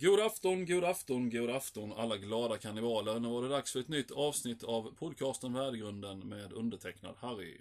God 0.00 0.20
afton, 0.20 0.66
god 0.66 0.84
afton, 0.84 1.30
god 1.30 1.50
afton 1.50 1.92
alla 1.92 2.16
glada 2.16 2.58
karnevaler. 2.58 3.20
Nu 3.20 3.28
var 3.28 3.42
det 3.42 3.48
dags 3.48 3.72
för 3.72 3.80
ett 3.80 3.88
nytt 3.88 4.10
avsnitt 4.10 4.64
av 4.64 4.94
podcasten 4.98 5.52
Värdegrunden 5.52 6.18
med 6.28 6.52
undertecknad 6.52 7.14
Harry. 7.18 7.58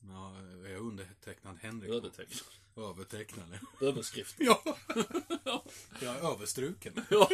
Ja, 0.00 0.32
är 0.66 0.72
jag 0.72 0.80
undertecknad 0.80 1.58
Henrik? 1.62 1.90
Övertecknad. 1.90 2.40
Övertecknad. 2.76 3.58
Överskrift. 3.80 4.36
Ja. 4.40 4.62
Jag 6.02 6.16
är 6.16 6.32
överstruken. 6.32 7.00
Ja. 7.10 7.28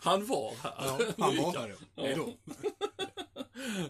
Han 0.00 0.26
var 0.26 0.54
här. 0.62 0.74
Ja, 0.78 0.98
han 1.18 1.36
var 1.36 1.58
här 1.58 1.68
ja. 1.94 2.02
Hej 2.02 2.14
då. 2.16 2.32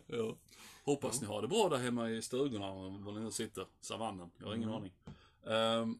Ja. 0.06 0.36
Hoppas 0.84 1.20
ni 1.20 1.26
har 1.26 1.42
det 1.42 1.48
bra 1.48 1.68
där 1.68 1.76
hemma 1.76 2.10
i 2.10 2.22
stugorna, 2.22 2.72
var 2.74 3.12
ni 3.12 3.20
nu 3.20 3.30
sitter. 3.30 3.66
Savannen. 3.80 4.30
Jag 4.38 4.46
har 4.46 4.54
ingen 4.54 4.68
Mm. 4.68 4.80
aning. 4.80 4.92
Ehm, 5.46 5.98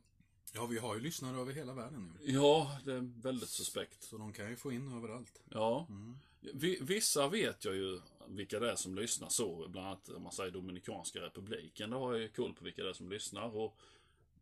Ja, 0.57 0.67
vi 0.67 0.79
har 0.79 0.95
ju 0.95 1.01
lyssnare 1.01 1.41
över 1.41 1.53
hela 1.53 1.73
världen 1.75 2.13
nu. 2.21 2.33
ja, 2.33 2.79
det 2.85 2.93
är 2.93 3.21
väldigt 3.23 3.49
suspekt. 3.49 4.03
Så 4.03 4.19
de 4.19 4.33
kan 4.33 4.51
ju 4.51 4.57
få 4.57 4.73
in 4.73 4.93
överallt. 4.93 5.43
Ja. 5.51 5.87
Mm. 5.89 6.17
Vi, 6.41 6.79
vissa 6.83 7.29
vet 7.29 7.65
jag 7.65 7.75
ju 7.75 8.01
vilka 8.29 8.61
det 8.61 8.71
är 8.71 8.77
som 8.77 8.95
lyssnar 8.95 9.29
så. 9.29 9.69
Bland 9.69 9.87
annat 9.87 10.09
om 10.09 10.23
man 10.23 10.33
säger 10.33 10.51
Dominikanska 10.51 11.21
republiken. 11.21 11.91
Då 11.91 11.99
har 11.99 12.13
jag 12.13 12.21
ju 12.23 12.29
koll 12.29 12.55
på 12.55 12.65
vilka 12.65 12.83
det 12.83 12.89
är 12.89 12.93
som 12.93 13.09
lyssnar. 13.11 13.57
Och, 13.57 13.77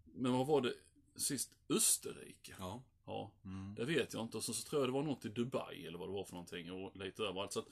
men 0.04 0.32
vad 0.32 0.46
var 0.46 0.60
det 0.60 0.74
sist? 1.16 1.50
Österrike? 1.68 2.54
Ja. 2.58 2.82
Ja, 3.04 3.30
Mm. 3.44 3.74
det 3.74 3.84
vet 3.84 4.12
jag 4.14 4.22
inte. 4.22 4.36
Och 4.36 4.44
så, 4.44 4.52
så 4.52 4.68
tror 4.68 4.82
jag 4.82 4.88
det 4.88 4.92
var 4.92 5.02
något 5.02 5.24
i 5.24 5.28
Dubai 5.28 5.86
eller 5.86 5.98
vad 5.98 6.08
det 6.08 6.12
var 6.12 6.24
för 6.24 6.32
någonting. 6.32 6.72
Och 6.72 6.96
lite 6.96 7.22
överallt. 7.22 7.52
Så 7.52 7.58
att, 7.60 7.66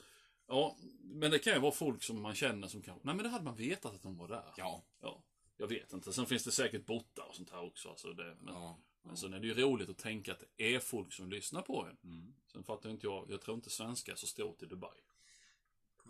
ja, 0.46 0.76
men 1.02 1.30
det 1.30 1.38
kan 1.38 1.52
ju 1.54 1.58
vara 1.60 1.72
folk 1.72 2.02
som 2.02 2.22
man 2.22 2.34
känner 2.34 2.68
som 2.68 2.82
kanske... 2.82 3.06
Nej 3.06 3.14
men 3.14 3.24
det 3.24 3.30
hade 3.30 3.44
man 3.44 3.56
vetat 3.56 3.94
att 3.94 4.02
de 4.02 4.16
var 4.16 4.28
där. 4.28 4.44
Ja. 4.56 4.82
Ja, 5.00 5.22
jag 5.60 5.66
vet 5.68 5.92
inte. 5.92 6.12
Sen 6.12 6.26
finns 6.26 6.44
det 6.44 6.52
säkert 6.52 6.86
bottar 6.86 7.24
och 7.28 7.34
sånt 7.34 7.50
här 7.50 7.60
också. 7.60 7.88
Alltså 7.88 8.12
det, 8.12 8.36
men, 8.40 8.54
Ja. 8.54 8.78
men 9.02 9.16
sen 9.16 9.34
är 9.34 9.40
det 9.40 9.46
ju 9.46 9.54
roligt 9.54 9.88
att 9.88 9.98
tänka 9.98 10.32
att 10.32 10.40
det 10.56 10.74
är 10.74 10.80
folk 10.80 11.12
som 11.12 11.30
lyssnar 11.30 11.62
på 11.62 11.86
en. 11.86 11.96
Mm. 12.10 12.34
Sen 12.52 12.62
fattar 12.64 12.90
inte 12.90 13.06
jag, 13.06 13.30
jag 13.30 13.40
tror 13.40 13.54
inte 13.54 13.70
svenska 13.70 14.12
är 14.12 14.16
så 14.16 14.26
stort 14.26 14.62
i 14.62 14.66
Dubai. 14.66 14.98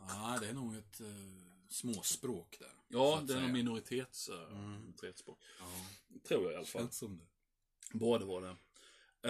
ja, 0.08 0.38
det 0.40 0.48
är 0.48 0.52
nog 0.54 0.76
ett 0.76 1.00
uh, 1.00 1.06
småspråk 1.68 2.58
där. 2.58 2.72
Ja, 2.88 3.22
det 3.26 3.34
är 3.34 3.38
en 3.42 3.52
minoritets, 3.52 4.28
uh, 4.28 4.34
Mm. 4.42 4.72
minoritetsspråk. 4.80 5.38
Ja, 5.60 5.66
Tror 6.28 6.42
jag 6.44 6.52
i 6.52 6.56
alla 6.56 6.66
fall. 6.66 6.82
känns 6.82 6.96
som 6.98 7.18
det. 7.18 7.24
Båda 7.98 8.24
var 8.26 8.40
det. 8.40 8.56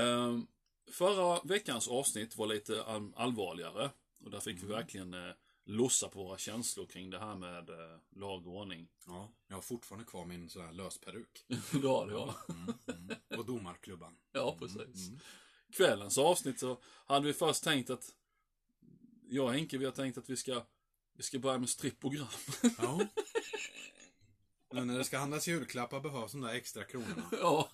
Ehm, 0.03 0.47
förra 0.93 1.41
veckans 1.45 1.89
avsnitt 1.89 2.37
var 2.37 2.47
lite 2.47 2.85
allvarligare. 3.17 3.91
Och 4.25 4.31
där 4.31 4.41
fick 4.41 4.57
vi 4.57 4.61
Mm. 4.63 4.73
verkligen 4.77 5.15
uh, 5.15 5.33
lossa 5.65 6.09
på 6.09 6.25
våra 6.25 6.39
känslor 6.39 6.87
kring 6.87 7.11
det 7.11 7.19
här 7.19 7.35
med 7.35 7.71
uh, 7.71 7.77
lag 8.11 8.47
och 8.47 8.57
ordning. 8.57 8.89
Ja, 9.07 9.33
jag 9.47 9.57
har 9.57 9.63
fortfarande 9.63 10.07
kvar 10.07 10.25
min 10.25 10.49
sån 10.49 10.65
här 10.65 10.73
lösperuk. 10.73 11.45
det 11.49 11.89
har 11.89 12.07
det, 12.07 12.13
ja. 12.13 12.35
Mm. 12.49 12.75
Mm. 12.89 13.17
Och 13.39 13.47
domarklubban. 13.47 14.17
Ja, 14.33 14.57
precis. 14.59 15.09
Mm. 15.09 15.21
Kvällens 15.73 16.19
avsnitt 16.19 16.61
så 16.61 16.81
hade 17.07 17.27
vi 17.27 17.33
först 17.33 17.65
tänkt 17.65 17.91
att 17.91 18.15
jag 19.29 19.45
och 19.45 19.53
Henke, 19.53 19.79
vi 19.79 19.85
har 19.85 19.93
tänkt 19.93 20.19
att 20.19 20.31
vi 20.31 20.37
ska 20.37 20.63
vi 21.15 21.23
ska 21.23 21.39
börja 21.39 21.59
med 21.59 21.69
stripprogram. 21.69 22.27
Ja. 22.79 23.01
Nu 24.73 24.85
när 24.85 24.99
det 24.99 25.05
ska 25.05 25.19
handlas 25.19 25.49
julklappar 25.49 26.01
behövs 26.01 26.33
de 26.33 26.41
där 26.41 26.55
extra 26.55 26.85
kronorna. 26.85 27.23
ja. 27.33 27.71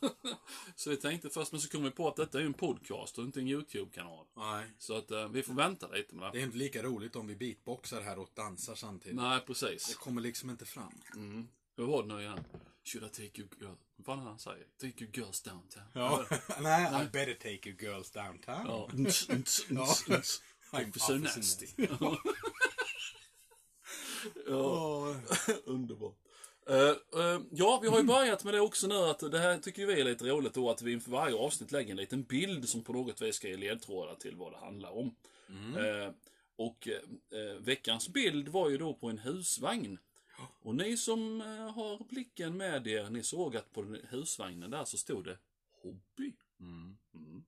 Så 0.77 0.91
vi 0.91 0.97
tänkte 0.97 1.31
först, 1.31 1.53
men 1.53 1.61
så 1.61 1.69
kom 1.69 1.83
vi 1.85 1.91
på 1.91 2.09
att 2.09 2.17
detta 2.17 2.39
är 2.39 2.43
ju 2.43 2.47
en 2.47 2.55
podcast 2.55 3.19
och 3.19 3.25
inte 3.25 3.41
en 3.41 3.49
YouTube-kanal. 3.49 4.27
Nej. 4.37 4.67
Så 4.79 4.97
att 4.99 5.11
eh, 5.11 5.29
vi 5.29 5.43
får 5.43 5.55
vänta 5.55 5.89
lite 5.89 6.15
med 6.15 6.25
Det 6.27 6.31
det. 6.33 6.43
är 6.43 6.43
inte 6.47 6.57
lika 6.57 6.83
roligt 6.83 7.17
om 7.17 7.27
vi 7.27 7.37
beatboxar 7.37 8.01
här 8.01 8.19
och 8.19 8.31
dansar 8.35 8.75
samtidigt. 8.75 9.17
Nej, 9.17 9.41
Det 9.41 9.47
precis. 9.47 9.97
kommer 9.97 10.21
liksom 10.23 10.51
inte 10.51 10.65
fram. 10.67 11.01
Mm. 11.15 11.49
Hur 11.77 11.85
var 11.87 12.03
det 12.03 12.15
nu 12.15 12.21
igen? 12.21 12.45
Should 12.85 13.07
I 13.07 13.09
take 13.09 13.41
you 13.41 13.49
girls... 13.61 13.79
Vad 13.97 14.07
fan 14.07 14.19
det 14.19 14.25
han 14.31 14.39
säger? 14.39 14.67
Take 14.81 15.05
you 15.05 15.11
girls 15.15 15.43
downtown. 15.43 15.85
Ja. 15.93 16.25
Nej, 16.61 17.03
I 17.05 17.09
better 17.09 17.35
take 17.35 17.69
you 17.69 17.77
girls 17.81 18.11
downtown. 18.11 18.67
Ja. 18.67 18.89
Nts, 18.93 19.29
nts, 19.29 19.67
Ja. 19.71 19.85
nts. 20.19 20.43
I'm 20.73 20.89
officer 20.91 21.19
nasty. 21.19 21.67
ja. 24.47 25.17
Underbart. 25.65 26.15
Eh, 26.69 27.21
eh, 27.21 27.41
ja, 27.51 27.79
vi 27.83 27.89
har 27.89 27.99
ju 27.99 28.05
börjat 28.05 28.45
med 28.45 28.55
det 28.55 28.61
också 28.61 28.87
nu 28.87 28.95
att 28.95 29.19
det 29.19 29.39
här 29.39 29.59
tycker 29.59 29.87
vi 29.87 30.01
är 30.01 30.05
lite 30.05 30.25
roligt 30.25 30.55
då 30.55 30.71
att 30.71 30.83
vi 30.83 30.93
inför 30.93 31.11
varje 31.11 31.37
avsnitt 31.37 31.73
lägger 31.73 31.91
en 31.91 31.97
liten 31.97 32.23
bild 32.23 32.69
som 32.69 32.83
på 32.83 32.93
något 32.93 33.23
vis 33.23 33.37
ska 33.37 33.49
ge 33.49 33.57
ledtrådar 33.57 34.15
till 34.15 34.37
vad 34.37 34.53
det 34.53 34.59
handlar 34.59 34.91
om. 34.91 35.15
Mm. 35.49 36.03
Eh, 36.03 36.11
och 36.57 36.89
veckans 37.59 38.09
bild 38.09 38.49
var 38.49 38.71
ju 38.71 38.79
då 38.79 38.95
på 38.95 39.09
en 39.09 39.19
husvagn. 39.19 39.99
Och 40.63 40.75
ni 40.75 40.97
som 40.97 41.41
har 41.75 42.09
blicken 42.09 42.57
med 42.57 42.87
er, 42.87 43.11
ni 43.11 43.23
såg 43.23 43.57
att 43.57 43.73
på 43.73 43.97
husvagnen 44.09 44.71
där 44.71 44.85
så 44.85 44.99
stod 44.99 45.25
det 45.25 45.39
hobby. 45.83 46.33
Mm. 46.61 46.97
Mm. 47.15 47.45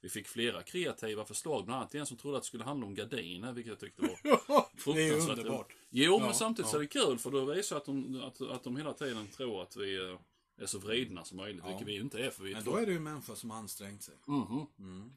Vi 0.00 0.08
fick 0.08 0.28
flera 0.28 0.62
kreativa 0.62 1.24
förslag, 1.24 1.64
bland 1.64 1.80
annat 1.80 1.94
en 1.94 2.06
som 2.06 2.16
trodde 2.16 2.36
att 2.36 2.42
det 2.42 2.46
skulle 2.46 2.64
handla 2.64 2.86
om 2.86 2.94
gardiner, 2.94 3.52
vilket 3.52 3.70
jag 3.70 3.78
tyckte 3.80 4.02
var 4.02 4.08
Det 4.22 4.28
är 4.28 5.10
fruktansvärt 5.10 5.38
underbart. 5.38 5.72
Jo, 5.90 6.18
men 6.18 6.26
Ja, 6.28 6.34
samtidigt 6.34 6.66
ja. 6.66 6.70
så 6.70 6.76
är 6.76 6.80
det 6.80 6.86
kul 6.86 7.18
för 7.18 7.30
då 7.30 7.44
visar 7.44 7.76
att 7.76 7.84
de, 7.84 8.20
att, 8.24 8.40
att 8.40 8.64
de 8.64 8.76
hela 8.76 8.92
tiden 8.94 9.28
tror 9.28 9.62
att 9.62 9.76
vi 9.76 9.96
eh, 9.96 10.18
är 10.62 10.66
så 10.66 10.78
vridna 10.78 11.24
som 11.24 11.36
möjligt, 11.36 11.62
Ja. 11.64 11.68
vilket 11.68 11.88
vi 11.88 11.96
inte 11.96 12.18
är 12.24 12.30
för 12.30 12.42
vi 12.44 12.52
Men 12.52 12.62
tror- 12.62 12.72
då 12.72 12.78
är 12.78 12.86
det 12.86 12.92
ju 12.92 13.00
människor 13.00 13.34
som 13.34 13.50
har 13.50 13.58
ansträngt 13.58 14.02
sig. 14.02 14.14
Mhm. 14.26 14.66
Mm. 14.78 15.12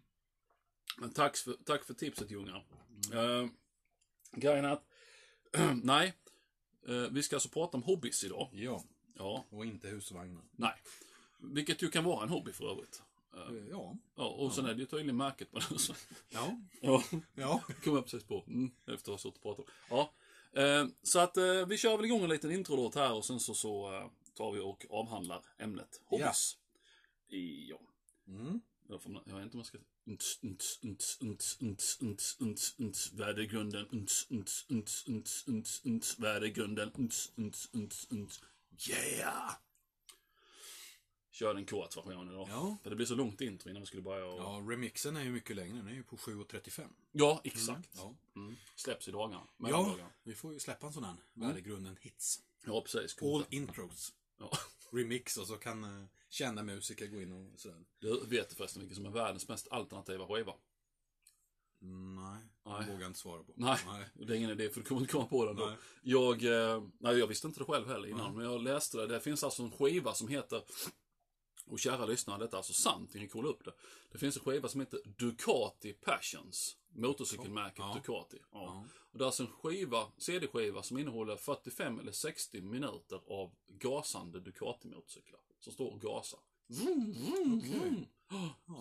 Men 0.97 1.09
tack 1.13 1.37
för, 1.37 1.53
tack 1.65 1.83
för 1.85 1.93
tipset 1.93 2.31
Ljunga. 2.31 2.55
Uh, 3.13 3.47
grejen 4.31 4.65
är 4.65 4.69
att, 4.69 4.83
nej, 5.83 6.13
Eh, 6.87 7.07
vi 7.11 7.23
ska 7.23 7.35
alltså 7.35 7.49
prata 7.49 7.77
om 7.77 7.83
hobbys 7.83 8.23
idag. 8.23 8.49
Ja, 8.53 8.83
Ja, 9.17 9.45
och 9.49 9.65
inte 9.65 9.87
husvagnar. 9.87 10.41
nej. 10.51 10.73
Vilket 11.39 11.81
ju 11.81 11.89
kan 11.89 12.03
vara 12.03 12.23
en 12.23 12.29
hobby 12.29 12.51
för 12.51 12.71
övrigt. 12.71 13.01
Eh, 13.33 13.39
Eh, 13.55 13.67
Ja. 13.69 13.97
ja, 14.15 14.27
och 14.29 14.53
sen 14.53 14.65
är 14.65 14.73
det 14.73 14.79
ju 14.79 14.85
tydligen 14.85 15.17
märket 15.17 15.51
på 15.51 15.59
den. 15.69 15.79
så- 15.79 15.93
Ja. 16.29 16.59
Ja, 16.81 17.03
Ja. 17.35 17.63
kom 17.83 17.95
jag 17.95 18.03
precis 18.03 18.23
på. 18.23 18.43
Mm, 18.47 18.71
efter 18.87 18.95
att 18.95 19.07
ha 19.07 19.17
suttit 19.17 19.37
och 19.37 19.57
pratat. 19.57 19.65
Ja, 19.89 20.13
eh, 20.61 20.85
så 21.03 21.19
att 21.19 21.37
eh, 21.37 21.65
vi 21.67 21.77
kör 21.77 21.97
väl 21.97 22.05
igång 22.05 22.23
en 22.23 22.29
liten 22.29 22.51
introdåt 22.51 22.95
här 22.95 23.13
och 23.13 23.25
sen 23.25 23.39
så, 23.39 23.53
så 23.53 23.93
eh, 23.93 24.09
tar 24.33 24.51
vi 24.51 24.59
och 24.59 24.85
avhandlar 24.89 25.41
ämnet 25.57 26.01
hobbys. 26.05 26.57
I, 27.29 27.69
ja. 27.69 27.79
Mm. 28.27 28.61
Jag, 28.89 29.01
får, 29.03 29.21
jag 29.25 29.35
vet 29.35 29.43
inte 29.43 29.57
om 29.57 29.59
jag 29.59 29.67
ska... 29.67 29.77
Unts, 30.05 30.39
unts, 30.43 30.79
unts, 30.83 31.17
unts, 31.21 31.57
unts, 31.61 31.97
unts, 32.01 32.37
unts, 32.39 32.75
unts, 32.79 33.13
värdegrunden. 33.13 33.87
Unts, 33.91 34.27
unts, 34.29 34.65
unts, 34.69 35.07
unts, 35.07 35.47
unts, 35.47 35.81
unts, 35.85 36.19
värdegrunden. 36.19 36.91
Unts, 36.95 37.31
unts, 37.35 37.69
unts, 37.73 38.07
unts. 38.11 38.41
Yeah! 38.89 39.51
Kör 41.33 41.53
den 41.53 41.65
kortversionen 41.65 42.33
idag. 42.33 42.47
Ja. 42.51 42.77
För 42.83 42.89
det 42.89 42.95
blir 42.95 43.05
så 43.05 43.15
långt 43.15 43.41
intro 43.41 43.69
innan 43.69 43.81
vi 43.81 43.85
skulle 43.85 44.01
börja 44.01 44.25
och... 44.25 44.39
Ja, 44.39 44.65
remixen 44.69 45.15
är 45.15 45.23
ju 45.23 45.31
mycket 45.31 45.55
längre. 45.55 45.77
Den 45.77 45.87
är 45.87 45.93
ju 45.93 46.03
på 46.03 46.15
7.35. 46.15 46.87
Ja, 47.11 47.41
exakt. 47.43 47.89
Ja. 47.95 48.15
Mm. 48.35 48.55
Släpps 48.75 49.07
i 49.07 49.11
dagarna. 49.11 49.43
Ja, 49.45 49.63
mellandagarna. 49.63 50.09
vi 50.23 50.35
får 50.35 50.53
ju 50.53 50.59
släppa 50.59 50.87
en 50.87 50.93
sån 50.93 51.03
här. 51.03 51.15
Värdegrunden 51.33 51.97
hits. 52.01 52.41
Ja, 52.65 52.81
precis. 52.81 53.21
All 53.21 53.45
intros. 53.49 54.13
Ja. 54.37 54.51
Remix 54.91 55.37
och 55.37 55.47
så 55.47 55.57
kan 55.57 55.83
uh, 55.83 56.05
kända 56.29 56.63
musiker 56.63 57.07
gå 57.07 57.21
in 57.21 57.31
och 57.31 57.59
sådär. 57.59 57.77
Du 57.99 58.25
vet 58.25 58.53
förresten 58.53 58.79
vilken 58.79 58.95
som 58.95 59.05
är 59.05 59.09
världens 59.09 59.47
mest 59.47 59.67
alternativa 59.71 60.27
skiva? 60.27 60.53
Mm, 61.81 62.15
nej, 62.15 62.41
Nej. 62.65 62.91
vågar 62.91 63.07
inte 63.07 63.19
svara 63.19 63.43
på. 63.43 63.53
Nej, 63.55 63.77
det 64.13 64.33
är 64.33 64.37
ingen 64.37 64.49
idé 64.49 64.69
för 64.69 64.79
du 64.79 64.85
kommer 64.85 65.01
inte 65.01 65.13
komma 65.13 65.25
på 65.25 65.45
den 65.45 65.55
då. 65.55 65.65
Nej. 65.65 65.75
Jag, 66.01 66.43
eh, 66.43 66.83
nej, 66.99 67.17
jag 67.17 67.27
visste 67.27 67.47
inte 67.47 67.59
det 67.59 67.65
själv 67.65 67.87
heller 67.87 68.07
innan, 68.07 68.35
men 68.35 68.45
jag 68.45 68.61
läste 68.61 68.97
det. 68.97 69.07
Det 69.07 69.19
finns 69.19 69.43
alltså 69.43 69.63
en 69.63 69.71
skiva 69.71 70.13
som 70.13 70.27
heter, 70.27 70.63
och 71.65 71.79
kära 71.79 72.05
lyssnare, 72.05 72.39
detta 72.39 72.55
är 72.55 72.59
alltså 72.59 72.73
sant, 72.73 73.13
ni 73.13 73.19
kan 73.19 73.29
kolla 73.29 73.47
upp 73.49 73.65
det. 73.65 73.73
Det 74.11 74.17
finns 74.17 74.37
en 74.37 74.43
skiva 74.43 74.67
som 74.67 74.79
heter 74.79 74.99
Ducati 75.05 75.93
Passions, 75.93 76.77
motorcykelmärket 76.89 77.79
Ja. 77.79 77.93
Ducati. 77.93 78.37
Ja. 78.51 78.63
Ja. 78.63 78.85
Och 79.11 79.17
det 79.17 79.23
är 79.23 79.25
alltså 79.25 79.43
en 79.43 79.49
skiva, 79.51 80.11
CD-skiva 80.17 80.83
som 80.83 80.97
innehåller 80.97 81.35
45 81.37 81.99
eller 81.99 82.11
60 82.11 82.61
minuter 82.61 83.21
av 83.27 83.51
gasande 83.67 84.39
Ducati-motorcyklar. 84.39 85.39
Som 85.59 85.73
står 85.73 85.91
och 85.91 86.01
gasar. 86.01 86.39
Vroom, 86.67 87.13
vroom, 87.13 87.57
Okej. 87.59 87.79
vroom. 87.79 88.05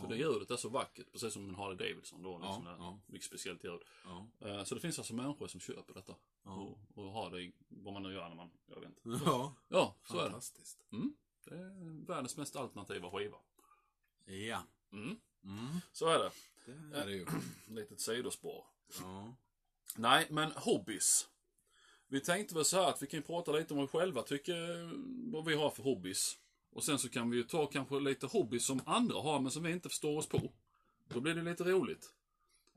För 0.00 0.08
det 0.08 0.16
ljudet 0.16 0.50
är 0.50 0.56
så 0.56 0.68
vackert, 0.68 1.12
precis 1.12 1.32
som 1.32 1.48
en 1.48 1.54
Harley 1.54 1.76
Davidson 1.88 2.22
då. 2.22 2.38
Liksom 2.38 2.66
ja, 2.66 2.76
ja. 2.78 3.00
Mycket 3.06 3.26
speciellt 3.26 3.64
ljud. 3.64 3.80
Ja. 4.04 4.26
Eh, 4.48 4.64
Så 4.64 4.74
det 4.74 4.80
finns 4.80 4.98
alltså 4.98 5.14
människor 5.14 5.46
som 5.48 5.60
köper 5.60 5.94
detta. 5.94 6.14
Ja. 6.44 6.54
Och, 6.54 6.78
och 7.04 7.12
har 7.12 7.30
det 7.30 7.40
i, 7.42 7.52
vad 7.68 7.92
man 7.94 8.02
nu 8.02 8.12
gör 8.12 8.28
när 8.28 8.36
man, 8.36 8.50
jag 8.66 8.80
vet 8.80 8.88
inte. 8.88 9.20
Ja, 9.24 9.54
Ja, 9.68 9.96
så 10.08 10.18
är 10.18 10.28
det. 10.30 10.96
Mm. 10.96 11.14
Det 11.44 11.54
är 11.54 12.06
världens 12.06 12.36
mest 12.36 12.56
alternativa 12.56 13.10
skiva. 13.10 13.36
Ja, 14.24 14.62
Mm. 14.92 15.16
mm, 15.44 15.66
Så 15.92 16.08
är 16.08 16.18
det. 16.18 16.30
det 16.90 16.96
är 16.98 17.06
det 17.06 17.12
ju. 17.12 17.26
Litet 17.66 18.00
sidospår. 18.00 18.64
Ja. 19.00 19.34
Nej, 19.96 20.26
men 20.30 20.52
hobbys. 20.52 21.28
Vi 22.08 22.20
tänkte 22.20 22.54
väl 22.54 22.64
så 22.64 22.76
här 22.82 22.88
att 22.88 23.02
vi 23.02 23.06
kan 23.06 23.22
prata 23.22 23.52
lite 23.52 23.74
om 23.74 23.78
vad 23.80 23.86
vi 23.92 23.98
själva 23.98 24.22
tycker, 24.22 24.90
vad 25.32 25.44
vi 25.44 25.54
har 25.54 25.70
för 25.70 25.82
hobbys. 25.82 26.38
Och 26.70 26.84
sen 26.84 26.98
så 26.98 27.08
kan 27.08 27.30
vi 27.30 27.36
ju 27.36 27.42
ta 27.44 27.66
kanske 27.66 28.00
lite 28.00 28.26
hobbys 28.26 28.66
som 28.66 28.80
andra 28.86 29.20
har, 29.20 29.40
men 29.40 29.50
som 29.52 29.62
vi 29.62 29.70
inte 29.72 29.88
förstår 29.88 30.18
oss 30.18 30.28
på. 30.28 30.52
Då 31.08 31.20
blir 31.20 31.34
det 31.34 31.42
lite 31.42 31.64
roligt. 31.64 32.14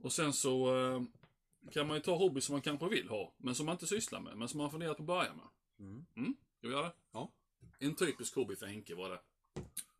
Och 0.01 0.13
sen 0.13 0.33
så 0.33 0.77
eh, 0.77 1.01
kan 1.71 1.87
man 1.87 1.97
ju 1.97 2.01
ta 2.03 2.15
hobbys 2.15 2.45
som 2.45 2.53
man 2.53 2.61
kanske 2.61 2.89
vill 2.89 3.09
ha, 3.09 3.33
men 3.37 3.55
som 3.55 3.65
man 3.65 3.73
inte 3.73 3.87
sysslar 3.87 4.19
med, 4.19 4.37
men 4.37 4.47
som 4.47 4.57
man 4.57 4.71
funderar 4.71 4.93
på 4.93 5.01
att 5.03 5.07
börja 5.07 5.33
med. 5.33 5.47
Mm. 5.79 6.35
Ska 6.57 6.67
vi 6.67 6.73
göra 6.73 6.83
det? 6.87 6.93
Ja. 7.11 7.31
En 7.79 7.95
typisk 7.95 8.35
hobby 8.35 8.55
för 8.55 8.65
Henke 8.65 8.95
var 8.95 9.09
det. 9.09 9.19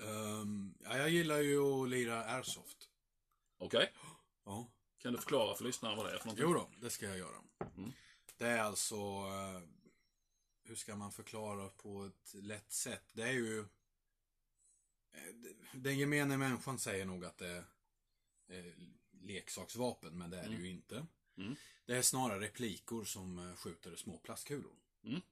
Ehm, 0.06 0.74
ja, 0.83 0.98
jag 0.98 1.10
gillar 1.10 1.39
ju 1.39 1.60
att 1.60 1.89
lira 1.89 2.24
airsoft. 2.25 2.89
Okej. 3.57 3.94
Ja. 4.45 4.68
Kan 4.98 5.13
du 5.13 5.19
förklara 5.19 5.56
för 5.56 5.63
lyssnarna 5.63 5.95
vad 5.95 6.06
det 6.06 6.12
är 6.12 6.18
för 6.18 6.25
någonting? 6.25 6.45
Jo 6.48 6.54
då, 6.54 6.69
det 6.81 6.89
ska 6.89 7.06
jag 7.06 7.18
göra. 7.18 7.38
Mm. 7.77 7.92
Det 8.38 8.45
är 8.45 8.60
alltså... 8.60 8.95
eh, 8.95 9.62
Hur 10.63 10.75
ska 10.75 10.95
man 10.95 11.12
förklara 11.12 11.69
på 11.69 12.06
ett 12.06 12.33
lätt 12.33 12.72
sätt? 12.72 13.04
Det 13.13 13.24
är 13.24 13.31
ju... 13.31 13.60
eh, 15.12 15.36
Den 15.74 15.98
gemene 15.98 16.38
människan 16.38 16.80
säger 16.80 17.06
nog 17.06 17.25
att 17.25 17.38
det 17.38 17.48
är 17.50 17.66
eh, 18.68 18.74
leksaksvapen, 19.12 20.18
men 20.18 20.30
det 20.30 20.38
är 20.39 20.50
det 20.50 20.56
ju 20.56 20.69
inte. 20.69 21.06
Mm. 21.38 21.56
Det 21.86 21.98
är 21.98 22.01
snarare 22.01 22.39
replikor 22.39 23.04
som 23.06 23.56
skjuter 23.57 23.95
små 23.95 24.18
plastkulor. 24.18 24.75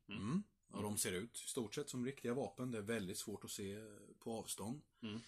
Mm. 0.07 0.43
Mm. 0.73 0.79
Mm. 0.79 0.85
Och 0.85 0.91
de 0.91 0.97
ser 0.97 1.11
ut 1.11 1.35
i 1.45 1.47
stort 1.49 1.75
sett 1.75 1.89
som 1.89 2.05
riktiga 2.05 2.33
vapen. 2.33 2.71
Det 2.71 2.77
är 2.77 2.81
väldigt 2.81 3.17
svårt 3.17 3.43
att 3.45 3.51
se 3.51 3.75
på 4.19 4.33
avstånd. 4.39 4.81
Mm. 5.01 5.19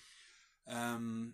Ehm, 0.65 1.33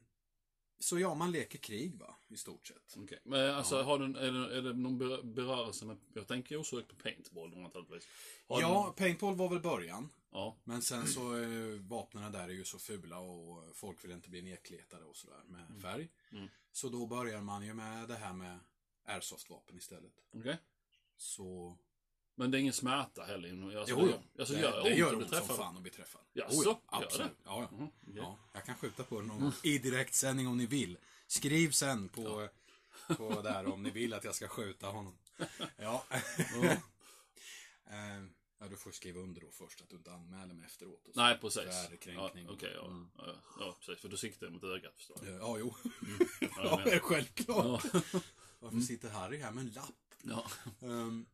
så 0.80 1.00
ja, 1.00 1.14
man 1.16 1.32
leker 1.32 1.58
krig 1.60 1.96
va, 2.00 2.16
i 2.28 2.38
stort 2.38 2.68
sett. 2.68 2.96
Okej. 2.98 3.20
Men 3.24 3.56
alltså, 3.56 3.76
Ja. 3.76 3.84
har 3.84 4.00
du, 4.00 4.06
en- 4.06 4.16
är, 4.16 4.32
det, 4.32 4.58
är 4.58 4.62
det 4.62 4.74
någon 4.74 4.98
ber- 5.02 5.24
berörelse 5.24 5.86
med... 5.86 5.98
Jag 6.14 6.28
tänker 6.28 6.58
osökt 6.58 6.88
på 6.88 6.96
paintball 6.96 7.58
naturligtvis. 7.58 8.08
Har 8.48 8.62
Ja, 8.62 8.74
någon- 8.74 8.94
paintball 8.94 9.36
var 9.36 9.50
väl 9.50 9.60
början. 9.60 10.10
Ja. 10.32 10.58
Men 10.64 10.82
sen 10.82 11.08
så 11.08 11.32
är 11.34 11.78
vapnen 11.90 12.32
där 12.32 12.44
är 12.50 12.54
ju 12.54 12.64
så 12.66 12.80
fula 12.80 13.20
och 13.20 13.76
folk 13.76 14.04
vill 14.04 14.12
inte 14.12 14.30
bli 14.30 14.42
nedkletade 14.42 15.06
och 15.06 15.16
sådär 15.16 15.44
med 15.48 15.82
färg. 15.82 16.10
Mm. 16.32 16.48
Så 16.72 16.90
då 16.90 17.08
börjar 17.08 17.42
man 17.42 17.66
ju 17.66 17.74
med 17.74 18.08
det 18.08 18.16
här 18.16 18.34
med 18.34 18.60
airsoftvapen 19.06 19.78
istället. 19.78 20.14
Okej. 20.34 20.58
Så... 21.18 21.78
Men 22.36 22.52
det 22.52 22.58
är 22.58 22.60
ingen 22.60 22.74
smärta 22.74 23.24
heller? 23.24 23.78
Alltså, 23.78 23.96
Jo, 24.00 24.06
det, 24.06 24.12
jo. 24.12 24.40
alltså, 24.40 24.54
det, 24.54 24.60
gör 24.62 24.72
det 24.84 24.90
ont 24.90 24.98
gör 24.98 25.14
om 25.16 25.22
ont 25.22 25.30
som 25.36 25.48
fan 25.48 25.76
att 25.78 25.82
bli 25.82 25.92
träffad. 25.92 26.22
Jaså, 26.34 26.58
Oh, 26.58 26.64
ja, 26.66 26.82
absolut. 27.04 27.32
det? 27.32 27.44
Ja, 27.46 27.68
ja. 27.72 27.78
Mhm, 27.78 27.88
okej. 28.02 28.14
ja, 28.16 28.40
jag 28.54 28.66
kan 28.66 28.76
skjuta 28.76 29.04
på 29.04 29.22
någon 29.22 29.52
i 29.64 29.78
direktsändning 29.78 30.48
om 30.48 30.58
ni 30.58 30.66
vill. 30.66 30.98
Skriv 31.28 31.72
sen 31.72 32.10
på, 32.10 32.48
på 33.18 33.42
där 33.42 33.66
om 33.74 33.84
ni 33.84 33.90
vill 33.90 34.14
att 34.14 34.24
jag 34.24 34.36
ska 34.36 34.48
skjuta 34.48 34.88
honom. 34.88 35.18
Ja. 35.78 36.06
Eh, 37.90 38.24
ja, 38.60 38.68
du 38.68 38.76
får 38.78 38.92
skriva 38.92 39.20
under 39.20 39.42
då 39.42 39.52
först 39.52 39.82
att 39.82 39.90
du 39.90 39.96
inte 39.96 40.12
anmäler 40.12 40.54
mig 40.54 40.66
efteråt. 40.66 41.08
och 41.08 41.14
så. 41.14 41.20
Nej, 41.22 41.38
precis. 41.42 41.62
För 41.64 41.70
Ja, 41.70 41.88
ärekränkning. 41.88 42.50
Okej, 42.50 42.72
ja. 42.76 42.86
Mm. 42.88 43.12
Ja, 43.18 43.36
ja, 43.60 43.78
precis. 43.80 44.02
För 44.02 44.10
du 44.10 44.18
siktar 44.18 44.50
mot 44.50 44.64
ögat, 44.64 44.94
förstår 44.96 45.18
jag. 45.22 45.34
Eh, 45.34 45.40
Ja, 45.40 45.58
jo. 45.60 45.76
Ja, 46.42 46.48
jag 46.58 46.66
Ja, 46.66 46.82
det 46.86 46.92
är 46.92 47.00
självklart. 47.00 47.84
Ja. 47.94 48.00
Varför 48.60 48.80
sitter 48.80 49.10
Harry 49.10 49.38
här 49.38 49.52
med 49.52 49.62
en 49.62 49.72
lapp? 49.72 49.96
Ja. 50.24 50.46
Um, 50.80 51.26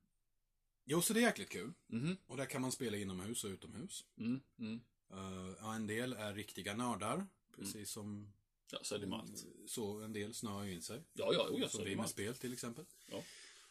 jo, 0.90 1.02
så 1.02 1.14
det 1.14 1.20
är 1.20 1.22
jäkligt 1.22 1.50
kul. 1.50 1.74
Mhm. 1.88 2.18
Och 2.28 2.38
där 2.38 2.46
kan 2.46 2.62
man 2.62 2.72
spela 2.72 2.98
inomhus 2.98 3.44
och 3.44 3.50
utomhus. 3.50 4.06
Mm, 4.18 4.42
mm. 4.60 4.82
Uh, 5.14 5.56
ja, 5.60 5.76
en 5.76 5.88
del 5.88 6.14
är 6.14 6.34
riktiga 6.34 6.76
nördar. 6.76 7.28
Precis 7.56 7.90
som 7.92 8.34
Ja, 8.72 8.80
så 8.82 8.96
är 8.96 9.00
det 9.00 9.08
med 9.08 9.20
allt. 9.20 9.46
så 9.66 10.02
en 10.02 10.14
del 10.14 10.34
snöar 10.34 10.64
ju 10.64 10.74
in 10.74 10.82
sig. 10.82 11.04
Ja, 11.14 11.34
ja, 11.34 11.48
jo, 11.52 11.60
jag 11.60 11.72
Som 11.72 11.78
så 11.78 11.86
är 11.86 11.90
det 11.90 11.96
med 11.96 12.04
allt. 12.04 12.12
spel 12.12 12.36
till 12.36 12.54
exempel. 12.54 12.86
Ja. 13.12 13.24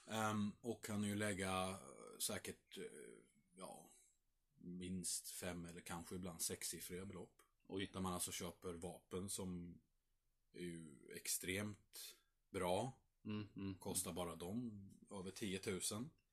Ehm, 0.07 0.53
och 0.61 0.85
kan 0.85 1.03
ju 1.03 1.15
lägga 1.15 1.69
eh, 1.71 2.19
säkert, 2.19 2.79
eh, 2.79 2.85
ja, 3.59 3.91
minst 4.59 5.31
fem 5.31 5.65
eller 5.65 5.81
kanske 5.81 6.15
ibland 6.15 6.43
sexsiffriga 6.43 7.05
belopp. 7.07 7.43
Oj. 7.67 7.91
Där 7.93 8.01
man 8.01 8.13
alltså 8.13 8.33
köper 8.33 8.73
vapen 8.73 9.29
som 9.29 9.79
är 10.53 10.61
ju 10.63 10.97
extremt 11.15 12.15
bra. 12.51 12.99
Mm, 13.25 13.49
mm. 13.57 13.75
Kostar 13.75 14.13
bara 14.13 14.37
dem 14.37 14.89
över 15.11 15.31
10 15.31 15.61
000. 15.67 15.81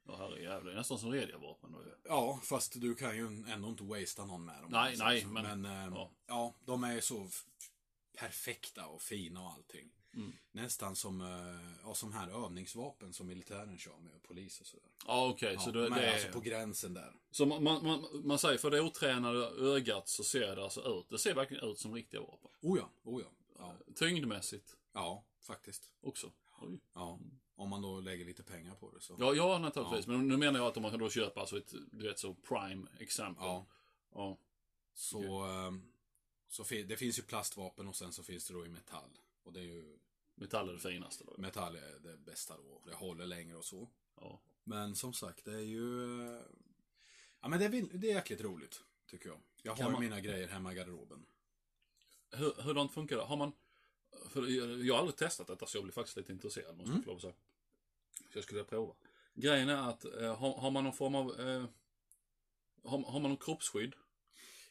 Ja, 0.08 0.16
herrejävlar. 0.18 0.64
Det 0.66 0.72
är 0.72 0.76
nästan 0.78 1.00
som 1.00 1.12
rediga 1.12 1.38
vapen 1.38 1.72
då 1.72 1.84
ju. 1.84 1.92
Ja, 2.04 2.40
fast 2.44 2.82
du 2.82 2.96
kan 2.96 3.16
ju 3.18 3.26
ändå 3.48 3.68
inte 3.70 3.84
wastea 3.84 4.26
någon 4.26 4.46
med 4.46 4.62
dem. 4.62 4.72
Nej, 4.72 4.98
Så- 4.98 5.04
nej, 5.04 5.22
så- 5.22 5.28
men- 5.28 5.62
men 5.62 5.66
ehm, 5.86 5.94
ja. 5.94 6.12
ja. 6.28 6.54
de 6.66 6.84
är 6.84 7.00
så 7.02 7.30
perfekta 8.18 8.88
och 8.88 9.02
fina 9.02 9.42
och 9.42 9.52
allting. 9.52 9.92
Mm. 10.16 10.32
Nästan 10.52 10.96
som, 10.96 11.22
eh, 11.22 11.78
ja, 11.84 11.94
som 11.94 12.14
här 12.14 12.46
övningsvapen 12.46 13.14
som 13.14 13.28
militären 13.28 13.78
kör 13.78 13.98
med 13.98 14.14
och 14.16 14.24
polis 14.24 14.62
och 14.62 14.68
sådär. 14.68 14.90
Ja, 15.08 15.28
okej. 15.30 15.58
så 15.60 15.70
Ja, 15.70 15.72
det, 15.74 15.84
de 15.84 15.94
är 15.94 16.02
det 16.02 16.08
är... 16.08 16.14
alltså 16.14 16.32
på 16.32 16.40
gränsen 16.40 16.94
där. 16.94 17.14
Så 17.32 17.46
man, 17.46 17.64
man, 17.64 17.86
man, 17.86 18.06
man 18.28 18.40
säger 18.40 18.58
för 18.58 18.72
det 18.72 18.82
otränade 18.82 19.40
ögat 19.48 20.08
så 20.10 20.24
ser 20.24 20.56
det 20.56 20.64
alltså 20.64 21.00
ut. 21.00 21.10
Det 21.10 21.18
ser 21.18 21.36
verkligen 21.36 21.64
ut 21.64 21.80
som 21.80 21.94
riktiga 21.94 22.22
vapen. 22.22 22.52
Oh 22.62 22.78
ja, 22.80 22.90
oh 23.04 23.22
ja. 23.22 23.28
Ja, 23.60 23.76
Tyngdmässigt 23.96 24.76
ja 24.94 25.26
faktiskt. 25.42 25.92
också. 26.02 26.32
Oj. 26.62 26.80
Ja, 26.94 27.20
om 27.56 27.70
man 27.70 27.82
då 27.82 28.00
lägger 28.00 28.26
lite 28.26 28.44
pengar 28.44 28.76
på 28.76 28.92
det 28.92 29.02
så. 29.02 29.16
Ja, 29.20 29.34
ja 29.34 29.58
naturligtvis. 29.60 30.08
Men 30.08 30.28
nu 30.28 30.38
menar 30.38 30.60
jag 30.60 30.68
att 30.68 30.78
om 30.78 30.82
man 30.84 30.92
kan 30.92 31.00
då 31.00 31.10
köpa 31.10 31.40
alltså 31.40 31.58
ett, 31.58 31.74
du 31.92 32.08
vet 32.08 32.20
så 32.20 32.34
prime 32.34 32.88
exempel. 33.00 33.44
Ja. 33.46 33.66
Ja. 34.14 34.38
Så, 34.94 35.44
ehm, 35.44 35.82
så 36.48 36.64
det 36.64 36.98
finns 36.98 37.20
ju 37.20 37.24
plastvapen 37.24 37.88
och 37.88 37.96
sen 37.96 38.12
så 38.14 38.24
finns 38.24 38.48
det 38.48 38.54
då 38.54 38.66
i 38.66 38.70
metall. 38.70 39.20
Och 39.44 39.54
det 39.54 39.60
är 39.60 39.64
ju, 39.64 39.98
Metall 40.36 40.70
är 40.70 40.74
det 40.74 40.80
finaste 40.80 41.24
då. 41.24 41.34
metall 41.38 41.76
är 41.76 42.00
det 42.00 42.18
bästa 42.18 42.58
då. 42.58 42.82
Det 42.86 42.94
håller 42.96 43.26
längre 43.26 43.56
och 43.58 43.66
så. 43.66 43.90
Ja. 44.16 44.40
Men 44.64 44.96
som 44.96 45.14
sagt, 45.14 45.46
det 45.46 45.54
är 45.54 45.60
ju... 45.60 46.22
eh, 46.36 46.42
Ja 47.42 47.48
men 47.50 47.60
det 47.60 47.66
är, 47.66 47.98
det 47.98 48.12
är 48.12 48.16
jäkligt 48.16 48.42
roligt, 48.42 48.84
tycker 49.08 49.30
jag. 49.30 49.40
Jag 49.62 49.76
har 49.76 49.92
man- 49.92 50.02
mina 50.02 50.20
grejer 50.20 50.48
hemma 50.48 50.72
i 50.72 50.76
garderoben. 50.76 51.26
Hur, 52.32 52.54
hurdant 52.62 52.94
funkar 52.94 53.18
det? 53.18 53.24
Har 53.24 53.38
man... 53.38 53.52
För 54.34 54.48
jag, 54.86 54.94
har 54.94 55.00
aldrig 55.00 55.16
testat 55.18 55.48
detta 55.48 55.66
så 55.66 55.78
jag 55.78 55.84
blir 55.84 55.94
faktiskt 55.94 56.18
lite 56.18 56.32
intresserad 56.32 56.78
måste 56.78 56.92
Mm. 56.92 57.04
jag 57.08 57.16
att 57.16 57.22
säga. 57.22 57.34
Så 58.32 58.38
jag 58.38 58.44
skulle 58.44 58.64
prova. 58.64 58.94
Grejen 59.34 59.70
är 59.70 59.90
att 59.90 60.06
eh, 60.06 60.36
har, 60.36 60.54
har 60.58 60.72
man 60.72 60.84
någon 60.84 60.94
form 60.94 61.16
av... 61.16 61.40
Eh, 61.42 61.66
har, 62.84 62.98
har 63.04 63.20
man 63.20 63.32
någon 63.32 63.38
kroppsskydd? 63.38 63.94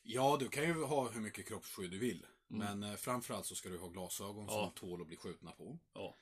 Ja, 0.02 0.36
du 0.40 0.48
kan 0.48 0.64
ju 0.64 0.84
ha 0.84 1.08
hur 1.10 1.20
mycket 1.20 1.48
kroppsskydd 1.48 1.90
du 1.90 1.98
vill. 1.98 2.26
Men 2.48 2.82
eh, 2.82 2.94
framförallt 2.96 3.46
så 3.46 3.54
ska 3.54 3.68
du 3.68 3.78
ha 3.78 3.88
glasögon 3.88 4.36
Mm. 4.42 4.46
Ja. 4.54 4.72
som 4.76 4.88
tål 4.88 5.00
att 5.00 5.06
bli 5.06 5.16
skjutna 5.16 5.52
på. 5.52 5.78
Ja. 5.94 6.14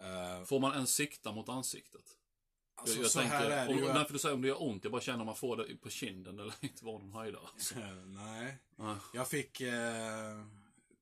Eh, 0.00 0.44
Får 0.44 0.60
man 0.60 0.74
ens 0.74 0.94
sikta 0.94 1.32
mot 1.32 1.48
ansiktet? 1.48 2.04
alltså, 2.74 2.96
jag, 2.96 3.04
jag 3.04 3.10
så 3.10 3.20
här 3.20 3.50
är 3.50 3.66
det 3.68 3.74
ju... 3.74 3.80
Därför 3.86 4.12
du 4.12 4.18
säger 4.18 4.34
om 4.34 4.42
det 4.42 4.48
gör 4.48 4.62
ont, 4.62 4.84
jag 4.84 4.92
bara 4.92 5.02
känner 5.02 5.20
om 5.20 5.26
man 5.26 5.36
får 5.36 5.56
det 5.56 5.76
på 5.76 5.90
kinden 5.90 6.38
eller 6.38 6.54
inte 6.60 6.84
var 6.84 6.92
någon 6.98 7.12
höjdare. 7.12 7.42
Alltså. 7.52 7.74
Eh, 7.78 7.94
Nej. 8.06 8.58
Ah. 8.76 8.94
Jag 9.14 9.28
fick 9.28 9.60
eh, 9.60 10.44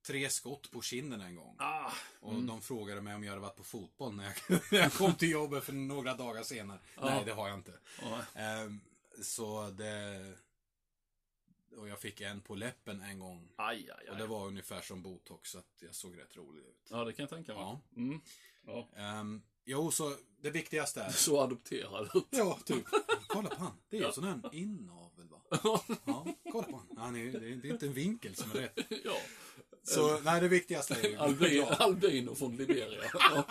tre 0.06 0.30
skott 0.30 0.70
på 0.70 0.82
kinden 0.82 1.20
en 1.20 1.34
gång. 1.34 1.56
Ah, 1.58 1.92
Och 2.20 2.42
de 2.42 2.62
frågade 2.62 3.00
mig 3.00 3.14
om 3.14 3.24
jag 3.24 3.30
hade 3.30 3.42
varit 3.42 3.56
på 3.56 3.64
fotboll 3.64 4.14
när 4.14 4.24
jag, 4.24 4.60
när 4.72 4.78
jag 4.78 4.92
kom 4.92 5.14
till 5.14 5.30
jobbet 5.30 5.64
för 5.64 5.72
några 5.72 6.14
dagar 6.14 6.42
senare. 6.42 6.78
Nej, 7.02 7.22
det 7.24 7.32
har 7.32 7.48
jag 7.48 7.58
inte. 7.58 7.78
ah, 8.02 8.38
Ehm, 8.40 8.80
så 9.22 9.70
det... 9.70 10.32
Och 11.76 11.88
jag 11.88 12.00
fick 12.00 12.20
en 12.20 12.40
på 12.40 12.54
läppen 12.54 13.00
en 13.02 13.18
gång. 13.18 13.48
aj, 13.56 13.90
aj, 13.90 14.10
Och 14.10 14.16
det 14.16 14.22
aj. 14.22 14.28
var 14.28 14.46
ungefär 14.46 14.80
som 14.80 15.02
botox, 15.02 15.50
så 15.50 15.58
att 15.58 15.74
jag 15.78 15.94
såg 15.94 16.18
rätt 16.18 16.36
rolig 16.36 16.60
ut. 16.60 16.88
Ja, 16.90 17.04
det 17.04 17.12
kan 17.12 17.22
jag 17.22 17.30
tänka 17.30 17.54
mig. 17.54 17.62
Ja. 17.62 17.80
Mm. 17.96 18.20
Ja. 18.66 18.88
Um, 19.20 19.42
jo, 19.66 19.90
så 19.90 20.14
det 20.40 20.50
viktigaste 20.50 21.02
är... 21.02 21.10
Så 21.10 21.40
adopterad 21.40 22.10
ut. 22.14 22.26
Ja, 22.30 22.58
typ. 22.64 22.84
Kolla 23.26 23.48
på 23.48 23.56
han. 23.56 23.72
Det 23.88 23.96
är 23.98 24.06
ju 24.06 24.12
sån 24.12 24.24
här 24.24 24.54
inavel, 24.54 25.28
va? 25.30 25.40
Ja, 26.04 26.26
kolla 26.52 26.66
på 26.66 26.76
han. 26.88 26.98
han 26.98 27.16
är, 27.16 27.40
det, 27.40 27.68
är, 27.68 27.72
inte 27.72 27.86
en 27.86 27.92
vinkel 27.92 28.36
som 28.36 28.50
är 28.50 28.54
rätt. 28.54 28.78
ja. 29.04 29.16
Så, 29.82 30.20
nej, 30.20 30.40
det 30.40 30.48
viktigaste 30.48 30.94
är 30.94 31.08
ju... 31.08 31.16
Albin, 31.16 31.56
Ja, 31.56 31.66
albino 31.66 32.34
från 32.34 32.56
Liberia. 32.56 33.10
Ja. 33.12 33.44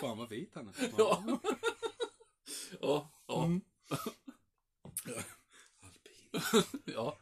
fan 0.00 0.18
vad 0.18 0.28
vit 0.28 0.50
han 0.54 0.68
är. 0.68 0.74
Ja. 0.98 1.24
Ja. 2.80 3.10
Ja. 3.26 3.44
Mm. 3.44 3.60
Alpin. 5.82 6.62
ja. 6.84 7.16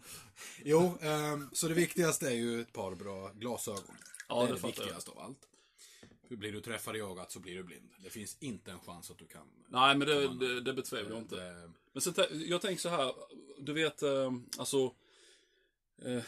Jo, 0.64 0.98
ehm, 1.00 1.50
så 1.52 1.68
det 1.68 1.74
viktigaste 1.74 2.26
är 2.26 2.34
ju 2.34 2.60
ett 2.60 2.72
par 2.72 2.94
bra 2.94 3.28
glasögon. 3.28 3.96
Ja, 4.28 4.36
det 4.36 4.42
är 4.42 4.46
det 4.46 4.52
det, 4.54 4.60
fattar 4.60 4.74
jag. 4.76 4.84
viktigaste 4.84 5.10
av 5.10 5.18
allt. 5.18 5.48
Blir 6.36 6.52
du 6.52 6.60
träffad 6.60 6.96
i 6.96 7.00
ögat 7.00 7.32
så 7.32 7.40
blir 7.40 7.54
du 7.56 7.62
blind. 7.64 7.90
Det 7.98 8.10
finns 8.10 8.36
inte 8.40 8.70
en 8.72 8.80
chans 8.80 9.10
att 9.10 9.18
du 9.18 9.26
kan... 9.26 9.46
Nej, 9.68 9.96
men 9.96 10.08
det, 10.08 10.26
man- 10.28 10.38
det, 10.38 10.60
det 10.60 10.72
betvivlar 10.74 11.10
jag 11.10 11.18
inte. 11.18 11.36
Det, 11.36 11.70
Men 11.92 12.00
tä- 12.02 12.44
jag 12.46 12.60
tänker 12.62 12.80
så 12.82 12.88
här, 12.88 13.14
du 13.58 13.72
vet, 13.72 14.02
eh, 14.02 14.32
alltså. 14.58 14.94
Eh, 16.02 16.22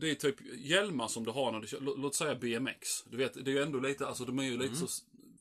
det 0.00 0.10
är 0.10 0.14
typ 0.14 0.36
hjälmar 0.58 1.08
som 1.08 1.24
du 1.24 1.30
har 1.30 1.52
när 1.52 1.60
du 1.60 1.66
kör, 1.66 1.80
lå- 1.80 1.96
låt 1.98 2.14
säga 2.14 2.34
BMX. 2.34 3.04
Du 3.04 3.16
vet, 3.16 3.34
det 3.44 3.50
är 3.50 3.54
ju 3.54 3.62
ändå 3.62 3.80
lite, 3.80 4.06
alltså 4.06 4.24
de 4.24 4.38
är 4.38 4.42
ju 4.42 4.56
lite 4.58 4.74
så, 4.76 4.86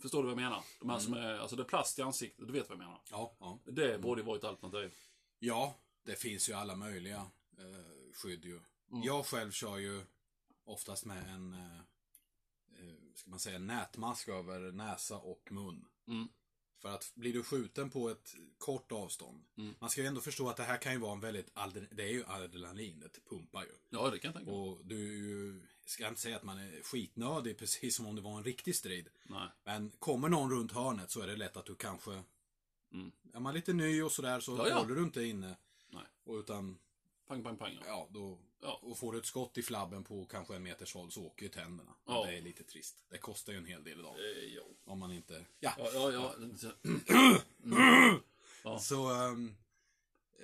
förstår 0.01 0.17
du 0.23 0.23
vad 0.23 0.31
jag 0.31 0.43
menar? 0.43 0.63
De 0.79 0.89
här 0.89 0.99
som 0.99 1.13
är, 1.13 1.33
alltså 1.39 1.55
det 1.55 1.61
är 1.63 1.67
plast 1.67 1.99
i 1.99 2.01
ansiktet, 2.01 2.47
du 2.47 2.53
vet 2.53 2.69
vad 2.69 2.75
jag 2.77 2.83
menar. 2.83 3.01
ja, 3.11 3.35
ja. 3.39 3.59
Det 3.65 4.01
borde 4.01 4.21
ju 4.21 4.25
vara 4.25 4.37
ett 4.37 4.43
alternativ. 4.43 4.91
ja, 5.39 5.75
det 6.05 6.15
finns 6.15 6.49
ju 6.49 6.53
alla 6.53 6.75
möjliga 6.75 7.15
eh, 7.57 8.13
skydd 8.13 8.45
ju. 8.45 8.59
Mm. 8.91 9.03
Jag 9.03 9.25
själv 9.25 9.51
kör 9.51 9.77
ju 9.77 10.01
oftast 10.65 11.05
med 11.05 11.29
en, 11.29 11.53
eh, 11.53 11.59
eh, 11.59 11.81
ska 13.15 13.29
man 13.29 13.39
säga, 13.39 13.59
nätmask 13.59 14.27
över 14.27 14.71
näsa 14.71 15.17
och 15.17 15.47
mun. 15.51 15.85
Mm. 16.07 16.27
För 16.81 16.89
att 16.89 17.11
blir 17.15 17.33
du 17.33 17.43
skjuten 17.43 17.89
på 17.89 18.09
ett 18.09 18.35
kort 18.57 18.91
avstånd. 18.91 19.43
Mm. 19.57 19.75
Man 19.79 19.89
ska 19.89 20.01
ju 20.01 20.07
ändå 20.07 20.21
förstå 20.21 20.49
att 20.49 20.57
det 20.57 20.63
här 20.63 20.77
kan 20.77 20.93
ju 20.93 20.99
vara 20.99 21.13
en 21.13 21.19
väldigt, 21.19 21.51
det 21.91 22.03
är 22.03 22.11
ju 22.11 22.23
adrenalin, 22.27 22.99
det 22.99 23.29
pumpar 23.29 23.61
ju. 23.63 23.71
Ja, 23.89 24.09
det 24.09 24.19
kan 24.19 24.29
jag 24.29 24.35
tänka 24.35 24.51
mig. 24.51 24.59
Och 24.59 24.85
du 24.85 24.95
ju, 25.17 25.61
ska 25.85 26.07
inte 26.07 26.21
säga 26.21 26.35
att 26.35 26.43
man 26.43 26.57
är 26.59 26.81
skitnödig 26.83 27.57
precis 27.59 27.95
som 27.95 28.05
om 28.05 28.15
det 28.15 28.21
var 28.21 28.37
en 28.37 28.43
riktig 28.43 28.75
strid. 28.75 29.09
Nej. 29.23 29.47
Men 29.63 29.91
kommer 29.99 30.29
någon 30.29 30.51
runt 30.51 30.71
hörnet 30.71 31.11
så 31.11 31.21
är 31.21 31.27
det 31.27 31.35
lätt 31.35 31.57
att 31.57 31.65
du 31.65 31.75
kanske, 31.75 32.23
Mm. 32.93 33.11
är 33.33 33.39
man 33.39 33.53
lite 33.53 33.73
ny 33.73 34.01
och 34.01 34.11
sådär 34.11 34.39
så 34.39 34.57
Ja, 34.57 34.67
ja. 34.69 34.79
håller 34.79 34.95
du 34.95 35.03
inte 35.03 35.23
inne. 35.23 35.57
Nej. 35.89 36.03
Och 36.23 36.35
utan 36.35 36.77
Pang, 37.31 37.43
pang, 37.43 37.57
pang. 37.57 37.73
Ja. 37.79 37.85
Ja, 37.87 38.07
då... 38.11 38.37
Ja. 38.61 38.79
Och 38.83 38.97
får 38.97 39.11
du 39.13 39.19
ett 39.19 39.25
skott 39.25 39.57
i 39.57 39.61
flabben 39.61 40.03
på 40.03 40.25
kanske 40.25 40.55
en 40.55 40.63
meters 40.63 40.93
håll 40.93 41.11
så 41.11 41.25
åker 41.25 41.43
ju 41.43 41.49
tänderna. 41.49 41.91
Ja. 42.05 42.25
Det 42.25 42.37
är 42.37 42.41
lite 42.41 42.63
trist. 42.63 43.03
Det 43.09 43.17
kostar 43.17 43.53
ju 43.53 43.57
en 43.57 43.65
hel 43.65 43.83
del 43.83 43.99
idag. 43.99 44.15
Eh, 44.19 44.53
ja. 44.55 44.61
Om 44.85 44.99
man 44.99 45.11
inte... 45.13 45.45
Ja. 45.59 45.73
Ja, 45.77 46.11
ja. 46.11 46.33
Ja. 48.63 48.79
Så... 48.79 49.09
ehm, 49.13 49.55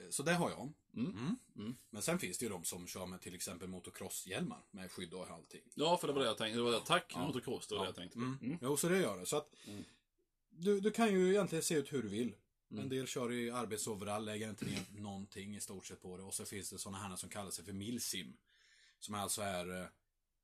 så 0.10 0.24
det 0.24 0.34
har 0.34 0.50
jag. 0.50 0.74
Mm. 0.96 1.36
Mm. 1.56 1.76
Men 1.90 2.02
sen 2.02 2.20
finns 2.20 2.38
det 2.38 2.46
ju 2.46 2.50
de 2.50 2.64
som 2.64 2.88
kör 2.88 3.06
med 3.06 3.22
till 3.22 3.36
exempel 3.36 3.68
motocrosshjälmar 3.68 4.66
med 4.72 4.92
skydd 4.92 5.14
och 5.14 5.30
allting. 5.30 5.62
Ja, 5.76 5.98
för 5.98 6.08
det 6.08 6.14
var 6.14 6.20
det 6.22 6.28
jag 6.28 6.38
tänkte. 6.38 6.58
Det 6.58 6.64
var 6.64 6.72
det. 6.72 6.80
Tack, 6.86 7.12
Ja. 7.16 7.28
motocross. 7.28 7.68
Det 7.68 7.76
var 7.76 7.82
det 7.82 7.88
jag 7.88 7.96
tänkte. 7.96 8.18
Mm. 8.18 8.38
Mm. 8.42 8.58
Jo, 8.62 8.78
så 8.78 8.90
det 8.90 9.00
gör 9.00 9.18
det. 9.18 9.26
Så 9.26 9.38
att 9.38 9.54
Mm. 9.68 9.84
du, 10.50 10.80
du 10.80 10.92
kan 10.92 11.12
ju 11.12 11.30
egentligen 11.30 11.64
se 11.64 11.76
ut 11.76 11.94
hur 11.94 12.04
du 12.04 12.10
vill. 12.10 12.36
Mm. 12.72 12.84
En 12.84 12.90
del 12.90 13.08
kör 13.08 13.32
i 13.32 13.52
arbetsoverall, 13.52 14.26
lägger 14.26 14.50
inte 14.50 14.66
ner 14.66 14.86
någonting 14.92 15.56
i 15.56 15.62
stort 15.62 15.86
sett 15.86 16.02
på 16.02 16.18
det. 16.18 16.24
Och 16.24 16.34
så 16.34 16.46
finns 16.46 16.70
det 16.70 16.78
sådana 16.80 16.98
här 17.08 17.16
som 17.16 17.30
kallar 17.30 17.52
sig 17.52 17.66
för 17.66 17.74
milsim. 17.74 18.38
Som 19.00 19.16
alltså 19.16 19.42
är 19.42 19.82
eh, 19.82 19.88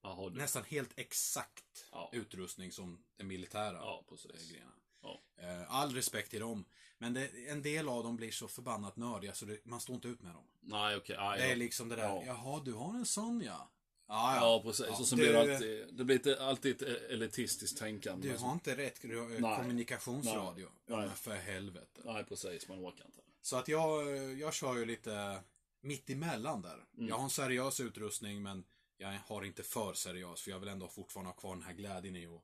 Jaha, 0.04 0.30
du. 0.30 0.38
nästan 0.38 0.64
helt 0.64 1.00
exakt 1.00 1.88
Ja. 1.92 2.10
utrustning 2.14 2.72
som 2.72 3.04
den 3.18 3.28
militära 3.28 3.74
Ja, 3.78 4.06
eh, 4.12 4.50
grejerna. 4.50 4.72
Ja. 5.02 5.22
Eh, 5.38 5.72
All 5.76 5.94
respekt 5.96 6.30
till 6.30 6.40
dem. 6.40 6.66
Men 6.98 7.14
det, 7.14 7.28
en 7.50 7.62
del 7.62 7.90
av 7.90 8.04
dem 8.04 8.16
blir 8.16 8.32
så 8.32 8.48
förbannat 8.48 8.96
nördiga 8.98 9.34
så 9.34 9.46
det, 9.46 9.66
man 9.66 9.82
står 9.82 9.96
inte 9.96 10.08
ut 10.08 10.22
med 10.22 10.34
dem. 10.34 10.44
Nej, 10.60 10.96
okej. 10.96 11.16
Okay. 11.16 11.38
Det 11.40 11.52
är 11.52 11.56
liksom 11.56 11.90
det 11.90 11.96
där, 11.96 12.04
Ja. 12.04 12.24
jaha 12.26 12.62
du 12.66 12.74
har 12.74 12.94
en 12.94 13.06
sån 13.06 13.42
ja. 13.42 13.72
Ja, 14.08 14.36
Ja, 14.36 14.62
precis. 14.64 14.86
Ja, 14.90 14.98
och 15.00 15.08
så 15.08 15.16
du- 15.16 15.22
blir 15.22 15.34
det 15.34 15.40
alltid, 15.54 15.88
det 15.98 16.04
blir 16.04 16.42
alltid 16.42 16.82
ett 16.82 17.12
elitistiskt 17.12 17.78
tänkande. 17.78 18.28
Du 18.28 18.34
men 18.34 18.42
har 18.44 18.54
inte 18.54 18.78
rätt 18.78 19.02
gr- 19.04 19.40
Nej. 19.40 19.58
kommunikationsradio. 19.58 20.66
Nej. 20.66 20.72
Ja, 20.86 20.98
men 21.06 21.16
för 21.16 21.36
helvete. 21.36 22.02
Nej, 22.06 22.24
precis. 22.24 22.68
Man 22.68 22.80
orkar 22.80 23.06
inte. 23.06 23.20
Så 23.42 23.56
att 23.56 23.68
jag, 23.68 24.18
jag 24.40 24.54
kör 24.54 24.78
ju 24.78 24.86
lite 24.86 25.40
mitt 25.82 26.10
emellan 26.10 26.62
där. 26.62 26.86
Mm. 26.98 27.10
Jag 27.10 27.16
har 27.16 27.24
en 27.24 27.30
seriös 27.30 27.80
utrustning 27.80 28.44
men 28.44 28.64
jag 28.98 29.20
har 29.28 29.44
inte 29.46 29.64
för 29.64 29.94
seriös 29.94 30.42
för 30.42 30.52
jag 30.52 30.60
vill 30.60 30.70
ändå 30.70 30.88
fortfarande 30.88 31.30
ha 31.32 31.36
kvar 31.36 31.56
den 31.56 31.64
här 31.64 31.74
glädjen 31.74 32.16
i 32.16 32.26
att 32.26 32.42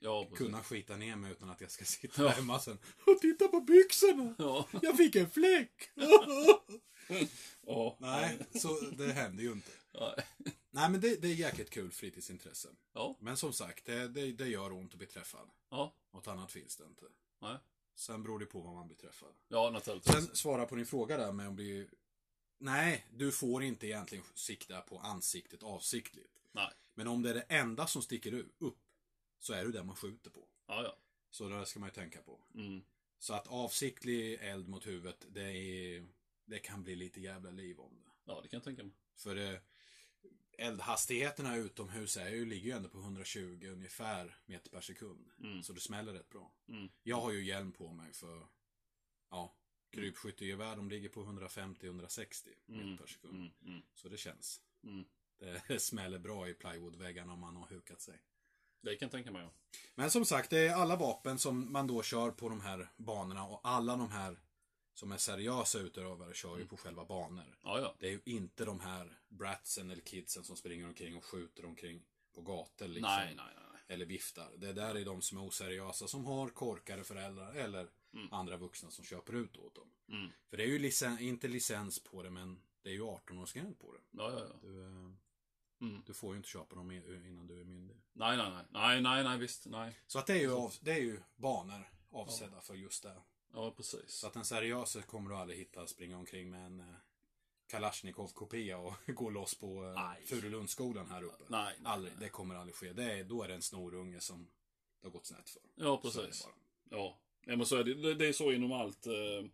Ja, 0.00 0.22
precis. 0.24 0.38
kunna 0.38 0.62
skita 0.62 0.96
ner 0.96 1.16
mig 1.16 1.32
utan 1.32 1.50
att 1.50 1.60
jag 1.60 1.70
ska 1.70 1.84
sitta 2.00 2.22
Ja. 2.22 2.28
hemma 2.28 2.58
sen 2.60 2.78
och 3.06 3.18
titta 3.20 3.48
på 3.48 3.60
byxorna. 3.60 4.34
Ja. 4.38 4.66
Jag 4.82 4.96
fick 4.96 5.16
en 5.16 5.30
fläck. 5.30 5.90
ja. 7.66 7.96
Nej, 8.00 8.38
så 8.54 8.80
det 8.80 9.12
händer 9.12 9.42
ju 9.42 9.52
inte. 9.52 9.70
Nej. 9.94 10.24
Nej 10.70 10.90
men 10.90 11.00
det, 11.00 11.22
det 11.22 11.28
är 11.28 11.34
jäkligt 11.34 11.70
kul 11.70 11.90
fritidsintresse. 11.90 12.68
Ja. 12.92 13.16
Men 13.20 13.36
som 13.36 13.52
sagt, 13.52 13.84
det, 13.84 14.08
det, 14.08 14.32
det 14.32 14.48
gör 14.48 14.72
ont 14.72 14.92
att 14.92 14.98
bli 14.98 15.06
träffad. 15.06 15.50
Ja. 15.70 15.94
Något 16.10 16.28
annat 16.28 16.52
finns 16.52 16.76
det 16.76 16.84
inte. 16.84 17.04
Nej. 17.38 17.56
Sen 17.94 18.22
beror 18.22 18.38
det 18.38 18.46
på 18.46 18.60
vad 18.60 18.74
man 18.74 18.86
blir 18.86 18.96
träffad. 18.96 19.34
Ja, 19.48 19.70
naturligtvis. 19.70 20.14
Sen 20.14 20.36
svara 20.36 20.66
på 20.66 20.76
din 20.76 20.86
fråga 20.86 21.16
där 21.16 21.32
med 21.32 21.48
om 21.48 21.56
bli... 21.56 21.88
Nej, 22.58 23.06
du 23.10 23.32
får 23.32 23.62
inte 23.62 23.86
egentligen 23.86 24.24
sikta 24.34 24.80
på 24.80 24.98
ansiktet 24.98 25.62
avsiktligt. 25.62 26.40
Nej. 26.52 26.70
Men 26.94 27.06
om 27.08 27.22
det 27.22 27.30
är 27.30 27.34
det 27.34 27.40
enda 27.48 27.86
som 27.86 28.02
sticker 28.02 28.44
upp, 28.58 28.78
så 29.38 29.52
är 29.52 29.64
det 29.64 29.72
det 29.72 29.84
man 29.84 29.96
skjuter 29.96 30.30
på. 30.30 30.48
Ja, 30.66 30.82
ja. 30.82 30.96
Så 31.30 31.48
det 31.48 31.66
ska 31.66 31.80
man 31.80 31.88
ju 31.88 31.94
tänka 31.94 32.22
på. 32.22 32.40
Mm. 32.54 32.82
Så 33.18 33.34
att 33.34 33.46
avsiktlig 33.46 34.38
eld 34.40 34.68
mot 34.68 34.86
huvudet, 34.86 35.26
det 35.28 35.52
är... 35.52 36.06
Det 36.44 36.58
kan 36.58 36.82
bli 36.82 36.96
lite 36.96 37.20
jävla 37.20 37.50
liv 37.50 37.80
om 37.80 37.94
det. 38.04 38.10
Ja, 38.24 38.40
det 38.42 38.48
kan 38.48 38.56
jag 38.56 38.64
tänka 38.64 38.82
mig. 38.82 38.92
För 39.16 39.34
det, 39.34 39.60
eldhastigheterna 40.58 41.56
utomhus 41.56 42.16
är 42.16 42.28
ju, 42.28 42.44
ligger 42.44 42.66
ju 42.66 42.76
ändå 42.76 42.88
på 42.88 42.98
120 42.98 43.66
ungefär 43.72 44.36
meter 44.46 44.70
per 44.70 44.80
sekund. 44.80 45.30
Mm. 45.40 45.62
Så 45.62 45.72
det 45.72 45.80
smäller 45.80 46.12
rätt 46.12 46.28
bra. 46.30 46.52
Mm. 46.68 46.88
Jag 47.02 47.20
har 47.20 47.32
ju 47.32 47.44
hjälm 47.44 47.72
på 47.72 47.92
mig 47.92 48.12
för, 48.12 48.46
ja, 49.30 49.54
krypskyttegevär 49.90 50.76
de 50.76 50.88
ligger 50.90 51.08
på 51.08 51.24
150-160 51.24 52.48
Mm. 52.68 52.90
meter 52.90 53.02
per 53.02 53.12
sekund. 53.12 53.34
Mm. 53.34 53.50
Mm. 53.66 53.82
Så 53.94 54.08
det 54.08 54.16
känns. 54.16 54.60
Mm. 54.84 55.04
Det 55.38 55.78
smäller 55.82 56.18
bra 56.18 56.48
i 56.48 56.54
plywoodväggarna 56.54 57.32
om 57.32 57.40
man 57.40 57.56
har 57.56 57.66
hukat 57.66 58.00
sig. 58.00 58.22
Det 58.80 58.96
kan 58.96 59.06
jag 59.06 59.12
tänka 59.12 59.30
mig, 59.30 59.42
ja. 59.42 59.50
Men 59.94 60.10
som 60.10 60.24
sagt, 60.24 60.50
det 60.50 60.58
är 60.58 60.74
alla 60.74 60.96
vapen 60.96 61.38
som 61.38 61.72
man 61.72 61.86
då 61.86 62.02
kör 62.02 62.30
på 62.30 62.48
de 62.48 62.60
här 62.60 62.88
banorna 62.96 63.46
och 63.46 63.60
alla 63.64 63.96
de 63.96 64.10
här 64.10 64.38
som 64.98 65.12
är 65.12 65.16
seriösa 65.16 65.78
utövare 65.78 66.34
kör 66.34 66.48
Mm. 66.48 66.60
ju 66.60 66.66
på 66.66 66.76
själva 66.76 67.04
banor. 67.04 67.58
Ja, 67.62 67.80
ja. 67.80 67.94
Det 67.98 68.06
är 68.06 68.10
ju 68.10 68.20
inte 68.24 68.64
de 68.64 68.80
här 68.80 69.18
bratsen 69.28 69.90
eller 69.90 70.02
kidsen 70.02 70.44
som 70.44 70.56
springer 70.56 70.86
omkring 70.86 71.16
och 71.16 71.24
skjuter 71.24 71.64
omkring 71.64 72.02
på 72.34 72.40
gator 72.42 72.88
liksom. 72.88 73.10
Nej, 73.12 73.34
nej, 73.36 73.54
nej. 73.56 73.80
Eller 73.88 74.06
viftar. 74.06 74.52
Det 74.56 74.72
där 74.72 74.94
är 74.94 75.04
de 75.04 75.22
som 75.22 75.38
är 75.38 75.46
oseriösa 75.48 76.06
som 76.08 76.24
har 76.24 76.48
korkade 76.48 77.04
föräldrar 77.04 77.54
eller 77.54 77.88
Mm. 78.14 78.32
andra 78.32 78.56
vuxna 78.56 78.90
som 78.90 79.04
köper 79.04 79.32
ut 79.34 79.56
åt 79.56 79.74
dem. 79.74 79.90
Mm. 80.08 80.30
För 80.50 80.56
det 80.56 80.62
är 80.62 80.66
ju 80.68 80.78
licen, 80.78 81.18
inte 81.18 81.48
licens 81.48 82.04
på 82.04 82.22
det 82.22 82.30
men 82.30 82.62
det 82.82 82.88
är 82.90 82.94
ju 82.94 83.02
18-årsgräns 83.02 83.74
på 83.78 83.92
det. 83.92 84.00
Ja, 84.10 84.30
ja, 84.32 84.46
ja. 84.50 84.58
Du, 84.62 84.82
eh, 84.82 85.12
Mm. 85.80 86.02
du 86.06 86.14
får 86.14 86.30
ju 86.32 86.36
inte 86.36 86.48
köpa 86.48 86.76
dem 86.76 86.90
i- 86.90 87.28
innan 87.28 87.46
du 87.46 87.60
är 87.60 87.64
myndig. 87.64 87.96
Nej, 88.12 88.36
nej, 88.36 88.50
nej. 88.50 88.64
Nej, 88.70 89.00
nej, 89.02 89.24
nej, 89.24 89.38
visst. 89.38 89.66
Nej. 89.66 89.98
Så 90.06 90.18
att 90.18 90.26
det 90.26 90.32
är 90.32 90.40
ju, 90.40 90.52
av, 90.52 90.74
det 90.80 90.92
är 90.92 91.00
ju 91.00 91.20
banor 91.36 91.88
avsedda 92.10 92.60
för 92.60 92.74
just 92.74 93.02
det. 93.02 93.16
Ja, 93.52 93.70
precis. 93.76 94.10
Så 94.10 94.26
att 94.26 94.36
en 94.36 94.44
seriös 94.44 94.96
kommer 95.06 95.30
du 95.30 95.36
aldrig 95.36 95.58
hitta 95.58 95.86
springa 95.86 96.18
omkring 96.18 96.50
med 96.50 96.66
en 96.66 96.80
eh, 96.80 96.86
Kalashnikov-kopia 97.66 98.78
och 98.78 98.94
gå 99.06 99.30
loss 99.30 99.54
på 99.54 99.84
eh, 99.84 99.92
Nej. 99.94 100.22
Furulundsskolan 100.26 101.10
här 101.10 101.22
uppe. 101.22 101.44
Nej, 101.48 101.74
nej, 101.80 101.92
Aldrig, 101.92 102.12
nej. 102.12 102.22
det 102.24 102.28
kommer 102.28 102.54
aldrig 102.54 102.74
ske. 102.74 102.92
Det 102.92 103.12
är, 103.12 103.24
då 103.24 103.42
är 103.42 103.48
det 103.48 103.54
en 103.54 103.62
snorunge 103.62 104.20
som 104.20 104.48
det 105.00 105.06
har 105.06 105.12
gått 105.12 105.26
snett 105.26 105.50
för. 105.50 105.62
Ja, 105.74 105.96
precis. 105.96 106.48
Ja. 106.90 107.18
ja 107.46 107.56
men 107.56 107.66
så 107.66 107.76
är 107.76 107.84
det. 107.84 108.14
det. 108.14 108.28
Är 108.28 108.32
så 108.32 108.52
inom 108.52 108.72
allt. 108.72 109.06
Eh, 109.06 109.46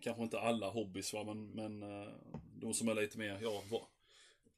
kanske 0.00 0.22
inte 0.22 0.40
alla 0.40 0.70
hobbys, 0.70 1.12
va, 1.12 1.24
men, 1.24 1.50
men 1.50 1.82
eh, 2.02 2.08
de 2.54 2.74
som 2.74 2.88
är 2.88 2.94
lite 2.94 3.18
mer, 3.18 3.38
ja, 3.42 3.62
va, 3.70 3.88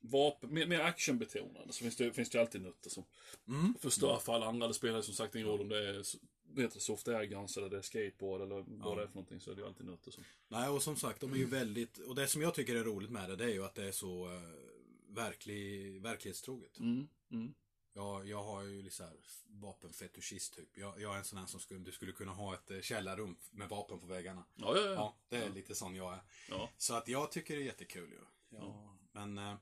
vapen, 0.01 0.55
mer, 0.55 0.67
mer 0.67 0.81
actionbetonade. 0.81 1.73
Så 1.73 1.83
finns 1.83 1.97
det, 1.97 2.13
finns 2.13 2.31
det 2.31 2.41
alltid 2.41 2.63
nötter 2.63 2.91
som 2.91 3.05
Mm. 3.49 3.75
förstör 3.81 4.19
för 4.19 4.35
alla 4.35 4.47
andra. 4.47 4.69
Det 4.69 4.75
spelar 4.75 5.03
som 5.03 5.15
sagt 5.15 5.35
ingen 5.35 5.47
roll 5.49 5.61
om 5.61 5.69
det 5.69 5.89
är 5.89 6.03
vet 6.55 6.75
du, 6.75 6.81
soft 6.81 7.09
airguns 7.09 7.57
eller 7.57 7.69
det 7.69 7.79
är 7.79 7.83
skateboard 7.83 8.41
eller 8.41 8.55
vad 8.55 8.67
Ja. 8.85 8.95
det 8.95 9.03
är 9.03 9.07
för 9.07 9.15
någonting. 9.15 9.41
Så 9.41 9.51
är 9.51 9.55
det 9.55 9.61
ju 9.61 9.67
alltid 9.67 9.87
nötter 9.87 10.11
som... 10.11 10.25
Nej, 10.49 10.69
och 10.69 10.83
som 10.83 10.97
sagt, 10.97 11.21
de 11.21 11.33
är 11.33 11.37
ju 11.37 11.47
väldigt... 11.47 11.99
Och 11.99 12.15
det 12.15 12.27
som 12.29 12.43
jag 12.43 12.55
tycker 12.55 12.75
är 12.75 12.85
roligt 12.85 13.11
med 13.11 13.31
det, 13.31 13.37
det 13.37 13.45
är 13.45 13.49
ju 13.55 13.65
att 13.65 13.75
det 13.75 13.85
är 13.89 13.93
så 13.93 14.27
uh, 14.29 14.41
verklig, 15.09 16.03
verklighetstroget. 16.03 16.79
Mm, 16.79 17.09
mm. 17.31 17.55
Jag, 17.93 18.29
jag 18.29 18.43
har 18.45 18.63
ju 18.63 18.83
lite 18.83 18.97
så 18.97 19.03
här 19.05 19.17
vapenfetischist 19.47 20.55
typ. 20.57 20.79
Jag, 20.79 21.01
jag 21.01 21.15
är 21.15 21.19
en 21.19 21.25
sån 21.25 21.39
här 21.39 21.47
som 21.47 21.61
skulle, 21.61 21.81
du 21.81 21.93
skulle 21.93 22.13
kunna 22.13 22.33
ha 22.33 22.55
ett 22.55 22.71
eh, 22.71 22.81
källarrum 22.81 23.37
med 23.51 23.69
vapen 23.69 24.01
på 24.01 24.07
väggarna. 24.07 24.45
Ja, 24.57 24.77
ja, 24.77 24.83
ja. 24.83 24.93
Ja, 24.95 25.17
det 25.29 25.37
är 25.37 25.47
Ja. 25.47 25.55
lite 25.55 25.75
sån 25.75 25.95
jag 25.95 26.13
är. 26.15 26.21
ja. 26.49 26.71
Så 26.77 26.95
att 26.95 27.09
jag 27.09 27.33
tycker 27.33 27.57
det 27.57 27.63
är 27.63 27.65
jättekul 27.65 28.11
ju. 28.11 28.21
Ja. 28.59 28.97
Men 29.13 29.39
eh, 29.39 29.55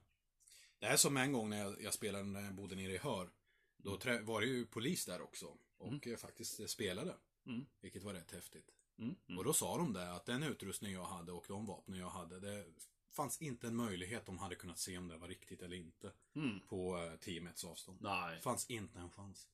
det 0.79 0.87
är 0.87 0.97
som 0.97 1.17
en 1.17 1.33
gång 1.33 1.51
när 1.51 1.59
jag, 1.59 1.83
jag 1.83 1.95
spelade 1.95 2.25
när 2.25 2.43
jag 2.45 2.55
bodde 2.55 2.77
nere 2.77 2.93
i 2.93 2.99
Hör. 2.99 3.31
Då 3.77 3.99
var 4.23 4.41
det 4.41 4.47
ju 4.47 4.67
polis 4.67 5.05
där 5.05 5.21
också. 5.23 5.57
Och 5.79 6.07
eh, 6.07 6.17
faktiskt 6.17 6.61
eh, 6.61 6.67
spelade. 6.67 7.15
Mm. 7.47 7.67
Vilket 7.81 8.03
var 8.03 8.15
rätt 8.15 8.31
häftigt. 8.33 8.71
Mm, 8.99 9.15
mm. 9.27 9.39
Och 9.39 9.45
då 9.45 9.53
sa 9.53 9.77
de 9.77 9.93
det 9.93 10.13
att 10.13 10.27
den 10.27 10.43
utrustning 10.43 10.93
jag 10.93 11.05
hade 11.05 11.33
och 11.33 11.45
de 11.49 11.67
vapnen 11.67 11.99
jag 11.99 12.11
hade. 12.11 12.41
Det 12.41 12.65
fanns 13.11 13.43
inte 13.43 13.67
en 13.67 13.77
möjlighet 13.77 14.27
de 14.27 14.39
hade 14.39 14.55
kunnat 14.55 14.79
se 14.79 14.99
om 14.99 15.09
det 15.09 15.17
var 15.17 15.29
riktigt 15.29 15.63
eller 15.63 15.77
inte. 15.77 16.13
Mm. 16.35 16.61
På 16.61 16.99
eh, 16.99 17.17
10 17.21 17.41
meters 17.41 17.65
avstånd. 17.65 17.99
Nej. 18.01 18.37
Det 18.37 18.43
fanns 18.43 18.71
inte 18.71 18.99
en 18.99 19.11
chans. 19.11 19.49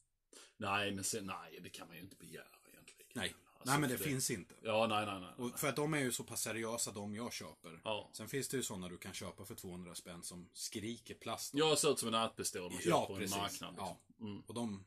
Nej, 0.57 0.93
men 0.93 1.05
sen, 1.05 1.27
nej, 1.27 1.61
det 1.63 1.71
kan 1.71 1.87
man 1.87 1.97
ju 1.97 2.03
inte 2.03 2.17
begära 2.17 2.59
egentligen. 2.73 3.07
Nej. 3.15 3.35
Alltså, 3.65 3.73
Nej 3.73 3.81
men 3.81 3.91
det, 3.91 3.99
för 3.99 4.05
finns 4.05 4.31
inte. 4.31 4.55
Ja, 4.63 4.87
nej, 4.87 5.07
nej, 5.07 5.21
nej. 5.21 5.31
Och 5.37 5.59
för 5.61 5.69
att 5.69 5.77
de 5.77 5.95
är 5.95 5.99
ju 5.99 6.13
så 6.13 6.25
pass 6.25 6.43
seriösa 6.43 6.93
de 6.93 7.15
jag 7.15 7.33
köper. 7.33 7.81
Ja. 7.85 8.11
Sen 8.13 8.29
finns 8.29 8.49
det 8.49 8.57
ju 8.57 8.63
sådana 8.63 8.89
du 8.89 8.99
kan 8.99 9.13
köpa 9.13 9.45
för 9.45 9.55
200 9.55 9.95
spänn 9.95 10.23
som 10.23 10.49
skriker 10.53 11.15
plast. 11.15 11.55
Jag 11.55 11.79
ser 11.79 11.93
ut 11.93 11.99
som 11.99 12.09
en 12.09 12.15
ärtpistol 12.15 12.71
köper 12.73 12.89
Ja, 12.91 13.07
på 13.07 13.13
en 13.13 13.19
precis. 13.19 13.37
marknad. 13.37 13.75
Ja. 13.79 14.01
Liksom. 14.09 14.27
Mm. 14.27 14.43
Och 14.47 14.55
de... 14.55 14.85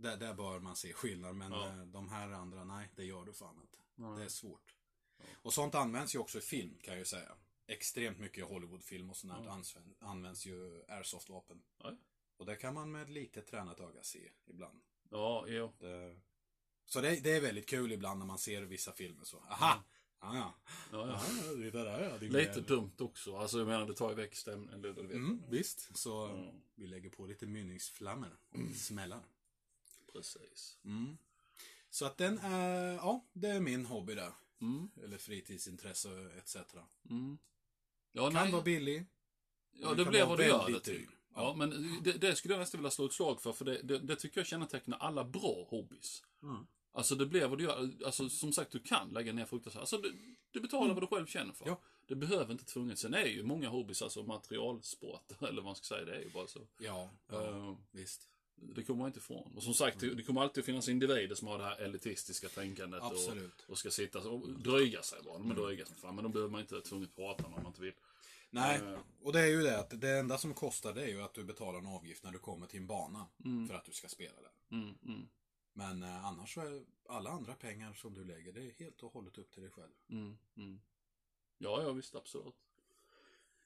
Där, 0.00 0.16
där 0.16 0.34
bör 0.34 0.58
man 0.60 0.76
se 0.76 0.92
skillnad. 0.92 1.36
Men 1.36 1.52
Ja. 1.52 1.66
eh, 1.68 1.76
de 1.86 2.08
här 2.08 2.30
andra, 2.30 2.64
nej, 2.64 2.88
det 2.96 3.04
gör 3.04 3.24
du 3.24 3.32
fan 3.32 3.60
inte. 3.60 3.78
Nej. 3.94 4.18
Det 4.18 4.24
är 4.24 4.28
svårt. 4.28 4.74
Och 5.42 5.54
sånt 5.54 5.74
används 5.74 6.14
ju 6.14 6.18
också 6.18 6.38
i 6.38 6.40
film, 6.40 6.78
kan 6.82 6.92
jag 6.94 6.98
ju 6.98 7.04
säga. 7.04 7.32
Extremt 7.66 8.18
mycket 8.18 8.38
i 8.38 8.40
Hollywoodfilm 8.52 9.10
och 9.10 9.16
sånt 9.16 9.32
där 9.32 9.40
Ja. 9.44 9.50
används, 9.50 9.76
används 10.00 10.46
ju 10.46 10.82
airsoft-vapen. 10.88 11.62
Ja. 11.78 11.96
Och 12.36 12.46
det 12.46 12.56
kan 12.56 12.74
man 12.74 12.90
med 12.92 13.10
lite 13.10 13.42
tränat 13.42 13.80
öga 13.80 14.02
se 14.02 14.30
ibland. 14.46 14.80
Ja, 15.10 15.44
jo. 15.48 15.72
Det... 15.78 16.20
Så 16.84 17.00
det, 17.00 17.20
det 17.24 17.30
är 17.36 17.40
väldigt 17.40 17.68
kul 17.68 17.92
ibland 17.92 18.18
när 18.18 18.26
man 18.26 18.38
ser 18.38 18.62
vissa 18.62 18.92
filmer 18.92 19.24
så. 19.24 19.38
Aha! 19.48 19.82
Ja, 20.20 20.34
ja. 20.36 20.54
Ja, 20.92 21.06
ja. 21.08 21.20
ja 21.46 21.52
det 21.52 21.70
där 21.70 22.00
ja. 22.10 22.18
din 22.18 22.32
Lite 22.32 22.60
dumt 22.60 22.92
också. 22.98 23.36
Alltså 23.36 23.58
jag 23.58 23.66
menar 23.66 23.86
det 23.86 23.94
tar 23.94 24.14
väck 24.14 24.34
stämningen. 24.34 24.84
Mm, 24.84 25.42
visst. 25.48 25.96
Så 25.98 26.10
Ja. 26.10 26.52
vi 26.74 26.86
lägger 26.86 27.10
på 27.10 27.26
lite 27.26 27.46
mynningsflammor 27.46 28.38
och 28.50 28.76
smällar. 28.76 29.22
Precis. 30.12 30.78
Mm. 30.84 31.18
Så 31.90 32.04
att 32.04 32.16
den 32.16 32.38
är, 32.38 32.94
ja, 32.94 33.24
det 33.32 33.48
är 33.48 33.60
min 33.60 33.86
hobby 33.86 34.14
där. 34.14 34.32
Mm. 34.60 34.90
Eller 35.04 35.18
fritidsintresse 35.18 36.30
etc. 36.38 36.56
Mm. 37.10 37.38
Ja, 38.12 38.30
Kan 38.30 38.42
nej. 38.42 38.52
vara 38.52 38.62
billig. 38.62 39.06
Ja, 39.72 39.94
det 39.94 40.04
blir 40.04 40.24
vad 40.24 40.38
du 40.38 40.46
gör 40.46 40.70
det 40.72 40.80
till. 40.80 41.06
Ja, 41.34 41.54
men 41.56 42.00
det, 42.02 42.12
det 42.12 42.36
skulle 42.36 42.54
jag 42.54 42.58
nästan 42.58 42.78
vilja 42.80 42.90
slå 42.90 43.06
ett 43.06 43.12
slag 43.12 43.42
för, 43.42 43.52
för 43.52 43.64
det, 43.64 43.82
det, 43.82 43.98
det 43.98 44.16
tycker 44.16 44.40
jag 44.40 44.46
kännetecknar 44.46 44.98
alla 44.98 45.24
bra 45.24 45.66
hobbys. 45.68 46.22
Mm. 46.42 46.66
Alltså 46.92 47.14
det 47.14 47.26
blir 47.26 47.46
vad 47.48 47.58
du 47.58 47.64
gör. 47.64 47.90
Alltså 48.06 48.28
som 48.28 48.52
sagt, 48.52 48.72
du 48.72 48.78
kan 48.78 49.08
lägga 49.08 49.32
ner 49.32 49.44
fruktansvärt. 49.44 49.80
Alltså 49.80 49.98
du, 49.98 50.36
du 50.50 50.60
betalar 50.60 50.94
vad 50.94 51.02
du 51.02 51.06
själv 51.06 51.26
känner 51.26 51.52
för. 51.52 51.64
Mm. 51.64 51.76
Ja. 51.80 51.86
Det 52.06 52.16
behöver 52.16 52.52
inte 52.52 52.64
tvunget. 52.64 52.98
Sen 52.98 53.14
är 53.14 53.26
ju 53.26 53.42
många 53.42 53.68
hobbys, 53.68 54.02
alltså 54.02 54.22
materialsport, 54.22 55.32
eller 55.40 55.52
vad 55.52 55.64
man 55.64 55.76
ska 55.76 55.84
säga, 55.84 56.04
det 56.04 56.16
är 56.16 56.20
ju 56.20 56.30
bara 56.30 56.46
så. 56.46 56.66
Ja, 56.78 57.10
ja 57.28 57.46
Eh, 57.46 57.76
visst. 57.90 58.28
Det 58.60 58.82
kommer 58.82 58.98
man 58.98 59.06
inte 59.06 59.18
ifrån. 59.18 59.52
Och 59.56 59.62
som 59.62 59.74
sagt, 59.74 60.00
det- 60.00 60.14
det 60.14 60.22
kommer 60.22 60.40
alltid 60.40 60.62
att 60.62 60.66
finnas 60.66 60.88
individer 60.88 61.34
som 61.34 61.48
har 61.48 61.58
det 61.58 61.64
här 61.64 61.76
elitistiska 61.80 62.48
tänkandet. 62.48 63.02
Absolut. 63.02 63.36
Mm. 63.38 63.50
Och, 63.66 63.70
och 63.70 63.78
ska 63.78 63.90
sitta 63.90 64.18
och 64.30 64.48
dryga 64.50 65.02
sig 65.02 65.18
bara. 65.24 65.38
De 65.38 65.50
är 65.50 65.54
dryga 65.54 65.86
som 65.86 65.96
fan. 65.96 66.14
Men 66.14 66.24
de 66.24 66.32
behöver 66.32 66.50
man 66.52 66.60
inte 66.60 66.80
tvunget 66.80 67.16
prata 67.16 67.42
med 67.42 67.56
om 67.56 67.62
man 67.62 67.66
inte 67.70 67.82
vill. 67.82 67.94
Nej, 68.50 68.80
Eh. 68.80 68.98
och 69.22 69.32
det 69.32 69.40
är 69.40 69.46
ju 69.46 69.62
det 69.62 69.78
att 69.78 70.00
det 70.00 70.18
enda 70.18 70.38
som 70.38 70.54
kostar 70.54 70.94
det 70.94 71.02
är 71.02 71.08
ju 71.08 71.22
att 71.22 71.34
du 71.34 71.44
betalar 71.44 71.78
en 71.78 71.86
avgift 71.86 72.24
när 72.24 72.32
du 72.32 72.38
kommer 72.38 72.66
till 72.66 72.80
en 72.80 72.86
bana 72.86 73.26
för 73.68 73.74
att 73.74 73.84
du 73.84 73.92
ska 73.92 74.08
spela 74.08 74.34
där. 74.40 74.76
Mm, 74.78 74.94
mm, 75.06 75.28
Men 75.72 76.02
eh, 76.02 76.24
annars 76.26 76.54
så 76.54 76.60
är 76.60 76.82
alla 77.08 77.30
andra 77.30 77.54
pengar 77.54 77.92
som 77.94 78.14
du 78.14 78.24
lägger, 78.24 78.52
det 78.52 78.60
är 78.60 78.72
helt 78.78 79.02
och 79.02 79.12
hållet 79.12 79.38
upp 79.38 79.50
till 79.52 79.62
dig 79.62 79.70
själv. 79.70 79.92
mm, 80.10 80.38
mm. 80.56 80.80
Ja, 81.58 81.82
ja 81.82 81.92
visst, 81.92 82.14
absolut. 82.14 82.54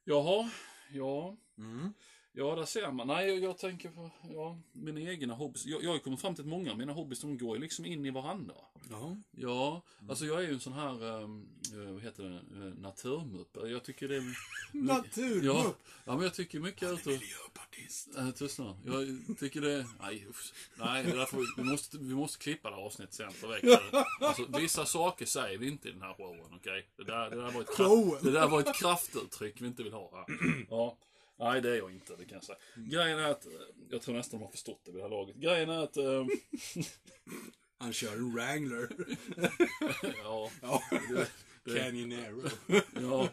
Jaha, 0.05 0.51
ja. 0.93 1.37
Mm. 1.59 1.95
Ja, 2.37 2.55
där 2.55 2.65
ser 2.65 2.93
man. 2.93 3.07
Nej, 3.07 3.39
jag, 3.39 3.59
tänker 3.59 3.89
på 3.89 4.11
ja, 4.31 4.59
mina 4.73 5.01
egna 5.01 5.35
hobbys. 5.35 5.67
Jag, 5.67 5.85
jag 5.85 5.91
har 5.91 5.99
kommit 5.99 6.21
fram 6.21 6.35
till 6.35 6.45
att 6.45 6.49
många 6.49 6.71
av 6.71 6.79
mina 6.79 6.93
hobbys, 6.93 7.21
de 7.21 7.39
går 7.39 7.57
ju 7.57 7.63
liksom 7.63 7.87
in 7.87 8.07
i 8.07 8.11
varandra. 8.11 8.55
Ja. 8.91 9.17
Ja, 9.31 9.83
alltså 10.09 10.27
jag 10.27 10.39
är 10.39 10.49
ju 10.49 10.55
en 10.55 10.61
sån 10.61 10.73
här, 10.73 11.05
um, 11.05 11.49
vad 11.93 12.03
heter 12.03 12.23
det, 12.23 12.65
uh, 12.65 12.75
naturmupp. 12.75 13.57
Jag 13.65 13.85
tycker 13.85 14.09
det 14.09 14.17
är... 14.17 14.37
Naturmupp! 14.73 15.45
Ja, 15.45 15.75
ja, 16.05 16.15
men 16.15 16.23
jag 16.23 16.35
tycker 16.35 16.61
mycket 16.61 16.83
ut 16.83 17.07
och... 17.07 17.13
Miljöpartist. 17.13 18.09
Äh. 18.17 18.25
Jag 18.85 19.39
tycker 19.39 19.61
det... 19.61 19.87
Nej, 20.01 20.27
usch. 20.31 20.53
Nej, 20.77 21.05
det 21.05 21.11
är 21.11 21.17
därför 21.17 21.63
vi 21.63 21.71
måste, 21.71 21.99
vi 21.99 22.15
måste 22.15 22.39
klippa 22.39 22.71
det 22.71 22.77
här 22.77 22.83
avsnittet 22.83 23.15
sen 23.15 23.33
för 23.33 23.49
veckan. 23.49 24.05
Alltså, 24.21 24.47
vissa 24.59 24.87
saker 24.87 25.27
säger 25.27 25.59
vi 25.59 25.69
inte 25.69 25.89
i 25.89 25.93
den 25.93 26.03
här 26.03 26.15
showen, 26.15 26.55
okej? 26.57 26.89
Det, 26.97 27.05
där, 27.05 27.31
det, 27.31 27.37
där 27.37 27.51
var 27.51 27.61
ett 27.61 27.77
kraft, 27.77 28.25
det 28.25 28.31
där 28.31 28.49
var 28.49 28.61
ett 28.61 28.75
kraftuttryck 28.75 29.61
vi 29.61 29.67
inte 29.67 29.83
vill 29.83 29.93
ha 29.93 30.11
här. 30.15 30.37
Ja. 30.71 30.97
Nej, 31.39 31.61
det 31.61 31.71
är 31.71 31.77
jag 31.77 31.91
inte, 31.93 32.17
det 32.17 32.25
kan 32.25 32.35
jag 32.35 32.45
säga. 32.45 32.59
Grejen 32.77 33.19
är 33.19 33.31
att, 33.31 33.47
eh, 33.47 33.53
jag 33.91 34.03
tror 34.03 34.15
nästan 34.15 34.41
de 34.41 34.45
har 34.45 34.51
förstått 34.53 34.81
det 34.85 34.91
vid 34.93 34.99
det 35.01 35.03
här 35.03 35.11
laget. 35.11 35.37
Grejen 35.37 35.71
är 35.71 35.79
att, 35.85 35.97
eh, 35.97 36.27
Han 37.79 37.93
kör 37.93 38.13
en 38.13 38.33
Wrangler. 38.35 38.89
ja, 40.25 40.51
ja. 40.63 40.83
det- 41.65 41.79
Canyonero. 41.79 42.43
Ja, 43.01 43.29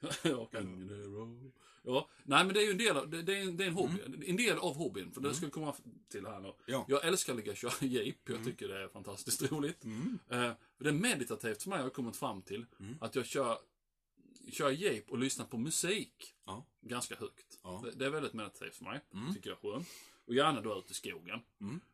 ja, 0.22 0.44
kan 0.46 0.86
det 0.86 0.94
ro- 0.94 1.52
Ja, 1.88 2.08
nej 2.24 2.44
men 2.44 2.54
det 2.54 2.60
är 2.60 2.64
ju 2.64 2.70
en 2.70 2.78
del 2.78 2.96
av, 2.96 3.08
det, 3.10 3.22
det, 3.22 3.38
är, 3.38 3.42
en, 3.42 3.56
det 3.56 3.64
är 3.64 3.68
en 3.68 3.74
hobby. 3.74 3.94
En 4.26 4.36
del 4.36 4.58
av 4.58 4.76
hobbyn, 4.76 5.12
för 5.12 5.20
det 5.20 5.34
ska 5.34 5.46
vi 5.46 5.52
komma 5.52 5.74
till 6.08 6.26
här 6.26 6.40
nu. 6.40 6.52
Ja. 6.66 6.84
Jag 6.88 7.04
älskar 7.04 7.32
att 7.32 7.36
ligga 7.38 7.50
och 7.52 7.56
köra 7.56 7.72
jeep, 7.80 8.28
jag 8.28 8.44
tycker 8.44 8.68
det 8.68 8.82
är 8.82 8.88
fantastiskt 8.88 9.52
roligt. 9.52 9.84
Eh, 10.30 10.52
det 10.78 10.88
är 10.88 10.92
meditativt 10.92 11.62
för 11.62 11.70
mig, 11.70 11.78
har 11.78 11.84
jag 11.84 11.92
kommit 11.92 12.16
fram 12.16 12.42
till. 12.42 12.66
Att 13.00 13.14
jag 13.14 13.26
kör, 13.26 13.58
kör 14.52 14.70
jeep 14.70 15.10
och 15.10 15.18
lyssnar 15.18 15.46
på 15.46 15.58
musik. 15.58 16.34
Ja. 16.44 16.66
Ganska 16.80 17.16
högt. 17.16 17.58
Ja. 17.62 17.80
Det, 17.84 17.90
det 17.90 18.06
är 18.06 18.10
väldigt 18.10 18.32
meditativt 18.32 18.74
för 18.74 18.84
mig, 18.84 19.00
tycker 19.34 19.50
jag 19.50 19.58
är 19.64 19.72
skönt. 19.72 19.88
Och 20.26 20.34
gärna 20.34 20.60
då 20.60 20.78
ut 20.78 20.90
i 20.90 20.94
skogen. 20.94 21.40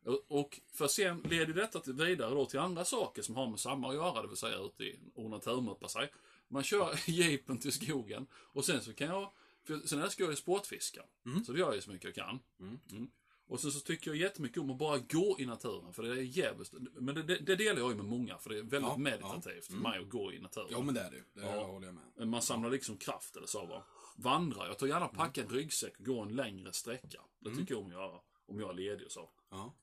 Och, 0.04 0.24
och 0.28 0.60
för 0.72 0.88
sen 0.88 1.20
leder 1.20 1.54
detta 1.54 1.80
till 1.80 1.92
vidare 1.92 2.30
då 2.30 2.46
till 2.46 2.58
andra 2.58 2.84
saker 2.84 3.22
som 3.22 3.36
har 3.36 3.50
med 3.50 3.60
samma 3.60 3.88
att 3.88 3.94
göra, 3.94 4.22
det 4.22 4.28
vill 4.28 4.36
säga 4.36 4.58
ute 4.58 4.84
i 4.84 4.98
och 5.14 5.30
naturmuppa 5.30 5.88
sig. 5.88 6.12
Man 6.48 6.62
kör 6.62 7.00
jeepen 7.10 7.58
till 7.58 7.72
skogen 7.72 8.26
och 8.34 8.64
sen 8.64 8.82
så 8.82 8.94
kan 8.94 9.06
jag, 9.06 9.32
för 9.64 9.78
sen 9.78 10.02
älskar 10.02 10.24
jag 10.24 10.32
ju 10.32 10.36
sportfiska. 10.36 11.02
Så 11.46 11.52
det 11.52 11.58
gör 11.58 11.66
jag 11.66 11.74
ju 11.74 11.80
så 11.80 11.90
mycket 11.90 12.16
jag 12.16 12.26
kan. 12.26 12.38
Mm. 12.60 13.10
Och 13.52 13.60
sen 13.60 13.70
så 13.72 13.80
tycker 13.80 14.10
jag 14.10 14.16
jättemycket 14.16 14.58
om 14.58 14.70
att 14.70 14.78
bara 14.78 14.98
gå 14.98 15.36
i 15.38 15.46
naturen, 15.46 15.92
för 15.92 16.02
det 16.02 16.08
är 16.08 16.22
jävligt, 16.22 16.72
men 16.94 17.14
det, 17.14 17.22
det, 17.22 17.36
det 17.38 17.56
delar 17.56 17.80
jag 17.80 17.90
ju 17.90 17.96
med 17.96 18.04
många, 18.06 18.38
för 18.38 18.50
det 18.50 18.58
är 18.58 18.62
väldigt 18.62 18.90
Ja, 18.90 18.96
meditativt 18.96 19.66
för 19.66 19.72
mig 19.74 19.98
att 20.00 20.08
gå 20.08 20.32
i 20.32 20.38
naturen. 20.38 20.68
Ja 20.70 20.82
men 20.82 20.94
det 20.94 21.00
är 21.00 21.10
det 21.10 21.16
ju. 21.16 21.24
Det 21.34 21.40
Ja. 21.40 21.64
håller 21.66 21.86
jag 21.86 21.94
med. 22.16 22.28
Man 22.28 22.42
samlar 22.42 22.70
liksom 22.70 22.96
kraft 22.96 23.36
eller 23.36 23.46
så 23.46 23.66
va. 23.66 23.84
Vandra, 24.16 24.66
jag 24.66 24.78
tar 24.78 24.86
gärna 24.86 25.08
packa 25.08 25.42
en 25.42 25.48
ryggsäck 25.48 25.98
och 25.98 26.04
gå 26.04 26.20
en 26.20 26.36
längre 26.36 26.72
sträcka. 26.72 27.20
Det 27.38 27.54
tycker 27.56 27.74
jag 27.74 27.80
om 27.80 27.86
att 27.86 27.92
göra. 27.92 28.20
Om 28.46 28.60
jag 28.60 28.70
är 28.70 28.74
ledig 28.74 29.06
och 29.06 29.12
så. 29.12 29.30
Ja. 29.50 29.74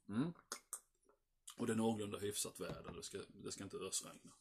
Och 1.58 1.68
det 1.68 1.74
är 1.74 1.78
någorlunda 1.78 2.18
hyfsat 2.18 2.60
väder, 2.60 2.94
det 2.98 3.04
ska, 3.04 3.18
det 3.44 3.52
ska 3.52 3.64
inte 3.64 3.78
ösregna. 3.78 4.34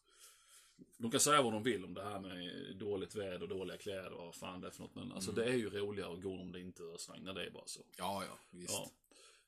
De 0.96 1.10
kan 1.10 1.20
säga 1.20 1.42
vad 1.42 1.52
de 1.52 1.62
vill 1.62 1.84
om 1.84 1.94
det 1.94 2.02
här 2.04 2.20
med 2.20 2.76
dåligt 2.76 3.14
väder 3.14 3.42
och 3.42 3.48
dåliga 3.48 3.76
kläder 3.78 4.12
och 4.12 4.24
vad 4.24 4.34
fan 4.34 4.60
det 4.60 4.66
är 4.66 4.70
för 4.70 4.82
något. 4.82 4.94
Men 4.94 5.12
alltså 5.12 5.32
det 5.32 5.44
är 5.44 5.54
ju 5.54 5.70
roligare 5.70 6.12
att 6.12 6.22
gå 6.22 6.40
om 6.40 6.52
det 6.52 6.60
inte 6.60 6.82
ösregnar, 6.82 7.34
det 7.34 7.46
är 7.46 7.50
bara 7.50 7.66
så. 7.66 7.80
Ja, 7.96 8.24
ja. 8.28 8.38
Visst. 8.50 8.72
Ja. 8.72 8.90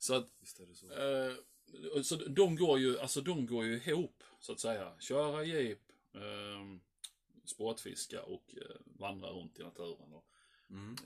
Så 0.01 0.15
att, 0.15 0.29
så. 0.75 0.87
eh, 0.93 2.03
så 2.03 2.17
de 2.17 2.57
går 2.57 2.79
ju, 2.79 2.99
alltså 2.99 3.21
de 3.21 3.47
går 3.47 3.65
ju 3.65 3.81
ihop, 3.87 4.23
så 4.41 4.53
att 4.53 4.61
säga. 4.61 4.93
Köra 5.01 5.45
jeep, 5.45 5.79
eh, 6.15 6.77
sportfiska 7.45 8.23
och 8.23 8.55
eh, 8.57 8.77
vandra 8.85 9.29
runt 9.31 9.59
i 9.59 9.63
naturen. 9.63 10.13
Och, 10.13 10.27
Mm. 10.71 10.97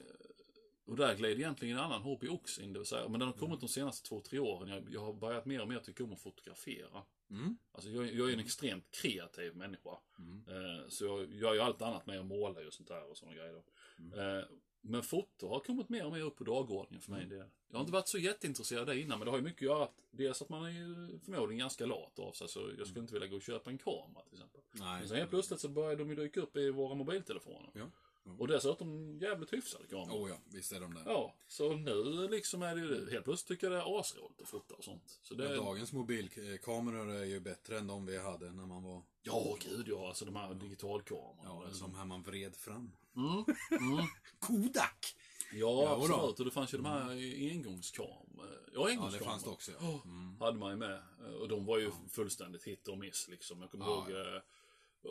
och 0.85 0.97
där 0.97 1.15
glider 1.17 1.37
egentligen 1.41 1.77
en 1.79 1.85
annan 1.85 2.03
hobby 2.03 2.29
också 2.29 2.63
in, 2.63 2.73
det 2.73 2.79
vill 2.79 2.87
säga, 2.87 3.09
men 3.09 3.21
den 3.21 3.29
har 3.29 3.37
kommit 3.37 3.61
de 3.61 3.69
senaste 3.69 4.09
två, 4.09 4.21
tre 4.21 4.39
åren. 4.39 4.69
Jag, 4.69 4.85
jag 4.91 5.01
har 5.01 5.13
börjat 5.13 5.47
mer 5.47 5.61
och 5.63 5.69
mer 5.69 5.79
tycka 5.79 6.05
om 6.05 6.13
att 6.13 6.21
fotografera. 6.21 7.03
Mm. 7.31 7.57
Alltså 7.73 7.91
jag, 7.91 8.15
jag 8.15 8.29
är 8.29 8.33
en 8.35 8.41
extremt 8.41 8.91
kreativ 8.91 9.57
människa. 9.57 9.99
Mm. 10.19 10.45
Eh, 10.49 10.89
så 10.89 11.05
jag 11.05 11.35
gör 11.35 11.55
ju 11.55 11.61
allt 11.61 11.83
annat 11.83 12.07
med 12.07 12.21
att 12.21 12.27
måla 12.27 12.67
och 12.67 12.73
sånt 12.75 12.89
där 12.89 13.11
och 13.11 13.17
sådana 13.17 13.37
grejer. 13.37 13.63
Mm. 13.99 14.19
Eh, 14.19 14.45
men 14.87 15.03
foto 15.03 15.49
har 15.49 15.61
kommit 15.61 15.89
mer 15.89 16.07
och 16.07 16.13
mer 16.13 16.21
upp 16.21 16.37
på 16.37 16.45
dagordningen 16.45 17.03
för 17.03 17.11
mig. 17.11 17.27
Det. 17.27 17.37
Jag 17.69 17.77
har 17.77 17.81
inte 17.81 17.93
varit 17.93 18.09
så 18.09 18.19
jätteintresserad 18.19 18.81
av 18.81 18.87
det 18.87 19.01
innan, 19.01 19.19
men 19.19 19.27
det 19.27 19.31
har 19.31 19.39
ju 19.39 19.45
mycket 19.45 19.59
att 19.59 19.63
göra 19.63 19.85
att 19.85 19.95
dels 20.11 20.43
att 20.43 20.49
man 20.49 20.65
är 20.65 20.71
ju 20.71 21.19
förmodligen 21.25 21.59
ganska 21.59 21.87
lat 21.87 22.19
av 22.19 22.33
sig, 22.33 22.49
så 22.49 22.71
jag 22.79 22.87
skulle 22.87 23.01
inte 23.01 23.15
vilja 23.15 23.29
gå 23.29 23.37
och 23.37 23.43
köpa 23.43 23.71
en 23.71 23.79
kamera 23.79 24.23
till 24.25 24.35
exempel. 24.35 24.61
Nej. 24.73 24.99
Men 24.99 25.09
sen 25.09 25.17
helt 25.17 25.31
plötsligt 25.31 25.61
så 25.61 25.69
börjar 25.69 25.97
de 25.97 26.09
ju 26.09 26.17
dyka 26.17 26.41
upp 26.41 26.57
i 26.57 26.71
våra 26.71 26.95
mobiltelefoner. 26.95 27.71
Ja. 27.75 27.87
Ja. 28.25 28.33
Och 28.39 28.49
dessutom 28.49 29.19
jävligt 29.19 29.53
hyfsade 29.53 29.87
kameror. 29.87 30.25
Oh 30.25 30.31
ja, 30.31 30.37
visst 30.47 30.73
är 30.73 30.81
de 30.81 30.95
det. 30.95 31.03
Ja, 31.07 31.35
så 31.49 31.73
nu 31.77 32.29
liksom 32.29 32.63
är 32.63 32.75
det 32.75 32.81
ju 32.81 33.11
helt 33.11 33.25
plötsligt 33.25 33.49
tycker 33.49 33.67
jag 33.71 33.73
det 33.73 33.91
är 33.91 34.01
asroligt 34.01 34.41
att 34.41 34.49
fota 34.49 34.75
och 34.75 34.85
sånt. 34.85 35.19
Så 35.23 35.35
det, 35.35 35.49
Men 35.49 35.57
dagens 35.57 35.93
mobilkameror 35.93 37.11
är 37.11 37.25
ju 37.25 37.41
bättre 37.41 37.79
än 37.79 37.87
de 37.87 38.07
vi 38.07 38.19
hade 38.19 38.53
när 38.53 38.67
man 38.67 38.83
var... 38.83 39.03
ja, 39.23 39.57
gud 39.61 39.89
ja, 39.89 40.09
alltså 40.09 40.25
de 40.25 40.37
här 40.37 40.55
digitalkamerorna. 40.55 41.69
Ja, 41.73 41.79
de 41.81 41.95
här 41.95 42.05
man 42.05 42.23
vred 42.23 42.57
fram. 42.57 42.93
Mm, 43.17 43.45
mm. 43.71 44.07
Kodak! 44.39 45.17
Ja, 45.53 45.83
Ja, 45.83 45.97
absolut. 45.97 46.39
Och 46.39 46.45
det 46.45 46.51
fanns 46.51 46.75
ju 46.75 46.79
de 46.79 46.87
här 46.87 47.11
engångskamerorna. 47.51 48.23
Ja, 48.37 48.45
Ja, 48.73 48.89
engångskameror. 48.89 49.19
det 49.19 49.25
fanns 49.25 49.45
det 49.45 49.51
också. 49.51 49.73
Ja. 49.81 50.01
Mm. 50.05 50.37
hade 50.41 50.59
man 50.59 50.71
ju 50.71 50.77
med. 50.77 51.03
Och 51.41 51.49
de 51.49 51.65
var 51.67 51.79
ju 51.79 51.91
fullständigt 52.11 52.65
hit 52.65 52.89
och 52.89 52.99
miss 52.99 53.29
liksom. 53.29 53.61
Jag 53.61 53.71
kommer 53.71 53.85
Ja, 53.87 54.11
ihåg, 54.11 54.11
eh, 54.35 54.41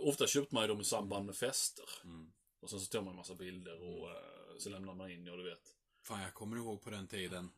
ofta 0.10 0.28
köpte 0.28 0.56
man 0.56 0.64
ju 0.64 0.68
dem 0.68 0.82
i 0.82 0.84
samband 0.84 1.26
med 1.26 1.36
fester. 1.36 1.86
Mm. 2.04 2.32
Och 2.64 2.70
sen 2.70 2.80
så 2.80 2.86
tog 2.86 3.04
man 3.04 3.12
en 3.12 3.18
massa 3.18 3.36
bilder 3.36 3.82
och 3.82 4.10
eh, 4.10 4.16
så 4.60 4.70
lämnade 4.70 4.98
man 4.98 5.12
in, 5.12 5.26
ja 5.26 5.36
du 5.36 5.44
vet. 5.44 5.76
Fan, 6.04 6.22
jag 6.22 6.34
kommer 6.34 6.58
ihåg 6.58 6.82
på 6.82 6.90
den 6.90 7.08
tiden 7.08 7.52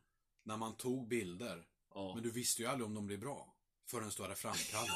när 0.44 0.58
man 0.58 0.78
tog 0.78 1.08
bilder. 1.08 1.63
Ja. 1.94 2.13
Men 2.15 2.24
du 2.24 2.32
visste 2.32 2.62
ju 2.62 2.68
aldrig 2.68 2.86
om 2.86 2.94
de 2.94 3.08
blev 3.08 3.20
bra. 3.20 3.56
Förrän 3.88 4.12
du 4.18 4.24
hade 4.24 4.36
framkallat. 4.36 4.89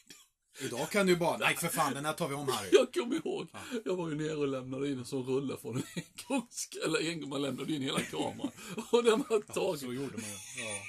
Idag 0.60 0.90
kan 0.90 1.06
du 1.06 1.16
bara, 1.16 1.38
nej 1.38 1.56
för 1.56 1.68
fan, 1.68 1.94
den 1.94 2.04
här 2.04 2.12
tar 2.12 2.28
vi 2.28 2.34
om 2.34 2.48
Harry. 2.48 2.68
Jag 2.72 2.94
kommer 2.94 3.16
ihåg, 3.16 3.48
jag 3.84 3.96
var 3.96 4.08
ju 4.08 4.14
nere 4.14 4.34
och 4.36 4.48
lämnade 4.48 4.90
in 4.90 4.98
en 4.98 5.04
sån 5.04 5.26
rulle 5.26 5.56
från 5.56 5.76
en 5.76 5.82
engångs... 5.94 6.68
Eller 6.84 7.10
en 7.10 7.20
gång 7.20 7.30
man 7.30 7.42
lämnade 7.42 7.72
in 7.72 7.82
hela 7.82 8.00
kameran. 8.00 8.50
Och 8.92 9.04
den 9.04 9.24
var 9.28 9.40
tagen 9.40 9.78
Så 9.78 9.92
gjorde 9.92 10.12
man. 10.12 10.30
Ja. 10.56 10.82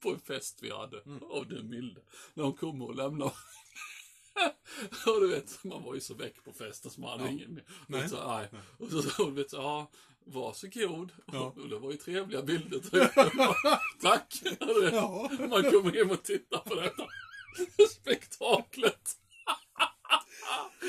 på 0.00 0.10
en 0.10 0.20
fest 0.20 0.58
vi 0.62 0.70
hade. 0.70 1.00
Mm. 1.00 1.22
Av 1.22 1.48
den 1.48 1.70
milde. 1.70 2.00
När 2.34 2.44
hon 2.44 2.56
kom 2.56 2.82
och 2.82 2.94
lämnade. 2.94 3.32
och 5.06 5.20
du 5.20 5.28
vet, 5.28 5.64
man 5.64 5.82
var 5.82 5.94
ju 5.94 6.00
så 6.00 6.14
väck 6.14 6.44
på 6.44 6.52
festen 6.52 6.90
så 6.90 7.00
man 7.00 7.10
hade 7.10 7.24
Ja. 7.24 7.30
ingen 7.30 7.54
mer. 7.54 7.64
Nej. 7.86 8.00
Nej. 8.00 8.08
Så, 8.08 8.28
nej. 8.28 8.48
Och 8.78 8.90
så 8.90 9.22
hon, 9.22 9.34
vet 9.34 9.50
så, 9.50 9.56
ja, 9.56 9.90
varsågod. 10.24 11.12
Ja. 11.32 11.54
Och 11.62 11.68
det 11.68 11.78
var 11.78 11.90
ju 11.90 11.96
trevliga 11.96 12.42
bilder. 12.42 12.78
typ. 12.78 13.14
Tack. 14.02 14.42
Ja. 14.92 15.30
Man 15.38 15.62
kommer 15.70 15.92
hem 15.92 16.10
och 16.10 16.22
tittar 16.22 16.58
på 16.58 16.74
detta 16.74 17.06
spektaklet. 17.90 19.16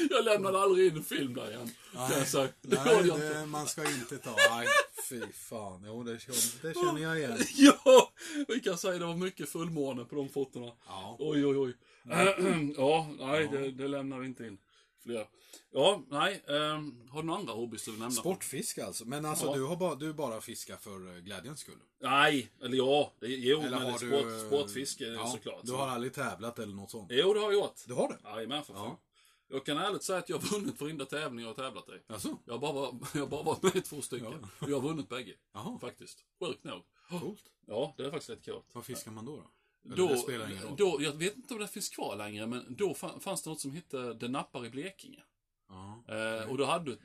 Jag 0.09 0.25
lämnade 0.25 0.59
aldrig 0.59 0.87
in 0.91 0.97
en 0.97 1.03
film 1.03 1.33
där 1.33 1.51
igen. 1.51 1.69
jag 1.93 2.27
säga. 2.27 2.49
Det 2.61 2.83
Nej, 2.85 2.93
jag 2.93 3.05
inte. 3.05 3.39
det, 3.39 3.45
man 3.45 3.67
ska 3.67 3.89
inte 3.91 4.17
ta. 4.17 4.35
Nej, 4.49 4.67
fy 5.09 5.21
fan. 5.33 5.83
Jo, 5.87 6.03
det, 6.03 6.13
det 6.61 6.73
känner 6.73 7.01
jag 7.01 7.17
igen. 7.19 7.37
Ja, 7.55 8.11
vi 8.47 8.59
kan 8.59 8.77
säga 8.77 8.99
det 8.99 9.05
var 9.05 9.15
mycket 9.15 9.49
fullmåne 9.49 10.05
på 10.05 10.15
de 10.15 10.29
fotona. 10.29 10.71
Ja. 10.87 11.15
Oj, 11.19 11.45
oj, 11.45 11.57
oj. 11.57 11.73
ja, 12.77 13.07
nej, 13.19 13.47
det, 13.51 13.71
det 13.71 13.87
lämnar 13.87 14.19
vi 14.19 14.27
inte 14.27 14.45
in. 14.47 14.57
Fler. 15.03 15.27
Ja, 15.71 16.01
nej. 16.09 16.43
ehm, 16.47 17.07
har 17.09 17.21
du 17.21 17.25
några 17.27 17.39
andra 17.39 17.53
hobbys 17.53 17.85
du 17.85 17.91
vill 17.91 17.99
nämna? 17.99 18.11
Sportfiske 18.15 18.85
alltså. 18.85 19.05
Men 19.05 19.25
alltså, 19.25 19.45
Ja. 19.45 19.53
du 19.53 19.63
har 19.63 19.75
bara, 19.75 19.95
du 19.95 20.13
bara 20.13 20.41
fiskar 20.41 20.77
för 20.77 21.15
eh, 21.15 21.21
glädjens 21.21 21.59
skull? 21.59 21.79
Nej, 22.01 22.51
eller 22.61 22.77
ja. 22.77 23.13
Det, 23.19 23.27
jo, 23.27 23.59
Eller 23.61 23.69
men 23.79 23.91
har 23.91 23.97
sport, 23.97 24.09
du... 24.09 24.41
eh, 24.41 24.47
sportfiske 24.47 25.05
ja, 25.05 25.27
såklart. 25.27 25.59
Du 25.63 25.71
har 25.73 25.87
aldrig 25.87 26.13
tävlat 26.13 26.59
eller 26.59 26.73
något 26.73 26.91
sånt? 26.91 27.07
Jo, 27.11 27.33
det 27.33 27.39
har 27.39 27.51
jag 27.51 27.53
gjort. 27.61 27.81
Du 27.87 27.93
har 27.93 28.07
det? 28.07 28.29
Jajamän, 28.29 28.63
för 28.63 28.73
fan. 28.73 28.83
Ja. 28.87 28.99
Jag 29.47 29.65
kan 29.65 29.77
ärligt 29.77 30.03
säga 30.03 30.19
att 30.19 30.29
jag 30.29 30.37
har 30.37 30.59
vunnit 30.59 30.81
varenda 30.81 31.05
tävling 31.05 31.39
jag 31.45 31.49
har 31.49 31.53
tävlat 31.63 31.89
i. 31.89 32.13
Alltså? 32.13 32.37
Jag 32.45 32.53
har 32.57 32.73
bara, 32.73 32.99
jag 33.13 33.21
har 33.21 33.27
bara 33.27 33.43
varit 33.43 33.63
med 33.63 33.75
i 33.75 33.81
två 33.81 34.01
stycken. 34.01 34.47
Och 34.59 34.69
jag 34.69 34.79
har 34.79 34.87
vunnit 34.89 35.09
bägge. 35.09 35.33
Jaha, 35.53 35.79
Faktiskt. 35.79 36.19
Sjukt 36.39 36.63
nog. 36.63 36.81
coolt. 37.09 37.43
Ja, 37.67 37.93
det 37.97 38.05
är 38.05 38.11
faktiskt 38.11 38.29
rätt 38.29 38.45
coolt. 38.45 38.65
Vad 38.73 38.85
fiskar 38.85 39.11
man 39.11 39.25
då? 39.25 39.35
då? 39.35 39.51
Eller 39.85 39.95
Då, 39.95 40.17
spelar 40.17 40.51
ingen 40.51 40.63
roll. 40.63 40.75
då, 40.77 40.97
jag 41.01 41.11
vet 41.11 41.35
inte 41.35 41.53
om 41.53 41.59
det 41.59 41.67
finns 41.67 41.89
kvar 41.89 42.15
längre, 42.15 42.47
men 42.47 42.75
då 42.77 42.93
fa- 42.93 43.19
fanns 43.19 43.43
det 43.43 43.49
något 43.49 43.59
som 43.61 43.71
hette 43.71 44.13
Det 44.13 44.27
nappar 44.27 44.65
i 44.65 44.69
Blekinge. 44.69 45.23
Ja. 45.69 46.03
Eh, 46.15 46.49
och 46.49 46.57
då 46.57 46.65
hade, 46.65 46.91
Det 46.91 46.97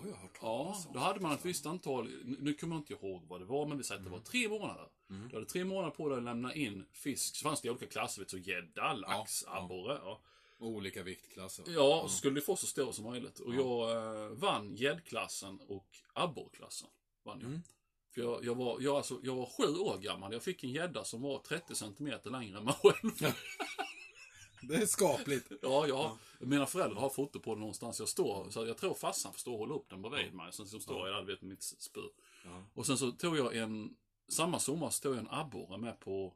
har 0.00 0.08
jag 0.08 0.16
hört 0.16 0.38
ja, 0.42 0.76
då 0.94 0.98
hade 0.98 1.20
man 1.20 1.32
ett 1.32 1.44
visst 1.44 1.66
antal, 1.66 2.10
nu- 2.24 2.54
kommer 2.54 2.74
jag 2.76 2.80
inte 2.80 2.92
ihåg 2.92 3.24
vad 3.28 3.40
det 3.40 3.44
var, 3.44 3.66
men 3.66 3.78
vi 3.78 3.84
säger 3.84 3.98
att 3.98 4.04
det 4.04 4.10
var 4.10 4.20
tre 4.20 4.48
månader. 4.48 4.88
Mm. 5.10 5.28
Du 5.28 5.34
hade 5.36 5.46
tre 5.46 5.64
månader 5.64 5.90
på 5.90 6.08
dig 6.08 6.18
att 6.18 6.24
lämna 6.24 6.54
in 6.54 6.86
fisk. 6.92 7.36
Så 7.36 7.42
fanns 7.42 7.60
det 7.60 7.70
olika 7.70 7.86
klasser, 7.86 8.24
så 8.28 8.38
gädda, 8.38 8.92
lax, 8.94 9.44
Ja, 9.46 9.58
abborre. 9.64 9.98
Ja. 10.04 10.20
Olika 10.58 11.02
viktklasser. 11.02 11.64
Ja, 11.68 12.02
och 12.02 12.10
så 12.10 12.16
skulle 12.16 12.34
du 12.34 12.40
få 12.40 12.56
så 12.56 12.66
stora 12.66 12.92
som 12.92 13.04
möjligt. 13.04 13.38
Och 13.40 13.54
jag 13.54 13.90
eh, 14.24 14.28
vann 14.30 14.74
gäddklassen 14.76 15.60
och 15.68 15.88
abborrklassen. 16.12 16.88
Vann 17.24 17.40
jag. 17.40 17.48
Mm. 17.48 17.62
För 18.14 18.20
jag, 18.22 18.44
jag, 18.44 18.54
var, 18.54 18.80
jag, 18.80 18.96
alltså, 18.96 19.20
jag 19.22 19.34
var 19.34 19.46
sju 19.46 19.78
år 19.78 19.98
gammal. 19.98 20.32
Jag 20.32 20.42
fick 20.42 20.64
en 20.64 20.70
gädda 20.70 21.04
som 21.04 21.22
var 21.22 21.38
30 21.38 21.74
centimeter 21.74 22.30
längre 22.30 22.58
än 22.58 22.64
mig 22.64 22.74
själv. 22.74 23.34
Det 24.62 24.74
är 24.74 24.86
skapligt. 24.86 25.52
Ja, 25.62 25.86
ja. 25.86 26.18
Mina 26.40 26.66
föräldrar 26.66 27.00
har 27.00 27.10
foto 27.10 27.40
på 27.40 27.54
det 27.54 27.60
någonstans. 27.60 27.98
Jag 27.98 28.08
står, 28.08 28.50
så 28.50 28.66
jag 28.66 28.76
tror 28.78 28.94
farsan 28.94 29.32
får 29.32 29.38
stå 29.38 29.52
och 29.52 29.58
hålla 29.58 29.74
upp 29.74 29.88
den 29.90 30.02
bredvid 30.02 30.34
mig. 30.34 30.52
Sen 30.52 30.66
så 30.66 30.80
står 30.80 31.08
jag 31.08 31.16
där, 31.16 31.32
vet 31.32 31.42
mitt 31.42 31.62
spö. 31.62 32.00
Ja. 32.44 32.64
Och 32.74 32.86
sen 32.86 32.98
så 32.98 33.10
tog 33.10 33.36
jag 33.36 33.56
en, 33.56 33.96
samma 34.28 34.58
sommar 34.58 34.90
så 34.90 35.02
tog 35.02 35.12
jag 35.14 35.20
en 35.20 35.30
abborre 35.30 35.78
med 35.78 36.00
på, 36.00 36.34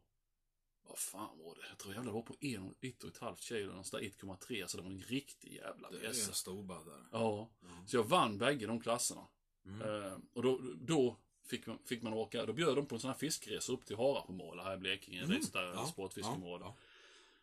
vad 0.88 0.98
fan 0.98 1.38
var 1.38 1.54
det? 1.54 1.68
Jag 1.68 1.78
tror 1.78 1.94
jävlar 1.94 2.12
det 2.12 2.14
var 2.14 2.22
på 2.22 2.36
en, 2.40 2.74
ett 2.80 3.04
och 3.04 3.10
ett 3.10 3.18
halvt 3.18 3.40
kilo, 3.40 3.68
någonstans 3.68 4.02
där 4.18 4.26
1,3. 4.26 4.66
Så 4.66 4.76
det 4.76 4.82
var 4.82 4.90
en 4.90 5.02
riktig 5.02 5.52
jävla 5.52 5.90
Det 5.90 5.96
är 5.96 6.00
bjässe. 6.00 6.30
en 6.30 6.34
stor 6.34 6.62
där. 6.84 7.06
Ja. 7.12 7.50
Så 7.86 7.96
jag 7.96 8.04
vann 8.04 8.38
bägge 8.38 8.66
de 8.66 8.80
klasserna. 8.80 9.26
Mm. 9.66 10.04
Eh, 10.04 10.18
och 10.32 10.42
då, 10.42 10.60
då 10.76 11.16
fick, 11.48 11.66
man, 11.66 11.78
fick 11.84 12.02
man 12.02 12.12
åka, 12.12 12.46
då 12.46 12.52
bjöd 12.52 12.76
de 12.76 12.86
på 12.86 12.94
en 12.94 13.00
sån 13.00 13.10
här 13.10 13.18
fiskresa 13.18 13.72
upp 13.72 13.84
till 13.86 13.96
Harapomåla 13.96 14.62
här 14.62 14.74
i 14.74 14.78
Blekinge. 14.78 15.22
Mm. 15.22 15.40
Ja, 15.52 15.86
sportfiskeområde. 15.86 16.64
ja, 16.64 16.74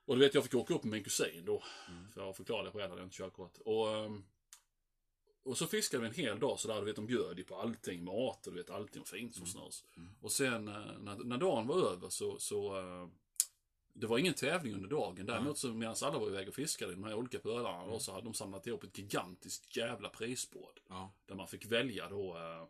Och 0.06 0.16
du 0.16 0.22
vet, 0.22 0.34
jag 0.34 0.44
fick 0.44 0.56
åka 0.56 0.74
upp 0.74 0.84
med 0.84 0.92
min 0.92 1.04
kusin 1.04 1.46
då. 1.46 1.64
Mm. 1.90 2.12
För 2.12 2.22
jag 2.22 2.36
förklarade 2.36 2.72
själv, 2.72 2.90
hade 2.90 3.02
jag 3.02 3.06
inte 3.06 3.18
körkort. 3.18 3.58
Och, 3.66 3.90
ehm, 3.96 4.24
och 5.44 5.58
så 5.58 5.68
fiskade 5.68 6.02
vi 6.02 6.08
en 6.10 6.14
hel 6.16 6.40
dag 6.40 6.60
så 6.60 6.68
där, 6.68 6.80
du 6.80 6.86
vet, 6.86 6.96
de 6.96 7.06
bjöd 7.06 7.38
ju 7.38 7.44
på 7.44 7.56
allting, 7.56 8.04
mat 8.04 8.48
och 8.48 8.54
du 8.54 8.60
vet, 8.60 8.70
allting 8.70 9.02
var 9.02 9.06
fint 9.06 9.36
som 9.36 9.46
snörs. 9.46 9.84
Mm. 9.98 10.10
Och 10.22 10.32
sen 10.32 10.68
eh, 10.68 10.74
när, 11.00 11.16
när 11.24 11.38
dagen 11.38 11.68
var 11.68 11.92
över 11.92 12.10
så, 12.10 12.40
så 12.40 12.78
eh, 12.80 13.08
det 13.94 14.08
var 14.08 14.18
ingen 14.18 14.34
tävling 14.34 14.74
under 14.76 14.90
dagen. 14.90 15.26
Däremot 15.26 15.58
så 15.58 15.68
medan 15.68 15.96
alla 16.02 16.20
var 16.20 16.28
iväg 16.28 16.48
och 16.48 16.54
fiskade 16.56 16.92
i 16.92 16.96
de 16.96 17.04
här 17.04 17.14
olika 17.14 17.40
pölarna 17.40 17.78
Mm. 17.78 17.90
då, 17.90 18.00
så 18.00 18.12
hade 18.12 18.24
de 18.24 18.34
samlat 18.34 18.68
ihop 18.68 18.84
ett 18.84 18.98
gigantiskt 18.98 19.78
jävla 19.78 20.10
prisbord. 20.10 20.80
Ja. 20.90 21.12
Där 21.26 21.36
man 21.36 21.48
fick 21.48 21.66
välja 21.66 22.10
då 22.10 22.38
eh, 22.38 22.66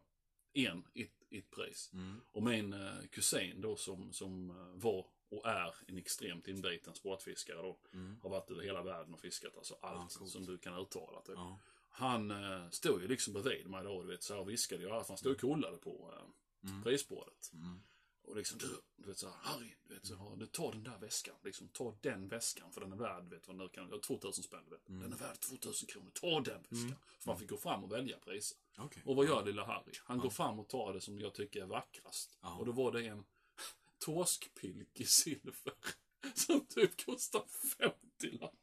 en, 0.57 0.87
ett, 0.93 1.11
ett 1.31 1.49
pris. 1.51 1.89
Mm. 1.93 2.21
Och 2.31 2.43
min 2.43 2.73
eh, 2.73 2.93
kusin 3.11 3.61
då 3.61 3.75
som, 3.75 4.13
som 4.13 4.49
eh, 4.49 4.55
var 4.81 5.05
och 5.29 5.45
är 5.45 5.75
en 5.87 5.97
extremt 5.97 6.47
inbiten 6.47 6.95
sportfiskare 6.95 7.61
då. 7.61 7.79
Mm. 7.93 8.19
Har 8.21 8.29
varit 8.29 8.51
över 8.51 8.63
hela 8.63 8.83
världen 8.83 9.13
och 9.13 9.19
fiskat 9.21 9.57
alltså 9.57 9.77
allt 9.81 10.17
Ja, 10.19 10.25
som 10.25 10.45
du 10.45 10.57
kan 10.57 10.81
uttala. 10.81 11.21
Typ. 11.21 11.35
Ja. 11.35 11.59
Han 11.89 12.31
eh, 12.31 12.69
stod 12.69 13.01
ju 13.01 13.07
liksom 13.07 13.33
bredvid 13.33 13.67
mig 13.69 13.83
då, 13.83 14.01
du 14.01 14.07
vet, 14.07 14.23
så 14.23 14.35
här 14.35 14.43
viskade 14.43 14.83
ju. 14.83 14.89
Han 14.89 15.17
stod 15.17 15.31
och 15.33 15.39
kollade 15.41 15.77
på 15.77 16.13
eh, 16.13 16.25
Mm. 16.69 16.83
prisbordet. 16.83 17.51
Mm. 17.53 17.79
Och 18.27 18.35
liksom, 18.35 18.57
du, 18.57 18.81
du 18.95 19.07
vet 19.07 19.17
så 19.17 19.27
här, 19.27 19.35
Harry, 19.35 19.75
du 19.87 19.93
vet 19.93 20.05
så 20.05 20.15
här, 20.15 20.35
du 20.35 20.45
tar 20.45 20.71
den 20.71 20.83
där 20.83 20.97
väskan. 20.97 21.35
Liksom, 21.43 21.67
ta 21.67 21.97
den 22.01 22.27
väskan 22.27 22.71
för 22.71 22.81
den 22.81 22.91
är 22.91 22.95
värd, 22.95 23.29
vet 23.29 23.47
vad 23.47 23.57
den 23.57 23.69
kan, 23.69 23.89
ja, 23.91 23.99
2000 24.07 24.43
spänn, 24.43 24.63
du 24.65 24.71
vet. 24.71 24.89
Mm. 24.89 25.01
Den 25.01 25.13
är 25.13 25.17
värd 25.17 25.39
2000 25.39 25.87
kronor, 25.87 26.11
ta 26.13 26.39
den 26.39 26.61
väskan. 26.69 26.95
För 27.19 27.29
man 27.29 27.39
fick 27.39 27.49
gå 27.49 27.57
fram 27.57 27.83
och 27.83 27.91
välja 27.91 28.17
priser. 28.17 28.57
Okej. 28.77 29.03
Och 29.05 29.15
vad 29.15 29.25
gör 29.25 29.45
lilla 29.45 29.65
Harry? 29.65 29.93
Han 29.97 30.19
går 30.19 30.29
fram 30.29 30.59
och 30.59 30.67
tar 30.67 30.93
det 30.93 31.01
som 31.01 31.19
jag 31.19 31.33
tycker 31.33 31.61
är 31.61 31.65
vackrast. 31.65 32.37
Ja. 32.41 32.55
Och 32.55 32.65
då 32.65 32.71
var 32.71 32.91
det 32.91 33.07
en 33.07 33.25
torskpilk 33.97 34.99
i 34.99 35.05
silver. 35.05 35.73
Som 36.33 36.65
typ 36.65 37.05
kostar 37.05 37.43
50 37.77 38.37
lapp. 38.37 38.53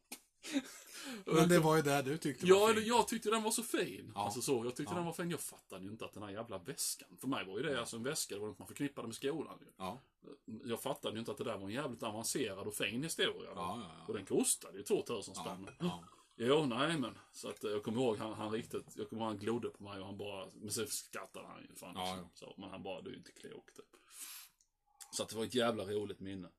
Men 1.25 1.49
det 1.49 1.59
var 1.59 1.75
ju 1.75 1.81
det 1.81 2.01
du 2.01 2.17
tyckte 2.17 2.47
Ja, 2.47 2.59
var 2.59 2.65
eller 2.69 2.75
fint. 2.81 2.87
jag 2.87 3.07
tyckte 3.07 3.29
den 3.29 3.43
var 3.43 3.51
så 3.51 3.63
fin. 3.63 4.11
Ja. 4.15 4.25
Alltså 4.25 4.41
så, 4.41 4.65
jag 4.65 4.75
tyckte 4.75 4.93
Ja. 4.93 4.95
den 4.97 5.05
var 5.05 5.13
fin. 5.13 5.29
Jag 5.31 5.39
fattade 5.39 5.85
ju 5.85 5.91
inte 5.91 6.05
att 6.05 6.13
den 6.13 6.23
här 6.23 6.29
jävla 6.29 6.57
väskan. 6.57 7.17
För 7.21 7.27
mig 7.27 7.45
var 7.45 7.57
ju 7.57 7.63
det 7.63 7.79
alltså 7.79 7.95
en 7.97 8.03
väska, 8.03 8.35
det 8.35 8.41
var 8.41 8.47
något 8.47 8.59
man 8.59 8.67
förknippade 8.67 9.07
med 9.07 9.15
skolan. 9.15 9.57
Ju. 9.61 9.67
Ja. 9.77 10.01
Jag 10.65 10.81
fattade 10.81 11.13
ju 11.13 11.19
inte 11.19 11.31
att 11.31 11.37
det 11.37 11.43
där 11.43 11.57
var 11.57 11.63
en 11.67 11.73
jävligt 11.73 12.03
avancerad 12.03 12.67
och 12.67 12.73
fin 12.73 13.03
historia. 13.03 13.31
Ja, 13.35 13.51
ja, 13.55 13.91
ja. 13.99 14.05
Och 14.07 14.13
den 14.13 14.25
kostade 14.25 14.77
ju 14.77 14.83
2000 14.83 15.33
Ja. 15.37 15.41
spänn. 15.41 15.69
Ja. 15.79 16.03
Jo, 16.35 16.65
nej 16.65 16.97
men. 16.99 17.17
Så 17.33 17.49
att 17.49 17.63
eh, 17.63 17.71
jag 17.71 17.83
kommer 17.83 18.01
ihåg 18.01 18.17
han, 18.17 18.33
han 18.33 18.51
riktigt, 18.51 18.85
jag 18.95 19.09
kommer 19.09 19.21
ihåg 19.21 19.29
han 19.31 19.37
glodde 19.39 19.69
på 19.69 19.83
mig 19.83 19.99
och 19.99 20.05
han 20.05 20.17
bara, 20.17 20.47
men 20.53 20.71
sen 20.71 20.87
skrattade 20.87 21.47
han 21.47 21.61
ju 21.69 21.75
fan 21.75 21.91
Ja, 21.95 22.21
också. 22.21 22.45
Så, 22.45 22.53
men 22.57 22.69
han 22.69 22.83
bara, 22.83 23.01
du 23.01 23.07
är 23.09 23.11
ju 23.11 23.17
inte 23.17 23.31
klok 23.31 23.73
typ. 23.73 23.85
Så 25.11 25.23
att 25.23 25.29
det 25.29 25.35
var 25.35 25.43
ett 25.43 25.55
jävla 25.55 25.83
roligt 25.85 26.19
minne. 26.19 26.49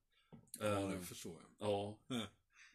ja, 0.59 0.67
Eh, 0.67 0.89
det 0.89 1.01
förstår 1.01 1.33
jag. 1.59 1.69
ja. 1.69 1.99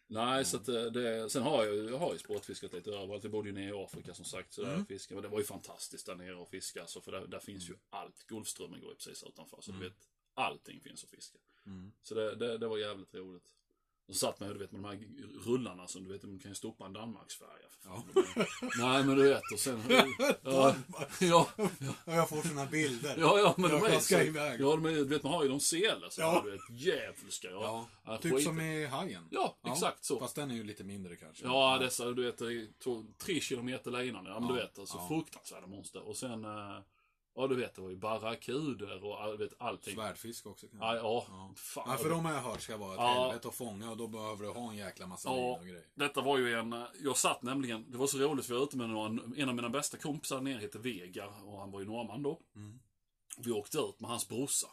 Mm. 0.10 0.26
Nej, 0.26 0.46
så 0.46 0.58
att 0.58 0.68
eh, 0.68 0.84
det, 0.84 1.30
sen 1.30 1.44
har 1.44 1.66
jag, 1.66 1.90
jag 1.92 1.98
har 1.98 2.14
ju 2.14 2.20
sportfiskat 2.20 2.74
lite 2.74 2.90
överallt. 2.92 3.24
Jag 3.24 3.32
bodde 3.32 3.50
ju 3.50 3.56
nere 3.56 3.70
i 3.70 3.84
Afrika 3.84 4.14
som 4.14 4.26
sagt, 4.26 4.54
så 4.54 4.62
där 4.62 4.74
Mm. 4.74 4.86
fiskade. 4.86 5.16
Men 5.16 5.24
det 5.24 5.30
var 5.30 5.40
ju 5.40 5.46
fantastiskt 5.46 6.06
där 6.06 6.16
nere 6.16 6.36
och 6.36 6.50
fiska. 6.50 6.82
Alltså, 6.82 7.02
för 7.02 7.12
där, 7.12 7.28
där 7.28 7.40
finns 7.40 7.70
ju 7.70 7.76
allt. 7.90 8.28
Golfströmmen 8.28 8.82
går 8.82 8.90
ju 8.90 8.96
precis 8.96 9.24
utanför. 9.24 9.62
Så 9.62 9.72
du 9.72 9.80
vet, 9.80 10.08
allting 10.34 10.82
finns 10.82 11.04
att 11.04 11.10
fiska. 11.10 11.38
Mm. 11.66 11.92
Så 12.04 12.16
det, 12.16 12.36
det, 12.36 12.58
det 12.58 12.68
var 12.68 12.78
jävligt 12.78 13.16
roligt. 13.16 13.44
Och 14.10 14.16
så 14.16 14.26
satt 14.26 14.40
man 14.40 14.50
ju, 14.50 14.54
du 14.54 14.60
vet, 14.60 14.72
med 14.72 14.82
de 14.82 14.88
här 14.88 15.00
rullarna 15.46 15.88
som 15.88 16.04
du 16.04 16.12
vet, 16.12 16.22
de 16.22 16.40
kan 16.40 16.52
ju 16.52 16.56
stoppa 16.56 16.86
en 16.86 16.94
Danmarksfärja. 16.94 17.68
fan. 17.84 18.04
Nej, 18.80 19.04
men 19.04 19.18
du 19.18 19.24
vet, 19.24 19.42
och 19.54 19.60
sen... 19.60 19.82
ja, 20.44 20.76
ja, 21.20 21.50
Ja, 21.80 22.16
jag 22.16 22.30
får 22.30 22.42
såna 22.48 22.66
bilder. 22.66 23.16
ja, 23.20 23.40
ja, 23.40 23.54
men 23.58 23.70
de 23.72 23.78
Jag 23.78 23.94
är 23.94 24.00
ska 24.00 24.16
så, 24.16 24.22
iväg. 24.22 24.62
Ja, 24.62 24.66
de 24.66 24.86
är, 24.86 24.90
du 24.90 25.04
vet, 25.06 25.24
man 25.24 25.34
har 25.34 25.44
ju 25.44 25.50
de 25.50 25.60
selar 25.60 26.10
så 26.10 26.22
Ja. 26.22 26.34
ja. 26.36 26.42
du 26.46 26.52
vet, 26.52 26.62
djävulska. 26.70 27.48
Ja, 27.50 27.62
Ja, 27.62 27.88
Ja, 28.06 28.18
typ 28.18 28.34
skit. 28.36 28.44
som 28.44 28.62
i 28.62 28.86
Hajen. 28.86 29.28
Ja, 29.32 29.58
exakt 29.68 30.06
så. 30.06 30.20
Fast 30.20 30.36
den 30.36 30.52
är 30.52 30.56
ju 30.56 30.64
lite 30.64 30.84
mindre 30.84 31.16
kanske. 31.16 31.44
Ja, 31.46 31.78
dessa, 31.82 32.12
du 32.12 32.26
vet, 32.26 32.42
är 32.42 32.68
två, 32.84 33.04
tre 33.18 33.40
kilometer 33.40 33.92
linan. 33.92 34.26
Ja, 34.26 34.40
men 34.40 34.50
Ja, 34.50 34.56
du 34.56 34.62
vet, 34.62 34.80
alltså 34.80 34.98
ja. 34.98 35.08
fruktansvärda 35.08 35.68
monster. 35.68 36.08
Och 36.08 36.18
sen, 36.18 36.46
eh, 36.46 36.78
ja 37.42 37.48
du 37.48 37.56
vet, 37.56 37.76
det 37.76 37.82
var 37.82 37.90
ju 37.90 37.96
barracuder 37.96 39.04
och 39.04 39.24
all, 39.24 39.38
vet, 39.38 39.54
allting. 39.62 39.96
Svärdfisk 39.96 40.46
också 40.48 40.68
kanske. 40.68 40.86
Ja, 40.88 40.96
ja, 40.96 41.26
Ja. 41.28 41.54
fan. 41.56 41.84
Ja, 41.92 41.98
för 41.98 42.10
de 42.10 42.26
har 42.26 42.34
jag 42.34 42.42
hört 42.42 42.62
ska 42.62 42.78
vara 42.78 42.94
ett 42.94 43.00
Ja. 43.00 43.08
helvete 43.24 43.48
att 43.48 43.56
fånga 43.56 43.92
och 43.92 43.98
då 43.98 44.08
behöver 44.08 44.44
du 44.46 44.50
ha 44.52 44.70
en 44.72 44.78
jäkla 44.78 45.08
massa 45.08 45.30
Ja. 45.30 45.56
och 45.58 45.66
grejer. 45.66 45.86
Detta 45.96 46.22
var 46.22 46.38
ju 46.38 46.54
en, 46.54 46.84
jag 47.04 47.18
satt 47.18 47.42
nämligen, 47.44 47.92
det 47.92 47.98
var 47.98 48.08
så 48.08 48.18
roligt 48.18 48.46
för 48.46 48.54
jag 48.54 48.60
var 48.60 48.68
ute 48.68 48.78
med 48.78 48.90
några, 48.90 49.20
en 49.38 49.50
av 49.50 49.56
mina 49.56 49.70
bästa 49.70 49.98
kompisar 49.98 50.42
nere 50.42 50.60
hette 50.62 50.80
Vega 50.80 51.28
och 51.28 51.60
han 51.60 51.72
var 51.72 51.80
ju 51.80 51.86
norrman 51.86 52.24
då. 52.24 52.42
Mm. 52.56 52.80
Vi 53.38 53.52
åkte 53.52 53.78
ut 53.78 54.00
med 54.00 54.10
hans 54.10 54.28
brorsa. 54.28 54.68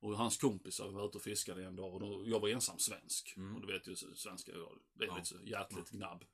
Och 0.00 0.16
hans 0.16 0.36
kompisar 0.36 0.88
var 0.88 1.06
ute 1.06 1.18
och 1.18 1.22
fiskade 1.24 1.64
en 1.64 1.76
dag 1.76 1.94
och 1.94 2.00
då, 2.00 2.22
jag 2.26 2.40
var 2.40 2.48
ensam 2.48 2.78
svensk. 2.78 3.34
Och 3.54 3.60
du 3.66 3.72
vet 3.72 3.88
ju 3.88 3.96
svenska, 3.96 4.52
det 4.52 4.58
är 4.58 4.62
Mm. 4.64 4.70
Ja. 5.08 5.14
lite 5.14 5.26
så 5.26 5.34
hjärtligt 5.44 5.90
gnabb. 5.90 6.24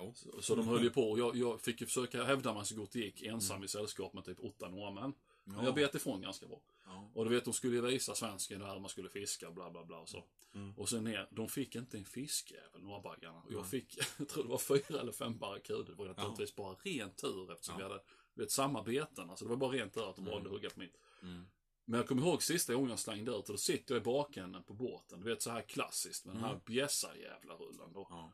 Ja. 0.00 0.12
Så, 0.14 0.42
så 0.42 0.54
de 0.54 0.68
höll 0.68 0.82
ju 0.82 0.90
på 0.90 1.10
och 1.10 1.18
jag, 1.18 1.36
jag 1.36 1.60
fick 1.60 1.80
ju 1.80 1.86
försöka 1.86 2.24
hävda 2.24 2.54
mig 2.54 2.64
så 2.66 2.76
gott 2.76 2.92
det 2.92 2.98
gick 2.98 3.22
ensam 3.22 3.64
i 3.64 3.68
sällskap 3.68 4.12
med 4.14 4.24
typ 4.24 4.40
åtta 4.40 4.68
norrmän. 4.68 5.14
Men 5.44 5.56
Ja. 5.56 5.64
jag 5.64 5.74
bet 5.74 5.94
ifrån 5.94 6.20
ganska 6.20 6.46
bra. 6.46 6.60
Ja. 6.84 7.10
Och 7.14 7.24
du 7.24 7.30
vet, 7.30 7.44
de 7.44 7.52
skulle 7.54 7.76
ju 7.76 7.82
visa 7.82 8.14
svensken 8.14 8.60
där 8.60 8.78
man 8.80 8.88
skulle 8.88 9.08
fiska, 9.08 9.50
bla 9.50 9.70
bla 9.70 9.84
bla 9.84 9.98
och 9.98 10.08
så. 10.08 10.24
Mm. 10.54 10.74
Och 10.76 10.88
sen 10.88 11.04
ner, 11.04 11.28
de 11.30 11.48
fick 11.48 11.74
inte 11.76 11.98
en 11.98 12.04
fiskjävel, 12.04 12.82
norrbaggarna. 12.82 13.42
Och 13.42 13.52
jag 13.52 13.66
fick, 13.66 13.98
jag 14.18 14.28
tror 14.28 14.42
det 14.42 14.48
var 14.48 14.58
fyra 14.58 15.00
eller 15.00 15.12
fem 15.12 15.38
barracuder. 15.38 15.84
Det 15.84 15.94
var 15.94 16.06
naturligtvis 16.06 16.56
bara 16.56 16.74
ren 16.74 17.10
tur 17.10 17.52
eftersom 17.52 17.76
vi 17.76 17.82
hade, 17.82 18.00
du 18.34 18.42
vet, 18.42 18.50
samma 18.50 18.82
beten. 18.82 19.30
Alltså 19.30 19.44
det 19.44 19.48
var 19.48 19.56
bara 19.56 19.72
ren 19.72 19.90
tur 19.90 20.10
att 20.10 20.16
de 20.16 20.24
valde 20.24 20.48
att 20.48 20.54
hugga 20.54 20.70
på 20.70 20.80
mitt. 20.80 20.96
Mm. 21.22 21.46
Men 21.84 21.98
jag 21.98 22.08
kommer 22.08 22.22
ihåg 22.22 22.42
sista 22.42 22.74
gången 22.74 22.90
jag 22.90 22.98
slängde 22.98 23.30
ut 23.30 23.36
och 23.48 23.54
då 23.54 23.56
sitter 23.56 23.94
jag 23.94 24.02
i 24.02 24.04
bakänden 24.04 24.62
på 24.62 24.74
båten. 24.74 25.20
Du 25.20 25.28
vet 25.28 25.42
så 25.42 25.50
här 25.50 25.62
klassiskt 25.62 26.24
med 26.24 26.34
den 26.34 26.44
här 26.44 26.60
bjässa 26.66 27.16
jävla 27.16 27.54
rullen 27.54 27.92
då. 27.92 28.06
Ja. 28.10 28.32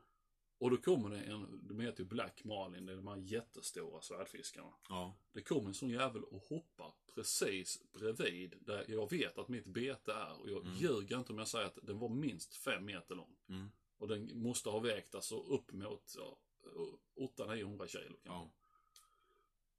Och 0.59 0.71
då 0.71 0.77
kommer 0.77 1.11
det 1.11 1.21
en, 1.21 1.61
de 1.69 1.81
heter 1.81 2.03
ju 2.03 2.09
Black 2.09 2.45
Marlin, 2.45 2.87
det 2.87 2.93
är 2.93 2.97
de 2.97 3.07
här 3.07 3.17
jättestora 3.17 4.03
svärdfiskarna. 4.03 4.73
Ja. 4.89 5.17
Det 5.33 5.43
kom 5.43 5.67
en 5.67 5.75
sån 5.75 5.91
jävel 5.91 6.25
och 6.25 6.43
hoppar 6.43 6.95
precis 7.15 7.83
bredvid 7.93 8.55
där 8.61 8.85
jag 8.89 9.11
vet 9.11 9.39
att 9.39 9.49
mitt 9.49 9.67
bete 9.67 10.13
är. 10.13 10.41
Och 10.41 10.51
jag 10.51 10.67
ljuger 10.67 11.19
inte 11.19 11.33
om 11.33 11.39
jag 11.39 11.49
säger 11.49 11.67
att 11.67 11.79
den 11.83 11.99
var 11.99 12.09
minst 12.09 12.55
fem 12.55 12.85
meter 12.85 13.15
lång. 13.15 13.37
Mm. 13.49 13.71
Och 13.99 14.09
den 14.09 14.43
måste 14.43 14.69
ha 14.71 14.79
vägt 14.79 15.15
alltså 15.15 15.41
upp 15.41 15.73
mot 15.73 16.15
ja, 16.17 16.39
800-900 17.17 17.87
kilo 17.87 18.17
kanske. 18.23 18.25
Ja. 18.25 18.51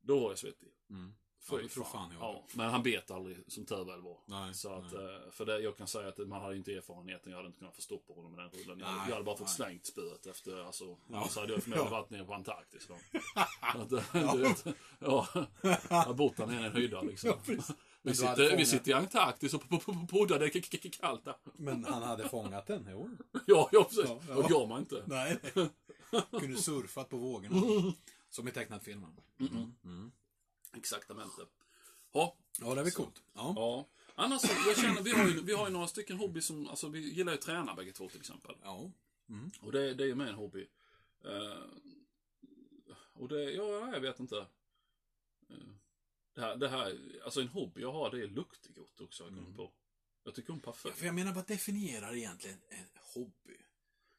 Då 0.02 0.20
var 0.20 0.30
jag 0.30 0.38
svettig. 0.40 0.70
Mm. 0.90 1.14
Fy 1.50 1.56
Ja, 1.56 1.62
det 1.62 1.68
tror 1.68 1.84
fan 1.84 2.12
jag. 2.12 2.22
Ja, 2.22 2.44
men 2.54 2.70
han 2.70 2.84
bet 2.84 3.12
aldrig 3.12 3.38
som 3.48 3.66
tur 3.66 3.86
väl 3.86 4.02
var. 4.02 4.18
Nej, 4.26 4.54
så 4.54 4.74
att, 4.74 4.94
nej. 4.94 5.16
eh, 5.16 5.32
för 5.32 5.46
det, 5.46 5.60
jag 5.60 5.78
kan 5.78 5.88
säga 5.88 6.08
att 6.08 6.18
man 6.28 6.42
hade 6.42 6.56
inte 6.58 6.74
erfarenheten. 6.74 7.32
Jag 7.32 7.38
hade 7.38 7.48
inte 7.48 7.60
kunnat 7.60 7.76
få 7.76 7.82
stopp 7.82 8.08
på 8.08 8.14
honom 8.14 8.32
med 8.36 8.40
den 8.46 8.50
rullen. 8.52 8.80
Jag, 8.80 8.88
Nej, 8.96 9.06
jag 9.08 9.14
hade 9.14 9.24
bara 9.26 9.38
fått 9.38 9.48
nej. 9.48 9.56
slängt 9.56 9.86
spöet 9.86 10.26
efter, 10.28 10.66
alltså, 10.66 10.86
Ja. 10.86 10.98
annars 11.18 11.36
hade 11.36 11.54
jag 11.54 11.64
förmodligen 11.64 11.92
Ja. 11.92 11.98
varit 12.00 12.10
nere 12.10 12.26
på 12.26 12.34
Antarktis 12.34 12.88
då. 12.88 12.94
att, 13.62 13.92
eh, 13.92 14.34
du 14.34 14.42
vet, 14.42 14.66
ja, 15.00 15.28
jag 15.90 15.96
har 16.04 16.14
bott 16.14 16.38
där 16.38 16.46
nere 16.48 16.62
i 16.62 16.66
en 16.66 16.76
hydda 16.76 17.02
liksom. 17.12 17.34
vi, 18.02 18.16
sitter, 18.16 18.58
vi 18.58 18.66
sitter 18.66 18.92
i 18.92 18.94
Antarktis 18.94 19.54
och 19.54 19.64
poddar, 20.10 20.40
det 20.40 20.46
är 20.56 20.90
kallt 20.90 21.26
där. 21.26 21.36
Men 21.56 21.84
han 21.86 22.04
hade 22.04 22.30
fångat 22.30 22.68
den, 22.68 22.88
jo. 22.92 23.10
Ja, 23.46 23.70
ja 23.72 23.84
precis. 23.84 24.06
Ja, 24.06 24.20
ja. 24.28 24.36
Vad 24.36 24.52
gör 24.52 24.66
man 24.68 24.80
inte? 24.80 25.04
Nej, 25.06 25.38
nej. 25.56 25.70
Kunde 26.40 26.58
surfat 26.58 27.10
på 27.10 27.18
vågorna. 27.18 27.94
Som 28.30 28.48
i 28.48 28.52
tecknat 28.52 28.84
filmen. 28.84 29.18
Mm. 29.40 30.12
Exaktamente. 30.78 31.42
Ja, 32.14 32.38
Ja, 32.60 32.74
det 32.76 32.80
är 32.82 32.84
väl 32.84 32.94
coolt. 32.94 33.24
Ja. 33.34 33.54
ja. 33.56 33.88
Annars, 34.16 34.42
så- 34.42 34.70
jag 34.70 34.78
känner, 34.78 35.02
vi 35.02 35.12
har 35.12 35.28
ju, 35.28 35.42
vi 35.42 35.54
har 35.54 35.68
ju 35.68 35.74
några 35.74 35.88
stycken 35.88 36.18
hobby 36.18 36.42
som, 36.42 36.68
alltså 36.68 36.88
vi 36.90 37.00
gillar 37.14 37.32
ju 37.32 37.38
att 37.38 37.46
träna 37.46 37.76
bägge 37.76 37.92
två 37.92 38.10
till 38.10 38.20
exempel. 38.20 38.56
Ja. 38.64 38.92
Mm. 39.30 39.52
Och 39.62 39.72
det, 39.72 39.94
det 39.94 40.04
är 40.04 40.08
ju 40.08 40.16
med 40.16 40.28
en 40.28 40.36
hobby. 40.36 40.68
Eh, 41.26 41.64
och 43.14 43.28
det, 43.28 43.44
ja, 43.52 43.90
jag 43.94 44.00
vet 44.00 44.20
inte. 44.20 44.38
Eh, 45.50 45.56
det, 46.36 46.42
här, 46.42 46.56
det 46.56 46.70
här, 46.70 46.98
alltså 47.26 47.42
en 47.42 47.48
hobby 47.48 47.82
jag 47.82 47.92
har, 47.92 48.12
det 48.12 48.24
är 48.24 48.28
luktegott 48.28 49.02
också, 49.02 49.24
jag 49.24 49.34
kommit 49.36 49.56
på. 49.56 49.72
Jag 50.24 50.36
tycker 50.36 50.54
om 50.54 50.60
parfym. 50.60 50.94
För 50.94 51.06
jag 51.06 51.16
menar, 51.16 51.34
vad 51.34 51.48
definierar 51.48 52.16
egentligen 52.16 52.60
en 52.70 52.86
hobby? 53.14 53.58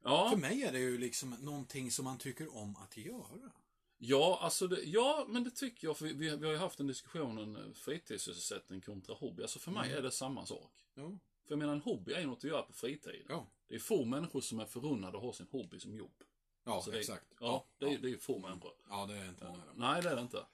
Ja, 0.05 0.31
För 0.31 0.37
mig 0.37 0.63
är 0.63 0.73
det 0.73 0.79
ju 0.79 0.99
liksom 0.99 1.31
någonting 1.31 1.91
som 1.91 2.05
man 2.05 2.19
tycker 2.19 2.57
om 2.57 2.77
att 2.77 2.97
göra. 2.97 3.53
Ja, 3.99 4.39
alltså 4.43 4.67
det, 4.67 4.83
ja, 4.83 5.27
men 5.29 5.45
det 5.45 5.51
tycker 5.51 5.87
jag. 5.87 5.97
För 5.97 6.07
vi, 6.07 6.13
vi, 6.13 6.29
har 6.47 6.53
ju 6.53 6.57
haft 6.59 6.81
en 6.81 6.87
diskussion 6.87 7.39
om 7.39 7.57
eh, 7.57 7.63
fritidssysselsättning 7.73 8.81
kontra 8.81 9.15
hobby. 9.15 9.43
Alltså 9.43 9.59
för 9.59 9.71
mig 9.71 9.87
Mm. 9.87 9.99
är 9.99 10.03
det 10.03 10.11
samma 10.11 10.47
sak. 10.47 10.73
Ja. 10.95 11.03
För 11.47 11.53
jag 11.53 11.59
menar, 11.59 11.73
en 11.73 11.81
hobby 11.81 12.13
är 12.13 12.21
ju 12.21 12.27
något 12.27 12.39
att 12.39 12.45
göra 12.45 12.63
på 12.63 12.73
fritiden. 12.73 13.27
Ja, 13.29 13.47
Det 13.69 13.75
är 13.75 13.79
få 13.79 14.05
människor 14.05 14.41
som 14.41 14.61
är 14.61 14.65
förunnade 14.67 15.17
att 15.17 15.23
ha 15.23 15.33
sin 15.33 15.47
hobby 15.51 15.79
som 15.81 15.95
jobb. 15.95 16.23
ja 16.65 16.75
Alltså 16.75 16.91
det, 16.91 16.99
exakt. 16.99 17.25
Ja, 17.41 17.67
det, 17.79 17.87
är, 17.87 17.91
ja. 17.93 17.99
det 18.01 18.07
är 18.09 18.11
ju 18.11 18.19
få 18.19 18.39
människor. 18.39 18.73
ja, 18.89 19.07
det 19.07 19.15
är 19.15 19.29
inte 19.29 19.45
många. 19.45 19.63
Nej, 19.75 20.03
det 20.03 20.09
är 20.11 20.17
det 20.17 20.23
inte. 20.23 20.47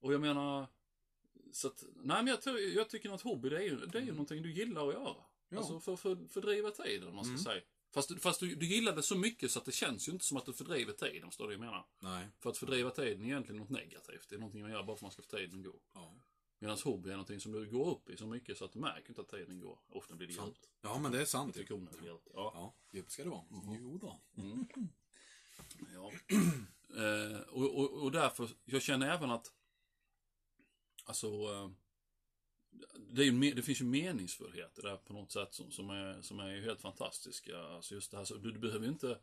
Och 0.00 0.12
jag 0.14 0.20
menar... 0.20 0.66
Så 1.52 1.68
att, 1.68 1.84
nej, 1.96 2.16
men 2.16 2.26
jag, 2.26 2.42
tror, 2.42 2.58
jag 2.60 2.90
tycker 2.90 3.10
att 3.10 3.20
hobby, 3.22 3.48
det 3.48 3.56
är 3.56 3.62
ju, 3.62 3.76
det 3.86 3.98
är 3.98 4.02
ju 4.02 4.10
någonting 4.12 4.42
du 4.42 4.52
gillar 4.52 4.88
att 4.88 4.94
göra. 4.94 5.16
Ja. 5.48 5.58
Alltså 5.58 5.80
för, 5.80 5.96
för, 5.96 6.28
fördriva 6.28 6.70
tiden, 6.70 7.08
om 7.08 7.14
man 7.14 7.24
ska 7.24 7.30
Mm. 7.32 7.42
säga. 7.44 7.62
Fast, 7.94 8.08
du- 8.08 8.18
fast 8.18 8.40
du, 8.40 8.54
du 8.54 8.66
gillar 8.66 8.96
det 8.96 9.02
så 9.02 9.16
mycket 9.16 9.50
så 9.50 9.58
att 9.58 9.64
det 9.64 9.72
känns 9.72 10.08
ju 10.08 10.12
inte 10.12 10.24
som 10.24 10.36
att 10.36 10.46
du 10.46 10.52
fördriver 10.52 10.92
tiden, 10.92 11.28
förstår 11.30 11.48
du 11.48 11.56
vad 11.56 11.66
jag 11.66 11.70
menar? 11.70 11.86
Nej. 12.00 12.28
För 12.40 12.50
att 12.50 12.58
fördriva 12.58 12.90
tiden 12.90 13.22
är 13.22 13.26
egentligen 13.26 13.60
något 13.60 13.70
negativt. 13.70 14.28
Det 14.28 14.34
är 14.34 14.38
någonting 14.38 14.62
man 14.62 14.70
gör 14.70 14.82
bara 14.82 14.86
för 14.86 14.92
att 14.94 15.02
man 15.02 15.10
ska 15.10 15.22
få 15.22 15.28
tiden 15.28 15.58
att 15.58 15.64
gå. 15.66 15.80
Ja. 15.94 16.14
Medan 16.58 16.78
hobby 16.84 17.08
är 17.08 17.12
någonting 17.12 17.40
som 17.40 17.52
du 17.52 17.70
går 17.70 17.90
upp 17.90 18.10
i 18.10 18.16
så 18.16 18.26
mycket 18.26 18.58
så 18.58 18.64
att 18.64 18.72
du 18.72 18.78
märker 18.78 19.08
inte 19.08 19.20
att 19.20 19.28
tiden 19.28 19.60
går. 19.60 19.78
Ofta 19.88 20.14
blir 20.14 20.26
det 20.28 20.34
Sant. 20.34 20.48
djupt. 20.48 20.68
ja, 20.80 20.98
men 20.98 21.12
det 21.12 21.18
är 21.18 21.20
Jag 21.20 21.28
sant. 21.28 21.54
tycker 21.54 21.74
om 21.74 21.84
när 21.84 21.92
det 21.92 21.98
blir 21.98 22.10
djupt. 22.10 22.28
Ja. 22.34 22.52
Ja, 22.54 22.74
djupt 22.92 23.10
ska 23.10 23.22
det 23.24 23.30
vara. 23.30 23.44
Jo 23.80 23.98
då. 23.98 24.20
Mm. 24.42 24.66
Ja. 25.94 26.12
eh, 27.02 27.40
och, 27.40 27.78
och, 27.78 28.02
och 28.02 28.12
därför, 28.12 28.48
jag 28.64 28.82
känner 28.82 29.10
även 29.10 29.30
att, 29.30 29.52
alltså, 31.04 31.26
eh, 31.26 31.70
det, 33.10 33.24
ju, 33.24 33.54
det 33.54 33.62
finns 33.62 33.80
ju 33.80 33.84
meningsfullheter 33.84 34.82
där 34.82 34.96
på 34.96 35.12
något 35.12 35.32
sätt 35.32 35.54
som, 35.54 35.70
som, 35.70 35.90
är, 35.90 36.22
som 36.22 36.40
är 36.40 36.60
helt 36.60 36.80
fantastiska. 36.80 37.58
Alltså 37.62 37.94
just 37.94 38.10
det 38.10 38.16
här, 38.16 38.24
så 38.24 38.34
du, 38.34 38.52
du 38.52 38.58
behöver 38.58 38.88
inte 38.88 39.18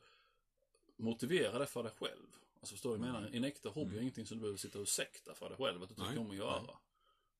motivera 0.97 1.59
det 1.59 1.65
för 1.65 1.83
dig 1.83 1.91
själv. 1.99 2.27
Alltså 2.59 2.73
förstår 2.75 2.91
du 2.91 2.97
vad 2.97 3.07
jag 3.07 3.13
menar? 3.13 3.29
En 3.33 3.43
äkta 3.43 3.69
hobby 3.69 3.95
är 3.97 4.01
ingenting 4.01 4.25
som 4.25 4.37
du 4.37 4.41
behöver 4.41 4.57
sitta 4.57 4.79
och 4.79 4.87
sekta 4.87 5.33
för 5.33 5.49
dig 5.49 5.57
själv, 5.57 5.83
att 5.83 5.89
du 5.89 5.95
tycker 5.95 6.09
Nej, 6.09 6.17
om 6.19 6.29
att 6.31 6.35
göra. 6.37 6.69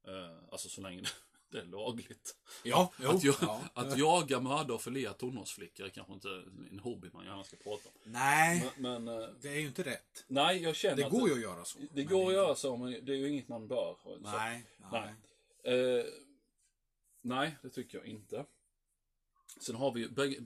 Eh, 0.07 0.37
alltså 0.51 0.69
så 0.69 0.81
länge 0.81 1.01
det, 1.01 1.09
det 1.49 1.59
är 1.59 1.65
lagligt. 1.65 2.35
Ja, 2.63 2.91
jo. 2.99 3.09
Att, 3.09 3.23
jag, 3.23 3.35
ja. 3.41 3.61
att 3.73 3.97
jaga, 3.97 4.39
mörda 4.39 4.73
och 4.73 4.81
förlea 4.81 5.13
tonårsflickor 5.13 5.85
är 5.85 5.89
kanske 5.89 6.13
inte 6.13 6.43
en 6.71 6.79
hobby 6.79 7.09
man 7.13 7.25
gärna 7.25 7.43
ska 7.43 7.57
prata 7.57 7.89
om. 7.89 8.11
Nej, 8.11 8.71
Men, 8.77 9.03
men 9.05 9.21
eh, 9.21 9.29
det 9.41 9.49
är 9.49 9.59
ju 9.59 9.67
inte 9.67 9.83
rätt. 9.83 10.25
nej, 10.27 10.63
jag 10.63 10.75
känner 10.75 10.95
Det 10.97 11.05
att 11.05 11.11
går 11.11 11.27
ju 11.29 11.33
att 11.35 11.41
göra 11.41 11.65
så. 11.65 11.79
det 11.93 12.03
går 12.03 12.27
att 12.27 12.33
göra 12.33 12.55
så, 12.55 12.77
men 12.77 13.05
det 13.05 13.11
är 13.13 13.17
ju 13.17 13.29
inget 13.29 13.47
man 13.47 13.67
bör. 13.67 13.95
Så- 14.03 14.17
Nej, 14.21 14.65
nej. 14.91 15.13
Nej. 15.63 15.99
Eh, 15.99 16.05
nej, 17.21 17.55
det 17.61 17.69
tycker 17.69 17.97
jag 17.97 18.07
inte. 18.07 18.45
Sen 19.61 19.75
har 19.75 19.91
vi 19.91 19.99
ju 20.01 20.09
bägge, 20.09 20.39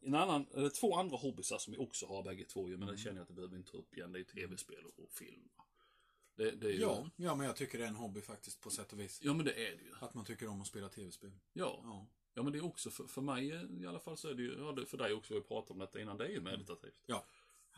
en 0.00 0.14
annan, 0.14 0.46
eller 0.54 0.68
två 0.68 0.94
andra 0.96 1.16
hobbysar 1.16 1.58
som 1.58 1.72
vi 1.72 1.78
också 1.78 2.06
har 2.06 2.22
bägge 2.22 2.44
två 2.44 2.68
ju, 2.68 2.76
men 2.76 2.82
Mm. 2.82 2.94
det 2.94 3.00
känner 3.02 3.16
jag 3.16 3.22
att 3.22 3.28
det 3.28 3.34
behöver 3.34 3.52
vi 3.52 3.58
inte 3.58 3.70
ta 3.72 3.78
upp 3.78 3.96
igen. 3.96 4.12
Det 4.12 4.20
är 4.20 4.24
tv-spel 4.24 4.84
och 4.96 5.12
film. 5.12 5.48
Det, 6.34 6.50
det 6.50 6.66
är 6.66 6.72
ju, 6.72 6.80
Ja, 6.80 7.10
ja, 7.16 7.34
men 7.34 7.46
jag 7.46 7.56
tycker 7.56 7.78
det 7.78 7.84
är 7.84 7.88
en 7.88 7.94
hobby 7.96 8.20
faktiskt 8.20 8.60
på 8.60 8.70
sätt 8.70 8.92
och 8.92 9.00
vis. 9.00 9.20
ja, 9.22 9.34
men 9.34 9.44
det 9.46 9.52
är 9.68 9.76
det 9.76 9.82
ju. 9.82 9.92
Att 10.00 10.14
man 10.14 10.24
tycker 10.24 10.48
om 10.48 10.60
att 10.60 10.66
spela 10.66 10.88
tv-spel. 10.88 11.30
Ja. 11.52 11.80
Ja. 11.84 12.06
Ja, 12.34 12.42
men 12.42 12.52
det 12.52 12.58
är 12.58 12.64
också 12.64 12.90
för, 12.90 13.04
för 13.06 13.20
mig 13.22 13.50
eh, 13.52 13.62
i 13.82 13.86
alla 13.86 14.00
fall 14.00 14.16
så 14.16 14.28
är 14.28 14.34
det 14.34 14.42
ju, 14.42 14.52
ja, 14.58 14.86
för 14.86 14.98
dig 14.98 15.12
också, 15.12 15.34
vi 15.34 15.40
pratat 15.40 15.70
om 15.70 15.78
detta 15.78 16.00
innan, 16.00 16.16
det 16.16 16.24
är 16.26 16.30
ju 16.30 16.40
meditativt. 16.40 17.02
Ja. 17.06 17.24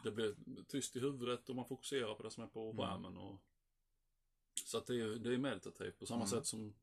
Det 0.05 0.11
blir 0.11 0.35
tyst 0.69 0.97
i 0.97 1.01
huvudet 1.01 1.49
och 1.49 1.57
man 1.57 1.65
fokuserar 1.69 2.15
på 2.15 2.23
det 2.23 2.31
som 2.31 2.43
är 2.43 2.47
på 2.49 2.71
Mm. 2.71 2.77
skärmen. 2.77 3.17
Och, 3.17 3.41
så 4.55 4.79
att 4.79 4.87
det 4.87 4.95
är 5.01 5.07
det 5.07 5.35
är 5.35 5.39
meditativt 5.39 5.99
på 5.99 6.07
samma 6.07 6.25
Mm. 6.25 6.29
sätt 6.31 6.47
som 6.47 6.75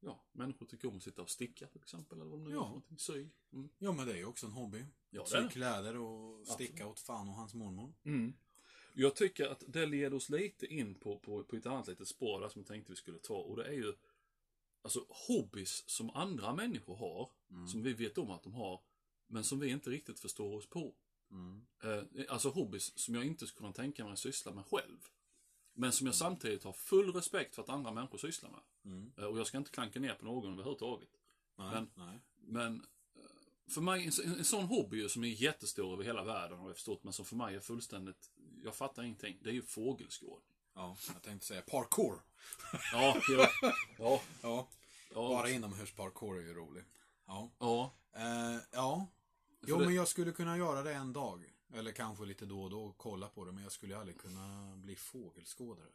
ja, 0.00 0.24
människor 0.32 0.66
tycker 0.66 0.88
om 0.88 0.96
att 0.96 1.02
sitta 1.02 1.22
och 1.22 1.30
sticka 1.30 1.66
till 1.66 1.80
exempel. 1.80 2.20
Eller 2.20 2.30
vad 2.30 2.40
nu 2.40 2.50
Ja. 2.50 2.54
gör 2.54 2.62
för 2.62 2.68
någonting. 2.68 2.98
Sy. 2.98 3.28
Mm. 3.52 3.68
ja, 3.78 3.92
men 3.92 4.06
det 4.06 4.12
är 4.12 4.16
ju 4.16 4.24
också 4.24 4.46
en 4.46 4.52
hobby. 4.52 4.84
Ja, 5.10 5.24
Sy 5.26 5.36
är 5.36 5.48
kläder 5.48 5.96
och 5.96 6.46
sticka 6.46 6.72
Absolut. 6.72 6.92
åt 6.92 7.00
fan 7.00 7.28
och 7.28 7.34
hans 7.34 7.54
mormor. 7.54 7.92
Mm. 8.04 8.32
Jag 8.94 9.16
tycker 9.16 9.46
att 9.48 9.64
det 9.68 9.86
leder 9.86 10.16
oss 10.16 10.28
lite 10.30 10.66
in 10.66 10.94
på, 10.94 11.18
på, 11.18 11.44
på 11.44 11.56
ett 11.56 11.66
annat 11.66 11.86
litet 11.88 12.08
spår 12.08 12.40
där 12.40 12.48
som 12.48 12.60
jag 12.60 12.66
tänkte 12.68 12.92
vi 12.92 12.96
skulle 12.96 13.18
ta. 13.18 13.36
Och 13.36 13.56
det 13.56 13.64
är 13.64 13.72
ju 13.72 13.92
alltså 14.82 15.06
hobbys 15.08 15.88
som 15.88 16.10
andra 16.10 16.54
människor 16.54 16.96
har. 16.96 17.30
Mm. 17.50 17.68
Som 17.68 17.82
vi 17.82 17.92
vet 17.92 18.18
om 18.18 18.30
att 18.30 18.42
de 18.42 18.54
har. 18.54 18.80
Men 19.26 19.44
som 19.44 19.58
vi 19.60 19.68
inte 19.70 19.90
riktigt 19.90 20.20
förstår 20.20 20.56
oss 20.56 20.66
på. 20.66 20.94
Mm. 21.30 21.66
Eh, 21.82 22.02
alltså 22.28 22.48
hobbys 22.48 22.98
som 22.98 23.14
jag 23.14 23.24
inte 23.24 23.46
skulle 23.46 23.58
kunna 23.58 23.72
tänka 23.72 24.04
mig 24.04 24.12
att 24.12 24.18
syssla 24.18 24.52
med 24.52 24.66
själv. 24.66 24.98
Men 25.80 25.92
som 25.92 26.06
jag 26.06 26.14
samtidigt 26.16 26.64
har 26.64 26.72
full 26.72 27.12
respekt 27.12 27.54
för 27.54 27.62
att 27.62 27.68
andra 27.68 27.90
människor 27.92 28.18
sysslar 28.18 28.50
med. 28.50 28.60
Mm. 28.92 29.12
Eh, 29.18 29.24
och 29.24 29.38
jag 29.38 29.46
ska 29.46 29.58
inte 29.58 29.70
klanka 29.70 30.00
ner 30.00 30.14
på 30.14 30.24
någon 30.24 30.52
överhuvudtaget. 30.52 31.08
Nej, 31.58 31.70
Men- 31.72 31.90
nej. 31.94 32.20
Men 32.36 32.76
eh, 33.16 33.72
för 33.72 33.80
mig, 33.80 34.04
en, 34.24 34.38
en, 34.38 34.44
sån 34.44 34.64
hobby 34.64 35.08
som 35.08 35.24
är 35.24 35.28
jättestor 35.28 35.92
över 35.92 36.04
hela 36.04 36.24
världen 36.24 36.58
har 36.58 36.66
jag 36.66 36.76
förstått, 36.76 37.04
men 37.04 37.12
som 37.12 37.24
för 37.24 37.36
mig 37.36 37.54
är 37.56 37.60
fullständigt, 37.60 38.30
jag 38.64 38.74
fattar 38.74 39.02
ingenting. 39.02 39.38
Det 39.42 39.50
är 39.50 39.54
ju 39.54 39.62
fågelskådning. 39.62 40.54
Ja, 40.74 40.96
jag 41.14 41.22
tänkte 41.22 41.46
säga 41.46 41.62
parkour. 41.62 42.20
Ja, 42.92 43.16
ja, 43.28 43.48
ja, 44.42 44.68
Ja, 45.14 45.28
bara 45.28 45.50
inomhusparkour 45.50 46.38
är 46.38 46.42
ju 46.42 46.54
rolig. 46.54 46.84
Ja. 47.26 47.50
Ja, 47.58 47.92
Eh, 48.12 48.56
ja. 48.72 49.06
Jo, 49.66 49.78
det- 49.78 49.84
men 49.84 49.94
jag 49.94 50.08
skulle 50.08 50.32
kunna 50.32 50.56
göra 50.58 50.82
det 50.82 50.94
en 50.94 51.12
dag. 51.12 51.44
Eller 51.74 51.92
kanske 51.92 52.24
lite 52.24 52.46
då 52.46 52.62
och 52.62 52.70
då 52.70 52.94
kolla 52.96 53.28
på 53.28 53.44
det, 53.44 53.52
men 53.52 53.62
jag 53.62 53.72
skulle 53.72 53.98
aldrig 53.98 54.18
kunna 54.20 54.76
bli 54.76 54.96
fågelskådare. 54.96 55.86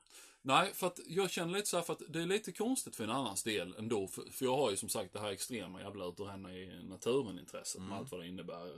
Nej, 0.41 0.73
för 0.73 0.88
att 0.88 0.99
jag 1.07 1.31
känner 1.31 1.53
lite 1.53 1.67
så 1.69 1.77
här 1.77 1.83
för 1.83 1.93
att 1.93 2.01
det 2.09 2.21
är 2.21 2.25
lite 2.25 2.51
konstigt 2.51 2.95
för 2.95 3.03
en 3.03 3.09
annans 3.09 3.43
del 3.43 3.75
ändå. 3.77 4.07
För, 4.07 4.21
för 4.31 4.45
jag 4.45 4.57
har 4.57 4.71
ju 4.71 4.77
som 4.77 4.89
sagt 4.89 5.13
det 5.13 5.19
här 5.19 5.31
extrema 5.31 5.81
jävla 5.81 6.05
ut 6.05 6.19
och 6.19 6.29
hända 6.29 6.53
i 6.53 6.83
naturen-intresset 6.83 7.81
med 7.81 7.97
allt 7.97 8.11
vad 8.11 8.19
det 8.21 8.27
innebär. 8.27 8.77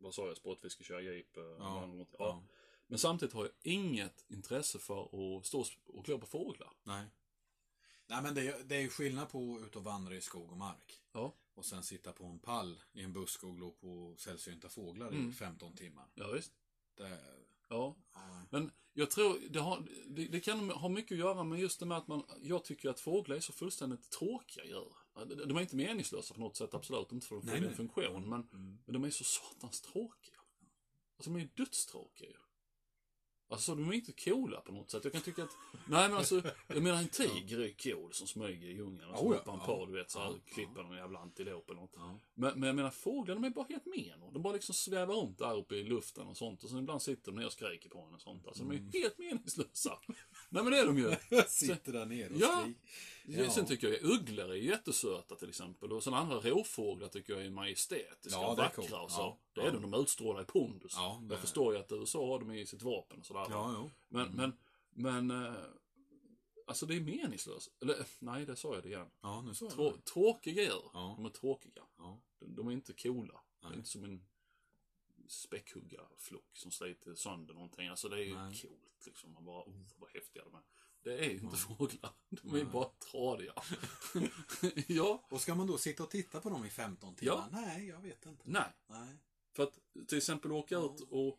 Vad 0.00 0.14
sa 0.14 0.26
jag? 0.26 0.36
Sportfiske, 0.36 0.84
köra 0.84 1.00
jeep. 1.00 1.36
eh, 1.36 1.42
Ja, 1.42 1.88
ja. 1.98 2.06
ja. 2.18 2.42
Men 2.86 2.98
samtidigt 2.98 3.34
har 3.34 3.42
jag 3.44 3.52
inget 3.62 4.24
intresse 4.28 4.78
för 4.78 5.02
att 5.38 5.46
stå 5.46 5.64
och 5.86 6.04
klå 6.04 6.18
på 6.18 6.26
fåglar. 6.26 6.72
Nej. 6.82 7.06
Nej, 8.06 8.22
men 8.22 8.34
det, 8.34 8.48
är- 8.48 8.64
det 8.64 8.76
är 8.76 8.80
ju 8.80 8.88
skillnad 8.88 9.28
på 9.30 9.56
att 9.56 9.66
ut 9.66 9.76
och 9.76 9.84
vandra 9.84 10.14
i 10.14 10.20
skog 10.20 10.50
och 10.52 10.56
mark. 10.58 11.00
Ja, 11.12 11.34
Och 11.56 11.64
sen 11.64 11.82
sitta 11.82 12.12
på 12.12 12.24
en 12.24 12.38
pall 12.38 12.82
i 12.92 13.02
en 13.02 13.12
buske 13.12 13.46
och 13.46 13.56
glo 13.56 13.70
på 13.70 14.14
sällsynta 14.18 14.68
fåglar 14.68 15.12
i 15.12 15.16
Mm. 15.16 15.32
15 15.32 15.74
timmar. 15.76 16.08
ja 16.14 16.30
visst. 16.30 16.52
Det, 16.96 17.18
Ja. 17.68 17.96
ja. 18.14 18.46
Men 18.50 18.70
jag 18.92 19.10
tror 19.10 19.38
det, 19.50 19.58
har, 19.60 19.82
det, 20.06 20.24
det 20.26 20.40
kan 20.40 20.70
ha 20.70 20.88
mycket 20.88 21.12
att 21.12 21.18
göra 21.18 21.44
med 21.44 21.60
just 21.60 21.80
det 21.80 21.86
med 21.86 21.98
att 21.98 22.08
man, 22.08 22.22
jag 22.42 22.64
tycker 22.64 22.88
att 22.90 23.00
fåglar 23.00 23.36
är 23.36 23.40
så 23.40 23.52
fullständigt 23.52 24.10
tråkiga 24.10 24.64
djur. 24.64 24.92
De 25.14 25.34
de 25.34 25.56
är 25.56 25.60
inte 25.60 25.76
meningslösa 25.76 26.34
på 26.34 26.40
något 26.40 26.56
sätt, 26.56 26.74
absolut 26.74 27.12
inte 27.12 27.26
för 27.26 27.36
de 27.36 27.46
Nej, 27.46 27.54
fyller 27.54 27.68
en 27.68 27.76
funktion, 27.76 28.28
men, 28.28 28.48
Mm. 28.52 28.78
de 28.86 29.04
är 29.04 29.10
så 29.10 29.24
satans 29.24 29.80
tråkiga. 29.80 30.40
Alltså 31.16 31.30
de 31.30 31.36
är 31.36 31.40
ju 31.40 31.48
dödstråkiga 31.54 32.28
ju. 32.28 32.36
Alltså 33.48 33.74
de 33.74 33.88
är 33.88 33.92
inte 33.92 34.12
coola 34.12 34.60
på 34.60 34.72
något 34.72 34.90
sätt. 34.90 35.04
Jag 35.04 35.12
kan 35.12 35.22
tycka 35.22 35.42
att, 35.44 35.56
nej 35.88 36.08
men 36.08 36.16
alltså, 36.18 36.42
jag 36.68 36.82
menar 36.82 36.98
en 36.98 37.08
tiger 37.08 37.58
är 37.60 37.92
cool 37.92 38.12
som 38.12 38.26
smyger 38.26 38.68
i 38.68 38.72
djungeln 38.72 39.10
och 39.10 39.18
så 39.18 39.24
Oh 39.24 39.32
hoppar 39.36 39.50
han 39.52 39.60
ja. 39.66 39.66
på, 39.66 39.86
du 39.86 39.92
vet, 39.92 40.10
så 40.10 40.18
här, 40.18 40.26
Ja, 40.26 40.34
klipper 40.54 40.82
någon 40.82 40.96
jävla 40.96 41.18
antilop 41.18 41.70
eller 41.70 41.80
något. 41.80 41.94
Men, 42.34 42.60
men 42.60 42.62
jag 42.66 42.76
menar 42.76 42.90
fåglar, 42.90 43.34
de 43.34 43.44
är 43.44 43.50
bara 43.50 43.66
helt 43.68 43.86
meno. 43.86 44.30
De 44.32 44.42
bara 44.42 44.52
liksom 44.54 44.74
svävar 44.74 45.14
runt 45.14 45.38
där 45.38 45.56
uppe 45.56 45.74
i 45.76 45.84
luften 45.84 46.26
och 46.26 46.36
sånt. 46.36 46.64
Och 46.64 46.70
sen 46.70 46.78
ibland 46.78 47.02
sitter 47.02 47.32
de 47.32 47.38
ner 47.38 47.46
och 47.46 47.52
skriker 47.52 47.88
på 47.88 48.00
en 48.00 48.14
och 48.14 48.20
sånt. 48.20 48.46
Alltså 48.46 48.62
de 48.62 48.70
är 48.70 48.76
Mm. 48.78 48.90
helt 48.92 49.18
meningslösa. 49.18 49.98
Nej 50.48 50.62
men 50.62 50.72
det 50.72 50.78
är 50.78 50.86
de 50.86 50.98
ju. 50.98 51.14
Sitter 51.48 51.92
där 51.92 52.06
nere 52.06 52.28
och 52.34 52.40
Ja. 52.40 52.60
skriker. 52.62 52.80
Ja. 53.28 53.50
Sen 53.50 53.66
tycker 53.66 53.88
jag 53.88 54.02
ugglor 54.04 54.50
är 54.50 54.54
jättesöta 54.54 55.36
till 55.36 55.48
exempel. 55.48 55.92
Och 55.92 56.04
sen 56.04 56.14
andra 56.14 56.40
råfåglar 56.40 57.08
tycker 57.08 57.32
jag 57.32 57.46
är 57.46 57.50
majestätiska 57.50 58.38
Ja, 58.40 58.50
och 58.50 58.56
vackra 58.56 58.74
coolt. 58.88 58.92
och 58.92 59.10
så. 59.10 59.20
Ja, 59.20 59.38
Det 59.54 59.60
är 59.60 59.64
ja. 59.64 59.70
de, 59.70 59.90
de 59.90 60.00
utstrålar 60.00 60.42
i 60.42 60.44
pondus. 60.44 60.92
Ja, 60.94 61.20
det- 61.22 61.34
Jag 61.34 61.40
förstår 61.40 61.74
ju 61.74 61.80
att 61.80 61.92
USA 61.92 62.26
har 62.26 62.38
dem 62.38 62.52
i 62.52 62.66
sitt 62.66 62.82
vapen 62.82 63.18
och 63.18 63.26
sådär. 63.26 63.46
Ja, 63.50 63.72
jo. 63.76 63.90
Men, 64.08 64.28
Mm. 64.28 64.52
men, 64.90 65.26
men, 65.28 65.46
eh, 65.46 65.54
alltså 66.66 66.86
det 66.86 66.94
är 66.96 67.00
meningslöst. 67.00 67.72
Eller, 67.82 68.06
nej 68.18 68.46
det 68.46 68.56
sa 68.56 68.74
jag 68.74 68.82
det 68.82 68.88
igen. 68.88 69.10
Ja, 69.20 69.42
nu 69.42 69.54
så. 69.54 69.70
Trå, 69.70 69.92
tråkiga 70.12 70.62
djur. 70.62 70.90
Ja. 70.92 71.14
De 71.16 71.24
är 71.26 71.30
tråkiga. 71.30 71.82
Ja. 71.98 72.20
De, 72.38 72.54
de 72.54 72.68
är 72.68 72.72
inte 72.72 72.92
coola. 72.92 73.40
Det 73.60 73.66
är 73.66 73.68
Nej. 73.70 73.78
inte 73.78 73.88
som 73.90 74.04
en 74.04 74.26
späckhuggarflock 75.28 76.56
som 76.56 76.70
sliter 76.70 77.14
sönder 77.14 77.54
någonting. 77.54 77.88
Alltså 77.88 78.08
det 78.08 78.16
är 78.16 78.24
ju 78.24 78.34
Nej. 78.34 78.60
coolt 78.62 79.06
liksom. 79.06 79.32
Man 79.32 79.44
bara, 79.44 79.62
oh 79.62 79.74
vad 79.96 80.10
häftiga 80.10 80.44
de 80.44 80.54
är. 80.54 80.62
Det 81.06 81.18
är 81.18 81.24
ju 81.24 81.32
inte 81.32 81.46
Ja. 81.68 81.76
fåglar. 81.76 82.10
De 82.28 82.48
är 82.48 82.52
Nej. 82.52 82.64
bara 82.64 82.88
tradiga. 83.10 83.52
ja, 84.88 85.26
Och 85.30 85.40
ska 85.40 85.54
man 85.54 85.66
då 85.66 85.78
sitta 85.78 86.02
och 86.02 86.10
titta 86.10 86.40
på 86.40 86.50
dem 86.50 86.64
i 86.64 86.70
15 86.70 87.14
timmar? 87.14 87.48
Nej, 87.52 87.88
jag 87.88 88.00
vet 88.00 88.26
inte. 88.26 88.42
nej. 88.46 88.72
Nej. 88.86 89.16
För 89.52 89.62
att 89.62 89.78
till 90.08 90.18
exempel 90.18 90.52
åka 90.52 90.78
ut 90.78 91.00
och 91.10 91.38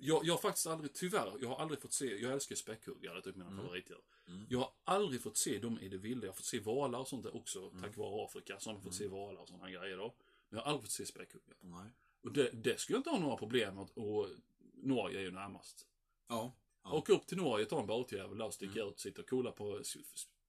Jag, 0.00 0.24
jag 0.24 0.34
har 0.34 0.38
faktiskt 0.40 0.66
aldrig, 0.66 0.92
tyvärr, 0.94 1.32
jag 1.40 1.48
har 1.48 1.56
aldrig 1.56 1.80
fått 1.82 1.92
se, 1.92 2.16
jag 2.20 2.32
älskar 2.32 2.56
späckhuggare, 2.56 3.14
det 3.14 3.18
är 3.20 3.22
typ 3.22 3.36
mina 3.36 3.50
favoritdjur. 3.56 4.00
Jag 4.48 4.58
har 4.58 4.72
aldrig 4.84 5.22
fått 5.22 5.36
se 5.36 5.58
dem 5.58 5.78
i 5.80 5.88
det 5.88 5.98
vilda. 5.98 6.26
Jag 6.26 6.32
har 6.32 6.36
fått 6.36 6.44
se 6.44 6.60
valar 6.60 6.98
och 6.98 7.08
sånt 7.08 7.22
där 7.22 7.36
också, 7.36 7.70
tack 7.70 7.96
vare 7.96 8.24
Afrika. 8.24 8.60
Så 8.60 8.70
har 8.70 8.74
man 8.74 8.82
fått 8.82 8.94
se 8.94 9.06
valar 9.08 9.40
och 9.40 9.48
sådana 9.48 9.70
grejer 9.70 9.96
då. 9.96 10.14
Men 10.48 10.58
jag 10.58 10.64
har 10.64 10.70
aldrig 10.70 10.82
fått 10.84 10.92
se 10.92 11.06
späckhuggare. 11.06 11.56
Nej. 11.60 11.90
Och 12.22 12.32
det, 12.32 12.50
det 12.50 12.80
skulle 12.80 12.96
jag 12.96 13.00
inte 13.00 13.10
ha 13.10 13.18
några 13.18 13.36
problem 13.36 13.74
med. 13.74 13.90
Och 13.94 14.28
Norge 14.74 15.18
är 15.18 15.22
ju 15.22 15.30
närmast. 15.30 15.86
Ja. 16.28 16.52
Ja. 16.84 16.92
Åka 16.92 17.12
upp 17.12 17.26
till 17.26 17.36
Norge, 17.36 17.66
ta 17.66 17.80
en 17.80 17.86
båtjävel 17.86 18.38
där 18.38 18.46
och 18.46 18.54
sticka 18.54 18.82
ut, 18.82 19.00
sitta 19.00 19.22
och 19.22 19.28
kolla 19.28 19.52
på 19.52 19.82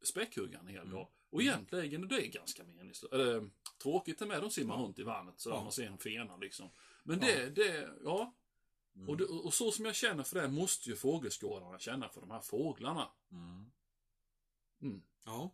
späckhuggaren 0.03 0.67
en 0.67 0.73
hel 0.73 0.89
dag. 0.89 1.07
Och 1.29 1.41
egentligen, 1.41 2.07
det 2.07 2.15
är 2.15 2.27
ganska 2.27 2.63
meningslöst. 2.63 3.13
Eller 3.13 3.49
tråkigt 3.83 4.21
är 4.21 4.25
med, 4.25 4.41
de 4.41 4.49
simmar 4.51 4.77
runt 4.77 4.99
i 4.99 5.03
vattnet 5.03 5.39
så 5.39 5.49
Ja. 5.49 5.63
man 5.63 5.71
ser 5.71 5.87
en 5.87 5.97
fena 5.97 6.37
liksom. 6.37 6.69
Men 7.03 7.19
det, 7.19 7.49
det, 7.49 7.89
ja. 8.03 8.33
Och, 9.07 9.17
det, 9.17 9.23
och 9.25 9.53
så 9.53 9.71
som 9.71 9.85
jag 9.85 9.95
känner 9.95 10.23
för 10.23 10.41
det 10.41 10.47
måste 10.47 10.89
ju 10.89 10.95
fågelskådarna 10.95 11.79
känna 11.79 12.09
för 12.09 12.21
de 12.21 12.31
här 12.31 12.41
fåglarna. 12.41 13.07
Mm. 13.31 13.71
Mm. 14.81 15.01
Ja. 15.25 15.51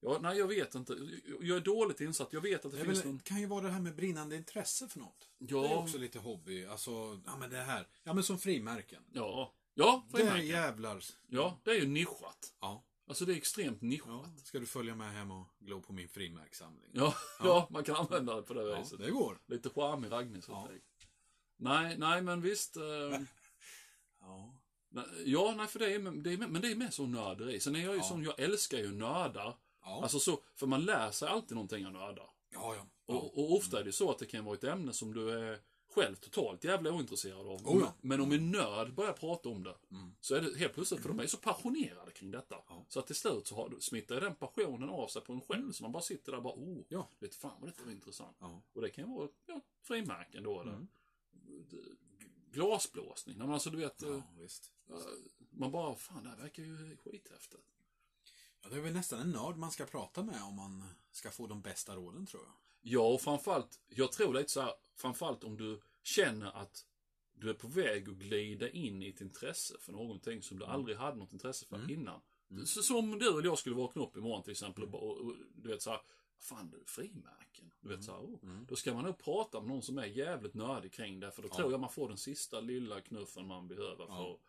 Ja, 0.00 0.18
nej, 0.22 0.38
jag 0.38 0.46
vet 0.48 0.74
inte. 0.74 0.92
Jag 1.40 1.56
är 1.56 1.60
dåligt 1.60 2.00
insatt. 2.00 2.32
Jag 2.32 2.40
vet 2.40 2.64
att 2.64 2.72
det, 2.72 2.78
Det 2.78 2.84
finns 2.84 2.98
väl, 2.98 3.06
någon... 3.06 3.18
kan 3.18 3.40
ju 3.40 3.46
vara 3.46 3.60
det 3.60 3.70
här 3.70 3.80
med 3.80 3.94
brinnande 3.96 4.36
intresse 4.36 4.88
för 4.88 4.98
något. 4.98 5.28
Ja. 5.38 5.62
Det 5.62 5.68
är 5.68 5.76
också 5.76 5.98
lite 5.98 6.18
hobby. 6.18 6.64
Alltså, 6.66 7.20
ja 7.26 7.36
men 7.36 7.50
det 7.50 7.56
här. 7.56 7.88
Ja 8.04 8.12
men 8.14 8.24
som 8.24 8.38
frimärken. 8.38 9.02
Ja. 9.12 9.54
Ja, 9.74 10.06
Det 10.10 10.16
är 10.16 10.20
frimärken. 10.20 10.46
jävlar. 10.46 11.04
Ja, 11.28 11.60
det 11.64 11.70
är 11.70 11.74
ju 11.80 11.86
nischat. 11.86 12.54
Ja. 12.60 12.84
Alltså 13.08 13.24
det 13.24 13.32
är 13.32 13.36
extremt 13.36 13.82
nischat. 13.82 14.08
ja. 14.08 14.42
Ska 14.44 14.58
du 14.58 14.66
följa 14.66 14.94
med 14.94 15.12
hem 15.12 15.30
och 15.30 15.46
glo 15.58 15.80
på 15.82 15.92
min 15.92 16.08
frimärkssamling? 16.08 16.90
Ja, 16.94 17.14
ja. 17.42 17.66
man 17.70 17.84
kan 17.84 17.96
använda 17.96 18.36
det 18.36 18.42
på 18.42 18.54
det 18.54 18.70
Ja, 18.70 18.78
viset. 18.80 18.98
det 18.98 19.10
går. 19.10 19.38
Lite 19.46 19.70
charmig 19.70 20.12
raggningsupplägg. 20.12 20.82
Ja. 20.98 21.06
Nej, 21.56 21.98
nej 21.98 22.22
men 22.22 22.40
visst. 22.40 22.76
Eh, 22.76 22.82
Ja. 24.20 24.54
ja, 25.24 25.54
nej 25.56 25.66
för 25.66 25.78
det 25.78 25.94
är, 25.94 25.98
det 26.22 26.32
är 26.32 26.36
men 26.36 26.62
det 26.62 26.70
är 26.72 26.76
med 26.76 26.94
som 26.94 27.12
nörderi. 27.12 27.60
Sen 27.60 27.76
är 27.76 27.80
jag 27.80 27.92
ju 27.92 27.98
Ja. 27.98 28.04
sån, 28.04 28.22
jag 28.22 28.40
älskar 28.40 28.78
ju 28.78 28.92
nördar. 28.92 29.56
Ja. 29.88 30.02
Alltså 30.02 30.18
så, 30.20 30.40
för 30.54 30.66
man 30.66 30.84
lär 30.84 31.10
sig 31.10 31.28
alltid 31.28 31.54
någonting 31.54 31.86
av 31.86 31.92
nördar. 31.92 32.30
ja, 32.50 32.74
ja. 32.74 32.86
ja. 33.06 33.14
Och, 33.14 33.38
och 33.38 33.56
ofta 33.56 33.80
är 33.80 33.84
det 33.84 33.92
så 33.92 34.10
att 34.10 34.18
det 34.18 34.26
kan 34.26 34.44
vara 34.44 34.54
ett 34.54 34.64
ämne 34.64 34.92
som 34.92 35.14
du 35.14 35.30
är 35.30 35.60
själv 35.94 36.14
totalt 36.16 36.64
jävla 36.64 36.90
ointresserad 36.92 37.46
av. 37.46 37.68
Oh 37.68 37.80
ja. 37.80 37.94
Men 38.00 38.20
om 38.20 38.32
en 38.32 38.50
nörd 38.50 38.94
börjar 38.94 39.12
prata 39.12 39.48
om 39.48 39.62
det, 39.62 39.74
Mm. 39.90 40.14
så 40.20 40.34
är 40.34 40.40
det 40.40 40.58
helt 40.58 40.74
plötsligt, 40.74 41.00
för 41.02 41.08
de 41.08 41.20
är 41.20 41.26
så 41.26 41.36
passionerade 41.36 42.10
kring 42.10 42.30
detta. 42.30 42.56
Ja. 42.68 42.86
Så 42.88 42.98
att 43.00 43.06
till 43.06 43.16
slut 43.16 43.46
så 43.46 43.54
har, 43.54 43.74
smittar 43.80 44.20
den 44.20 44.34
passionen 44.34 44.88
av 44.88 45.08
sig 45.08 45.22
på 45.22 45.32
en 45.32 45.40
själv. 45.40 45.72
Så 45.72 45.82
man 45.82 45.92
bara 45.92 46.02
sitter 46.02 46.32
där 46.32 46.36
och 46.38 46.44
bara, 46.44 46.54
oh, 46.54 46.82
Ja. 46.88 47.08
vet 47.18 47.34
fan 47.34 47.56
vad 47.60 47.68
detta 47.68 47.84
var 47.84 47.92
intressant. 47.92 48.36
Ja. 48.40 48.62
Och 48.72 48.82
det 48.82 48.90
kan 48.90 49.10
vara 49.14 49.28
ja, 49.46 49.60
frimärken 49.82 50.42
då, 50.42 50.60
eller 50.60 50.72
Mm. 50.72 50.88
glasblåsning. 52.50 53.38
Men 53.38 53.50
alltså 53.50 53.70
du 53.70 53.76
vet, 53.76 54.02
eh, 54.02 54.10
eh, 54.10 54.20
man 55.50 55.70
bara, 55.72 55.94
fan 55.94 56.22
det 56.22 56.28
här 56.30 56.36
verkar 56.36 56.62
ju 56.62 56.96
skithäftigt. 56.96 57.62
Ja, 58.62 58.68
det 58.68 58.76
är 58.76 58.80
väl 58.80 58.92
nästan 58.92 59.20
en 59.20 59.30
nörd 59.30 59.56
man 59.56 59.70
ska 59.70 59.84
prata 59.86 60.22
med 60.22 60.42
om 60.42 60.54
man 60.56 60.84
ska 61.10 61.30
få 61.30 61.46
de 61.46 61.62
bästa 61.62 61.96
råden 61.96 62.26
tror 62.26 62.42
jag. 62.44 62.52
Ja, 62.80 63.00
och 63.14 63.20
framförallt, 63.20 63.80
jag 63.88 64.12
tror 64.12 64.34
lite 64.34 64.50
så 64.52 64.60
här, 64.60 64.72
framförallt 64.96 65.44
om 65.44 65.56
du 65.56 65.80
känner 66.02 66.46
att 66.62 66.84
du 67.32 67.50
är 67.50 67.54
på 67.54 67.68
väg 67.68 68.08
att 68.08 68.14
glida 68.14 68.70
in 68.70 69.02
i 69.02 69.08
ett 69.08 69.20
intresse 69.20 69.74
för 69.80 69.92
någonting 69.92 70.42
som 70.42 70.58
du 70.58 70.64
aldrig 70.64 70.96
hade 70.96 71.16
något 71.16 71.32
intresse 71.32 71.66
för 71.66 71.90
innan. 71.90 72.20
Så, 72.66 72.82
som 72.82 73.18
du 73.18 73.28
eller 73.28 73.44
jag 73.44 73.58
skulle 73.58 73.76
vakna 73.76 74.02
upp 74.02 74.16
imorgon 74.16 74.42
till 74.42 74.50
exempel 74.52 74.84
och, 74.84 74.90
bara- 74.90 75.02
och, 75.02 75.16
och 75.20 75.34
du 75.54 75.68
vet 75.68 75.82
så 75.82 75.90
här, 75.90 76.00
fan 76.40 76.70
du, 76.70 76.84
frimärken. 76.86 77.70
Du 77.80 77.88
vet 77.88 78.04
så 78.04 78.12
här, 78.12 78.20
oh, 78.20 78.38
Då 78.68 78.76
ska 78.76 78.94
man 78.94 79.04
nog 79.04 79.18
prata 79.18 79.60
med 79.60 79.68
någon 79.68 79.82
som 79.82 79.98
är 79.98 80.04
jävligt 80.06 80.54
nördig 80.54 80.92
kring 80.92 81.20
det, 81.20 81.30
för 81.30 81.42
då 81.42 81.48
tror 81.48 81.70
jag 81.70 81.80
man 81.80 81.90
får 81.90 82.08
den 82.08 82.18
sista 82.18 82.60
lilla 82.60 83.00
knuffen 83.00 83.46
man 83.46 83.68
behöver 83.68 84.06
för 84.06 84.32
att 84.34 84.40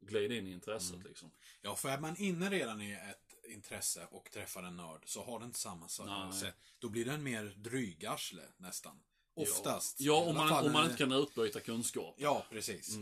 glida 0.00 0.34
in 0.34 0.46
i 0.46 0.52
intresset 0.52 1.04
liksom. 1.04 1.30
Ja, 1.62 1.76
för 1.76 1.88
är 1.88 2.00
man 2.00 2.16
inne 2.18 2.50
redan 2.50 2.82
i 2.82 2.92
ett 2.92 3.23
intresse 3.48 4.06
och 4.10 4.30
träffar 4.30 4.62
en 4.62 4.76
nörd 4.76 5.02
så 5.06 5.24
har 5.24 5.38
den 5.38 5.48
inte 5.48 5.58
samma 5.58 5.88
sak. 5.88 6.06
Då 6.78 6.88
blir 6.88 7.04
den 7.04 7.22
mer 7.22 7.54
drygarsle 7.56 8.42
nästan. 8.56 9.00
Oftast. 9.34 10.00
Ja, 10.00 10.20
alla 10.20 10.28
om 10.30 10.36
man, 10.36 10.66
om 10.66 10.72
man 10.72 10.84
inte 10.84 10.96
kan 10.96 11.12
utbyta 11.12 11.60
kunskap. 11.60 12.14
Ja, 12.18 12.46
precis. 12.50 12.96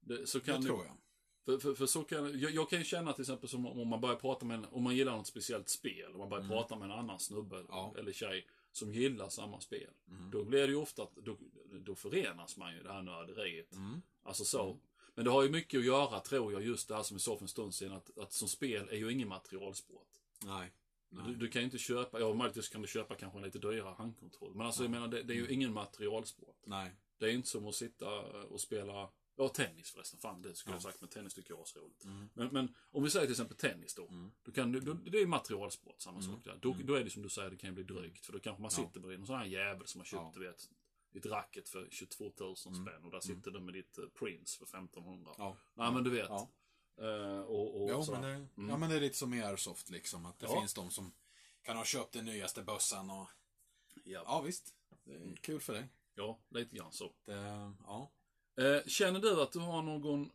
Det, 0.00 0.26
så 0.26 0.38
Det 0.38 0.44
kan 0.44 0.64
tror 0.64 0.84
jag. 0.84 0.96
För, 1.44 1.58
för, 1.58 1.74
för 1.74 1.86
så 1.86 2.04
kan, 2.04 2.40
jag, 2.40 2.50
jag 2.50 2.70
kan 2.70 2.78
ju 2.78 2.84
känna 2.84 3.12
till 3.12 3.22
exempel 3.22 3.48
som 3.48 3.66
om 3.66 3.88
man 3.88 4.00
börjar 4.00 4.16
prata 4.16 4.44
med 4.46 4.58
en, 4.58 4.64
om 4.64 4.82
man 4.82 4.96
gillar 4.96 5.16
något 5.16 5.26
speciellt 5.26 5.68
spel, 5.68 6.12
och 6.12 6.18
man 6.18 6.28
börjar 6.28 6.48
prata 6.48 6.76
med 6.76 6.84
en 6.84 6.98
annan 6.98 7.20
snubbe 7.20 7.64
Ja. 7.68 7.94
eller 7.98 8.12
tjej 8.12 8.46
som 8.72 8.92
gillar 8.92 9.28
samma 9.28 9.60
spel. 9.60 9.90
Då 10.32 10.44
blir 10.44 10.60
det 10.60 10.66
ju 10.68 10.76
ofta 10.76 11.02
att, 11.02 11.14
då, 11.16 11.36
då 11.80 11.94
förenas 11.94 12.56
man 12.56 12.74
ju 12.74 12.82
det 12.82 12.92
här 12.92 13.02
nörderiet. 13.02 13.70
Alltså 14.22 14.44
så. 14.44 14.76
Men 15.16 15.24
det 15.24 15.30
har 15.30 15.42
ju 15.42 15.50
mycket 15.50 15.78
att 15.78 15.84
göra, 15.86 16.20
tror 16.20 16.52
jag, 16.52 16.62
just 16.62 16.88
det 16.88 16.94
här 16.96 17.02
som 17.02 17.16
vi 17.16 17.20
sa 17.20 17.36
för 17.36 17.44
en 17.44 17.48
stund 17.48 17.74
sedan, 17.74 17.92
att, 17.92 18.18
att 18.18 18.32
som 18.32 18.48
spel 18.48 18.88
är 18.90 18.96
ju 18.96 19.12
ingen 19.12 19.28
materialsport. 19.28 20.08
Nej. 20.44 20.72
Nej. 21.08 21.24
Du, 21.26 21.34
du 21.34 21.48
kan 21.48 21.62
ju 21.62 21.64
inte 21.64 21.78
köpa, 21.78 22.20
ja 22.20 22.34
möjligtvis 22.34 22.68
kan 22.68 22.82
du 22.82 22.88
köpa 22.88 23.14
kanske 23.14 23.38
en 23.38 23.44
lite 23.44 23.58
dyrare 23.58 23.94
handkontroll. 23.98 24.54
Men 24.54 24.66
alltså 24.66 24.82
jag 24.82 24.90
menar, 24.90 25.08
det, 25.08 25.22
det 25.22 25.32
är 25.32 25.36
ju 25.36 25.48
ingen 25.48 25.72
materialsport. 25.72 26.56
Nej. 26.66 26.90
Det 27.18 27.26
är 27.26 27.30
inte 27.30 27.48
som 27.48 27.66
att 27.66 27.74
sitta 27.74 28.20
och 28.20 28.60
spela, 28.60 29.10
ja 29.36 29.48
tennis 29.48 29.90
förresten, 29.90 30.18
fan 30.20 30.42
det 30.42 30.54
skulle 30.54 30.74
jag 30.74 30.80
ha 30.80 30.90
sagt, 30.90 31.00
men 31.00 31.10
tennis 31.10 31.34
tycker 31.34 31.50
jag 31.54 31.60
är 31.60 31.80
roligt. 31.80 32.04
Men, 32.34 32.48
men 32.52 32.74
om 32.90 33.02
vi 33.02 33.10
säger 33.10 33.26
till 33.26 33.32
exempel 33.32 33.56
tennis 33.56 33.94
då, 33.94 34.08
då 34.42 34.52
kan 34.52 34.72
då, 34.72 34.92
det 34.92 35.18
är 35.18 35.20
ju 35.20 35.26
materialsport, 35.26 36.00
samma 36.00 36.22
sak 36.22 36.44
där. 36.44 36.58
Då, 36.62 36.76
då 36.84 36.94
är 36.94 37.04
det 37.04 37.10
som 37.10 37.22
du 37.22 37.28
säger, 37.28 37.50
det 37.50 37.56
kan 37.56 37.70
ju 37.70 37.74
bli 37.74 37.84
drygt, 37.84 38.26
för 38.26 38.32
då 38.32 38.38
kanske 38.38 38.62
man 38.62 38.70
sitter 38.70 39.00
bredvid 39.00 39.18
någon 39.18 39.26
sån 39.26 39.36
här 39.38 39.44
jävel 39.46 39.86
som 39.86 40.00
har 40.00 40.06
köpt, 40.06 40.22
Ja. 40.22 40.32
du 40.34 40.40
vet, 40.46 40.70
ett 41.16 41.26
racket 41.26 41.68
för 41.68 41.88
22 41.90 42.32
000 42.40 42.56
spänn 42.56 43.04
och 43.04 43.10
där 43.10 43.20
sitter 43.20 43.50
du 43.50 43.60
med 43.60 43.74
ditt 43.74 43.98
eh, 43.98 44.04
Prince 44.18 44.58
för 44.58 44.64
1500. 44.78 45.32
Ja. 45.38 45.56
Nej 45.74 45.92
men 45.92 46.04
du 46.04 46.10
vet. 46.10 46.28
Ja. 46.28 46.48
Eh, 47.00 47.40
och, 47.40 47.82
och 47.82 47.90
Jo, 47.90 48.04
men 48.12 48.22
det, 48.22 48.46
ja, 48.72 48.76
men 48.76 48.90
det 48.90 48.96
är 48.96 49.00
lite 49.00 49.16
som 49.18 49.34
i 49.34 49.42
Airsoft 49.42 49.90
liksom. 49.90 50.26
Att 50.26 50.38
det 50.38 50.46
Ja. 50.46 50.60
finns 50.60 50.74
de 50.74 50.90
som 50.90 51.12
kan 51.62 51.76
ha 51.76 51.84
köpt 51.84 52.12
den 52.12 52.24
nyaste 52.24 52.62
bössan 52.62 53.10
och... 53.10 53.28
ja. 54.04 54.22
Ja, 54.26 54.40
visst. 54.40 54.74
Det 55.04 55.12
är 55.14 55.36
kul 55.36 55.60
för 55.60 55.72
dig. 55.72 55.88
ja, 56.14 56.38
lite 56.48 56.76
grann 56.76 56.92
så. 56.92 57.12
Det, 57.24 57.34
ja. 57.86 58.10
Eh, 58.56 58.84
känner 58.86 59.20
du 59.20 59.42
att 59.42 59.52
du 59.52 59.58
har 59.58 59.82
någon... 59.82 60.30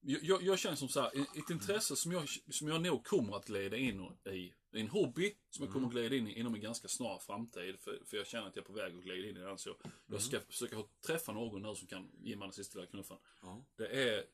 Jag, 0.00 0.42
jag, 0.42 0.58
känner 0.58 0.76
som 0.76 0.88
så 0.88 1.00
här, 1.00 1.10
ett 1.38 1.50
intresse 1.50 1.96
som 1.96 2.12
jag, 2.12 2.28
som 2.28 2.68
jag 2.68 2.82
nog 2.82 3.04
kommer 3.04 3.36
att 3.36 3.46
glida 3.46 3.76
in 3.76 4.16
i. 4.26 4.54
En 4.70 4.88
hobby 4.88 5.34
som 5.50 5.64
jag 5.64 5.72
kommer 5.72 5.86
att 5.86 5.92
glida 5.92 6.16
in 6.16 6.28
i 6.28 6.38
inom 6.38 6.54
en 6.54 6.60
ganska 6.60 6.88
snar 6.88 7.18
framtid. 7.18 7.78
För, 7.80 8.02
för 8.04 8.16
jag 8.16 8.26
känner 8.26 8.46
att 8.46 8.56
jag 8.56 8.62
är 8.62 8.66
på 8.66 8.72
väg 8.72 8.96
att 8.96 9.02
glida 9.02 9.28
in 9.28 9.36
i 9.36 9.40
den. 9.40 9.58
Så 9.58 9.76
jag, 10.06 10.22
ska 10.22 10.40
försöka 10.40 10.76
ha- 10.76 10.88
träffa 11.06 11.32
någon 11.32 11.62
nu 11.62 11.74
som 11.74 11.86
kan 11.88 12.10
ge 12.20 12.36
mig 12.36 12.46
den 12.46 12.52
sista 12.52 12.78
lilla 12.78 12.90
knuffen. 12.90 13.16
Ja. 13.42 13.64
Det 13.76 13.86
är 13.86 14.24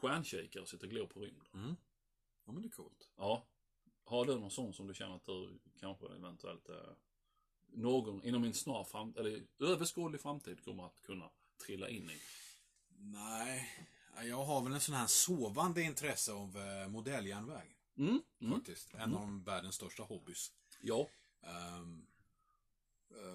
stjärnkikare 0.00 0.62
och 0.62 0.68
sitta 0.68 0.86
och 0.86 0.90
glo 0.92 1.06
på 1.06 1.20
rymden. 1.20 1.46
Mm. 1.54 1.76
Ja, 2.44 2.52
men 2.52 2.62
det 2.62 2.68
är 2.68 2.70
coolt. 2.70 3.08
Ja. 3.16 3.46
Har 4.04 4.24
du 4.24 4.38
någon 4.38 4.50
sån 4.50 4.72
som 4.72 4.86
du 4.86 4.94
känner 4.94 5.16
att 5.16 5.26
du 5.26 5.58
kanske 5.80 6.06
eventuellt 6.06 6.68
eh, 6.68 6.76
någon 7.72 8.24
inom 8.24 8.44
en 8.44 8.54
snar 8.54 8.84
framtid, 8.84 9.20
eller 9.20 9.42
överskådlig 9.58 10.20
framtid 10.20 10.64
kommer 10.64 10.86
att 10.86 11.02
kunna 11.02 11.30
trilla 11.66 11.88
in 11.88 12.10
i? 12.10 12.20
Nej, 12.98 13.88
jag 14.22 14.44
har 14.44 14.62
väl 14.62 14.72
en 14.72 14.80
sån 14.80 14.94
här 14.94 15.06
sovande 15.06 15.82
intresse 15.82 16.32
av 16.32 16.58
eh, 16.58 16.88
modelljärnväg. 16.88 17.76
Mm. 17.98 18.22
Mm. 18.40 18.54
Faktiskt. 18.54 18.94
En 18.94 19.14
av 19.14 19.44
världens 19.44 19.74
största 19.74 20.02
hobbys. 20.02 20.52
Ja. 20.80 21.08
Eh, 21.42 21.84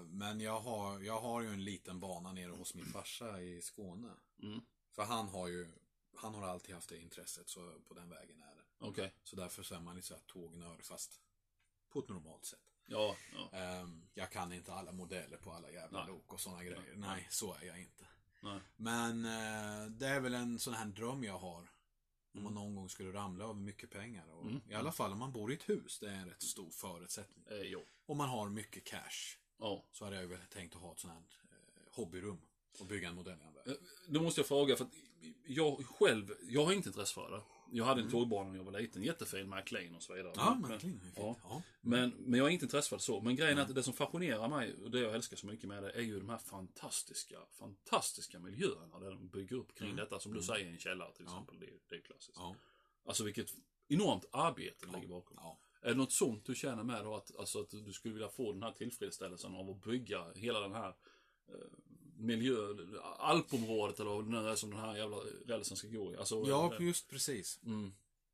men 0.06 0.40
jag 0.40 0.60
har, 0.60 1.00
jag 1.00 1.20
har 1.20 1.42
ju 1.42 1.48
en 1.48 1.64
liten 1.64 2.00
bana 2.00 2.32
nere 2.32 2.50
hos 2.50 2.74
min 2.74 2.86
farsa 2.86 3.40
i 3.40 3.62
Skåne. 3.62 4.10
Mm. 4.42 4.60
För 4.92 5.04
han 5.04 5.28
har 5.28 5.48
ju, 5.48 5.68
han 6.14 6.34
har 6.34 6.48
alltid 6.48 6.74
haft 6.74 6.88
det 6.88 6.98
intresset, 6.98 7.48
så 7.48 7.72
på 7.88 7.94
den 7.94 8.08
vägen 8.08 8.42
är 8.42 8.54
det. 8.56 8.86
Okej. 8.86 9.14
Så 9.22 9.36
därför 9.36 9.62
så 9.62 9.74
är 9.74 9.80
man 9.80 9.96
lite 9.96 10.08
såhär 10.08 10.22
tågnörd, 10.26 10.84
fast 10.84 11.20
på 11.88 11.98
ett 11.98 12.08
normalt 12.08 12.44
sätt. 12.44 12.72
Ja, 12.86 13.16
ja. 13.34 13.58
Ehm, 13.58 14.08
jag 14.14 14.30
kan 14.30 14.52
inte 14.52 14.74
alla 14.74 14.92
modeller 14.92 15.36
på 15.36 15.52
alla 15.52 15.70
jävla 15.70 15.98
Nej. 15.98 16.08
lok 16.08 16.32
och 16.32 16.40
sådana 16.40 16.64
grejer. 16.64 16.94
Nej, 16.96 17.26
så 17.30 17.54
är 17.54 17.66
jag 17.66 17.80
inte. 17.80 18.06
Nej. 18.46 18.60
Men 18.76 19.24
eh, 19.24 19.90
det 19.90 20.06
är 20.06 20.20
väl 20.20 20.34
en 20.34 20.58
sån 20.58 20.74
här 20.74 20.86
dröm 20.86 21.24
jag 21.24 21.38
har. 21.38 21.58
Om 21.60 22.40
Mm. 22.40 22.44
man 22.44 22.54
någon 22.54 22.74
gång 22.74 22.88
skulle 22.88 23.12
ramla 23.12 23.44
över 23.44 23.54
mycket 23.54 23.90
pengar. 23.90 24.28
Och 24.28 24.50
I 24.70 24.74
alla 24.74 24.92
fall 24.92 25.12
om 25.12 25.18
man 25.18 25.32
bor 25.32 25.52
i 25.52 25.54
ett 25.54 25.68
hus. 25.68 25.98
Det 25.98 26.06
är 26.08 26.14
en 26.14 26.28
rätt 26.28 26.42
stor 26.42 26.70
förutsättning. 26.70 27.44
Eh, 27.50 27.56
jo. 27.62 27.84
Om 28.06 28.18
man 28.18 28.28
har 28.28 28.48
mycket 28.48 28.84
cash. 28.84 29.36
Ja. 29.58 29.84
Så 29.92 30.04
hade 30.04 30.16
jag 30.20 30.26
väl 30.26 30.38
tänkt 30.52 30.74
att 30.76 30.80
ha 30.82 30.92
ett 30.92 30.98
sånt 31.00 31.12
här 31.12 31.20
eh, 31.20 31.96
hobbyrum. 31.96 32.38
Och 32.80 32.86
bygga 32.86 33.08
en 33.08 33.14
modelljärnväg. 33.14 33.66
Eh, 33.68 33.72
Då 34.08 34.22
måste 34.22 34.40
jag 34.40 34.48
fråga, 34.48 34.76
för 34.76 34.84
att 34.84 34.94
jag 35.46 35.86
själv, 35.86 36.30
jag 36.48 36.64
har 36.64 36.72
inte 36.72 36.88
intresse 36.88 37.14
för 37.14 37.30
det. 37.30 37.42
Jag 37.70 37.84
hade 37.84 38.00
en 38.00 38.10
tågbana 38.10 38.50
när 38.50 38.56
jag 38.56 38.64
var 38.64 38.80
liten, 38.80 39.02
jättefin, 39.02 39.48
McLean 39.48 39.94
och 39.94 40.02
så 40.02 40.14
vidare. 40.14 40.32
Mm. 40.32 40.44
Ja, 40.44 40.58
men, 40.60 40.70
verkligen. 40.70 41.00
Fint. 41.00 41.14
ja. 41.16 41.36
Ja. 41.42 41.62
Men, 41.80 42.10
men 42.10 42.38
jag 42.38 42.44
har 42.44 42.50
inte 42.50 42.64
intresse 42.64 42.88
för 42.88 42.96
det 42.96 43.02
så. 43.02 43.20
Men 43.20 43.36
grejen 43.36 43.58
är 43.58 43.62
att 43.62 43.74
det 43.74 43.82
som 43.82 43.94
fascinerar 43.94 44.48
mig, 44.48 44.74
och 44.84 44.90
det 44.90 45.00
jag 45.00 45.14
älskar 45.14 45.36
så 45.36 45.46
mycket 45.46 45.68
med 45.68 45.82
det, 45.82 45.90
är 45.90 46.02
ju 46.02 46.18
de 46.18 46.28
här 46.28 46.38
fantastiska, 46.38 47.36
fantastiska 47.50 48.38
miljöerna 48.38 48.98
där 48.98 49.10
de 49.10 49.28
bygger 49.28 49.56
upp 49.56 49.74
kring 49.74 49.96
detta. 49.96 50.20
Som 50.20 50.34
du 50.34 50.42
säger 50.42 50.66
i 50.66 50.70
en 50.70 50.78
källare 50.78 51.12
till 51.12 51.24
exempel. 51.24 51.60
Det, 51.60 51.66
det 51.88 51.96
är 51.96 52.00
klassiskt. 52.00 52.36
Ja. 52.36 52.54
Alltså 53.06 53.24
vilket 53.24 53.54
enormt 53.88 54.24
arbete 54.30 54.86
ligger 54.94 55.08
bakom. 55.08 55.36
Ja. 55.40 55.58
Är 55.80 55.88
det 55.88 55.94
något 55.94 56.12
sånt 56.12 56.44
du 56.44 56.54
känner 56.54 56.82
med 56.82 57.04
då? 57.04 57.14
Att, 57.14 57.36
alltså 57.38 57.60
att 57.60 57.70
du 57.70 57.92
skulle 57.92 58.14
vilja 58.14 58.28
få 58.28 58.52
den 58.52 58.62
här 58.62 58.72
tillfredsställelsen 58.72 59.54
av 59.54 59.70
att 59.70 59.82
bygga 59.82 60.32
hela 60.34 60.60
den 60.60 60.72
här 60.72 60.88
eh, 61.48 61.54
miljö, 62.18 62.56
alpområdet 63.18 64.00
eller 64.00 64.10
vad 64.10 64.24
det 64.24 64.30
nu 64.30 64.48
är 64.48 64.56
som 64.56 64.70
den 64.70 64.80
här 64.80 64.96
jävla 64.96 65.16
rälsen 65.46 65.76
ska 65.76 65.88
gå 65.88 66.12
i. 66.12 66.16
Alltså, 66.16 66.44
Ja, 66.46 66.74
eh, 66.74 66.86
just 66.86 67.08
precis. 67.08 67.60
mm. 67.66 67.92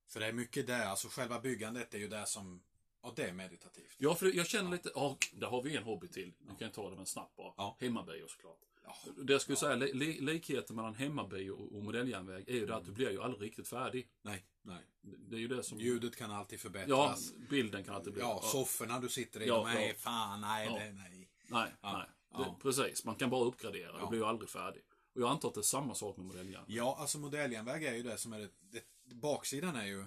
För 0.09 0.20
det 0.20 0.26
är 0.26 0.33
mycket 0.33 0.66
där, 0.66 0.87
alltså 0.87 1.09
själva 1.09 1.41
byggandet 1.41 1.95
är 1.95 1.99
ju 1.99 2.09
det 2.09 2.26
som, 2.26 2.62
ja 3.03 3.12
det 3.16 3.22
är 3.28 3.33
meditativt. 3.33 3.95
Ja, 3.99 4.14
för 4.14 4.37
jag 4.37 4.47
känner 4.47 4.70
lite, 4.70 4.91
ja, 4.95 5.16
där 5.33 5.47
har 5.47 5.62
vi 5.62 5.76
en 5.76 5.83
hobby 5.83 6.09
till. 6.09 6.33
Nu 6.39 6.49
kan 6.49 6.57
jag 6.59 6.72
ta 6.72 6.91
det 6.91 6.97
med 6.97 7.09
snabbt 7.09 7.37
bara. 7.37 7.53
Ja. 7.57 7.76
Hemmabio 7.80 8.28
såklart. 8.28 8.59
Ja. 8.85 8.97
Det 9.16 9.33
jag 9.33 9.43
skulle 9.43 9.57
säga, 9.57 9.74
li, 9.76 9.93
li, 9.93 10.20
likheten 10.20 10.76
mellan 10.76 10.95
hemmabio 10.95 11.51
och, 11.51 11.76
och 11.76 11.83
modelljärnväg 11.85 12.49
är 12.49 12.55
ju 12.55 12.66
det 12.66 12.76
att 12.76 12.85
du 12.85 12.93
blir 12.93 13.11
ju 13.11 13.22
aldrig 13.22 13.43
riktigt 13.49 13.68
färdig. 13.68 14.09
Nej, 14.22 14.45
nej. 14.62 14.80
Det, 15.01 15.16
det 15.28 15.37
är 15.37 15.41
ju 15.41 15.49
det 15.49 15.62
som... 15.62 15.78
Ljudet 15.80 16.16
kan 16.16 16.30
alltid 16.30 16.59
Ja, 16.59 16.62
förbättras. 16.62 17.33
bilden 17.51 17.85
kan 17.85 17.95
alltid 17.95 18.12
bli... 18.12 18.22
Ja, 18.22 18.41
sofforna 18.45 19.01
du 19.01 19.09
sitter 19.09 19.43
i, 19.43 19.47
Ja, 19.47 19.57
de 19.57 19.66
är 19.66 19.89
ja. 19.89 19.95
fan, 19.99 20.41
nej, 20.41 20.66
Ja. 20.66 20.72
det, 20.78 20.93
nej. 20.93 21.28
Nej, 21.47 21.72
Ja, 21.83 21.93
nej. 21.99 22.09
Ja. 22.33 22.39
Det, 22.39 22.62
precis, 22.62 23.05
man 23.05 23.14
kan 23.16 23.30
bara 23.30 23.45
uppgradera. 23.45 23.93
Ja. 23.93 23.99
Det 24.01 24.07
blir 24.11 24.18
ju 24.18 24.24
aldrig 24.26 24.51
färdig. 24.51 24.83
Och 25.14 25.20
jag 25.20 25.30
antar 25.30 25.49
att 25.49 25.55
det 25.55 25.61
är 25.61 25.62
samma 25.62 25.95
sak 25.95 26.16
med 26.16 26.26
modelljärnväg. 26.26 26.76
Ja, 26.76 26.97
alltså 26.99 27.18
modelljärnväg 27.18 27.85
är 27.85 27.95
ju 27.95 28.03
det 28.03 28.18
som 28.18 28.33
är 28.33 28.39
det, 28.39 28.51
det, 29.05 29.14
baksidan 29.14 29.76
är 29.76 29.87
ju 29.87 30.05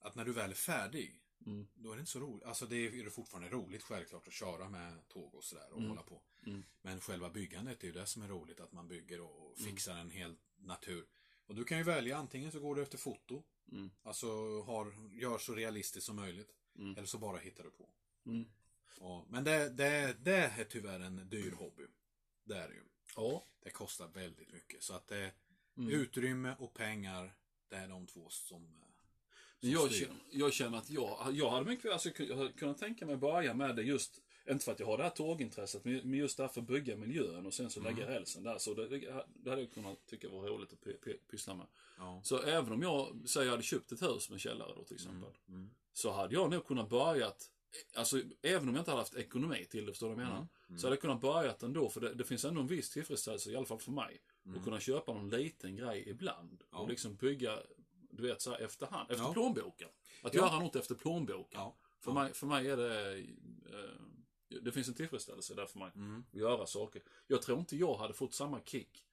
att 0.00 0.14
när 0.14 0.24
du 0.24 0.32
väl 0.32 0.50
är 0.50 0.54
färdig, 0.54 1.16
Mm. 1.46 1.68
då 1.74 1.90
är 1.92 1.96
det 1.96 2.00
inte 2.00 2.12
så 2.12 2.20
roligt. 2.20 2.44
Alltså 2.44 2.66
det 2.66 2.76
är 2.76 3.04
det 3.04 3.10
fortfarande 3.10 3.48
roligt 3.50 3.82
självklart 3.82 4.26
att 4.28 4.32
köra 4.34 4.68
med 4.68 5.08
tåg 5.08 5.34
och 5.34 5.44
sådär 5.44 5.70
och 5.70 5.76
Mm. 5.78 5.88
hålla 5.88 6.02
på. 6.02 6.22
Mm. 6.46 6.62
Men 6.82 7.00
själva 7.00 7.30
byggandet 7.30 7.82
är 7.82 7.86
ju 7.86 7.92
det 7.92 8.06
som 8.06 8.22
är 8.22 8.28
roligt, 8.28 8.60
att 8.60 8.72
man 8.72 8.88
bygger 8.88 9.20
och 9.20 9.58
fixar 9.58 9.96
en 9.96 10.10
hel 10.10 10.36
natur. 10.58 11.06
Och 11.46 11.54
du 11.54 11.64
kan 11.64 11.78
ju 11.78 11.84
välja, 11.84 12.16
antingen 12.16 12.52
så 12.52 12.60
går 12.60 12.74
du 12.74 12.82
efter 12.82 12.98
foto, 12.98 13.42
Mm. 13.72 13.90
alltså 14.02 14.26
har, 14.62 14.92
gör 15.12 15.38
så 15.38 15.54
realistiskt 15.54 16.06
som 16.06 16.16
möjligt. 16.16 16.50
Mm. 16.78 16.96
Eller 16.96 17.06
så 17.06 17.18
bara 17.18 17.38
hittar 17.38 17.64
du 17.64 17.70
på. 17.70 17.90
Mm. 18.98 19.08
Ja, 19.10 19.24
men 19.28 19.44
det, 19.44 19.68
det, 19.68 20.16
det 20.22 20.36
är 20.36 20.64
tyvärr 20.64 21.00
en 21.00 21.28
dyr 21.28 21.52
hobby. 21.52 21.82
Det 22.44 22.54
är 22.56 22.68
det 22.68 22.74
ju. 22.74 22.82
Ja. 23.16 23.44
Det 23.62 23.70
kostar 23.70 24.08
väldigt 24.08 24.52
mycket. 24.52 24.82
Så 24.82 24.94
att 24.94 25.08
det, 25.08 25.30
Mm. 25.76 25.90
utrymme 25.92 26.54
och 26.58 26.74
pengar, 26.74 27.34
det 27.68 27.76
är 27.76 27.88
de 27.88 28.06
två 28.06 28.28
som, 28.30 28.62
eh, 28.62 29.70
Jag 29.70 29.92
känner, 29.92 30.16
jag 30.30 30.52
känner 30.52 30.78
att 30.78 30.90
jag, 30.90 31.28
jag 31.32 31.50
hade 31.50 31.66
mycket 31.66 31.92
alltså, 31.92 32.10
jag 32.22 32.36
hade 32.36 32.52
kunnat 32.52 32.78
tänka 32.78 33.06
mig 33.06 33.16
börja 33.16 33.54
med 33.54 33.76
det 33.76 33.82
just, 33.82 34.20
inte 34.48 34.64
för 34.64 34.72
att 34.72 34.80
jag 34.80 34.86
har 34.86 34.96
det 34.96 35.02
här 35.02 35.10
tågintresset, 35.10 35.84
men 35.84 36.14
just 36.14 36.36
därför 36.36 36.60
bygga 36.60 36.96
miljön 36.96 37.46
och 37.46 37.54
sen 37.54 37.70
så 37.70 37.80
Mm. 37.80 37.94
lägga 37.96 38.08
rälsen 38.10 38.42
där. 38.42 38.58
Så 38.58 38.74
det, 38.74 38.88
det, 38.88 39.50
hade 39.50 39.62
jag 39.62 39.72
kunnat 39.72 40.06
tycka 40.06 40.28
var 40.28 40.42
roligt 40.48 40.72
att 40.72 40.80
py- 40.80 41.00
py- 41.00 41.18
pyssla 41.30 41.54
med. 41.54 41.66
Ja. 41.98 42.20
Så 42.24 42.42
även 42.42 42.72
om 42.72 42.82
jag, 42.82 43.28
säger 43.28 43.46
jag 43.46 43.50
hade 43.52 43.62
köpt 43.62 43.92
ett 43.92 44.02
hus 44.02 44.30
med 44.30 44.40
källare 44.40 44.72
då 44.76 44.84
till 44.84 44.96
exempel. 44.96 45.30
Mm. 45.48 45.70
Så 45.92 46.10
hade 46.12 46.34
jag 46.34 46.50
nog 46.50 46.66
kunnat 46.66 46.88
börjat, 46.88 47.50
alltså 47.96 48.20
även 48.42 48.68
om 48.68 48.74
jag 48.74 48.80
inte 48.82 48.90
hade 48.90 49.00
haft 49.00 49.14
ekonomi 49.14 49.64
till 49.70 49.86
det, 49.86 49.92
förstår 49.92 50.08
du 50.08 50.14
vad 50.14 50.24
jag 50.24 50.28
menar? 50.28 50.46
Mm. 50.68 50.78
Så 50.78 50.86
hade 50.86 50.94
jag 50.96 51.00
kunnat 51.00 51.20
börjat 51.20 51.62
ändå, 51.62 51.88
för 51.90 52.00
det, 52.00 52.14
det 52.14 52.24
finns 52.24 52.44
ändå 52.44 52.60
en 52.60 52.66
viss 52.66 52.90
tillfredsställelse, 52.90 53.50
i 53.50 53.56
alla 53.56 53.66
fall 53.66 53.78
för 53.78 53.92
mig. 53.92 54.22
Att 54.56 54.64
kunna 54.64 54.80
köpa 54.80 55.12
någon 55.14 55.30
liten 55.30 55.76
grej 55.76 56.04
ibland. 56.08 56.48
Mm. 56.52 56.66
Ja. 56.72 56.78
Och 56.78 56.88
liksom 56.88 57.16
bygga, 57.16 57.58
du 58.10 58.22
vet 58.22 58.40
så 58.42 58.50
här 58.50 58.58
efterhand, 58.60 59.10
efter 59.10 59.24
Ja. 59.24 59.32
plånboken. 59.32 59.88
Att 60.22 60.34
Ja. 60.34 60.40
göra 60.40 60.58
något 60.58 60.76
efter 60.76 60.94
plånboken. 60.94 61.60
Ja. 61.60 61.76
För, 62.00 62.12
mig, 62.12 62.34
för 62.34 62.46
mig 62.46 62.70
är 62.70 62.76
det, 62.76 63.18
eh, 63.18 64.58
det 64.62 64.72
finns 64.72 64.88
en 64.88 64.94
tillfredsställelse 64.94 65.54
där 65.54 65.66
för 65.66 65.78
mig. 65.78 65.90
Mm. 65.94 66.24
Att 66.32 66.38
göra 66.40 66.66
saker. 66.66 67.02
Jag 67.26 67.42
tror 67.42 67.58
inte 67.58 67.76
jag 67.76 67.94
hade 67.94 68.14
fått 68.14 68.34
samma 68.34 68.60
kick 68.64 69.06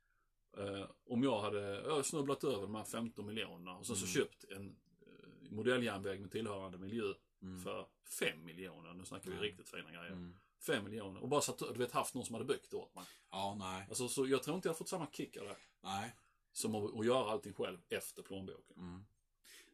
eh, 0.57 0.85
om 1.05 1.23
jag 1.23 1.41
hade 1.41 1.59
jag 1.81 2.05
snubblat 2.05 2.43
över 2.43 2.61
de 2.61 2.75
här 2.75 2.83
15 2.83 3.25
miljonerna 3.25 3.77
och 3.77 3.85
sen 3.87 3.95
så 3.95 4.05
Mm. 4.05 4.13
köpt 4.13 4.43
en 4.51 4.75
eh, 5.01 5.51
modelljärnväg 5.51 6.21
med 6.21 6.31
tillhörande 6.31 6.77
miljö 6.77 7.13
Mm. 7.41 7.63
för 7.63 7.87
5 8.19 8.45
miljoner. 8.45 8.93
Nu 8.93 9.05
snackar 9.05 9.31
vi 9.31 9.37
riktigt 9.37 9.69
fina 9.69 9.91
grejer. 9.91 10.11
Mm. 10.11 10.37
5 10.59 10.83
miljoner. 10.83 11.21
Och 11.21 11.29
bara 11.29 11.41
satt, 11.41 11.57
du 11.57 11.73
vet, 11.73 11.91
haft 11.91 12.13
någon 12.13 12.25
som 12.25 12.33
hade 12.35 12.45
byggt 12.45 12.71
det 12.71 12.77
åt 12.77 12.95
mig. 12.95 13.05
Ja, 13.31 13.55
nej. 13.59 13.85
Alltså, 13.89 14.07
så 14.07 14.27
jag 14.27 14.43
tror 14.43 14.55
inte 14.55 14.67
jag 14.67 14.71
hade 14.73 14.77
fått 14.77 14.89
samma 14.89 15.07
kick 15.11 15.37
av 15.37 15.45
det. 15.45 15.57
Nej. 15.81 16.15
Som 16.51 16.75
att, 16.75 16.99
att 16.99 17.05
göra 17.05 17.31
allting 17.31 17.53
själv 17.53 17.79
efter 17.89 18.21
plånboken. 18.21 18.77
Mm. 18.77 19.05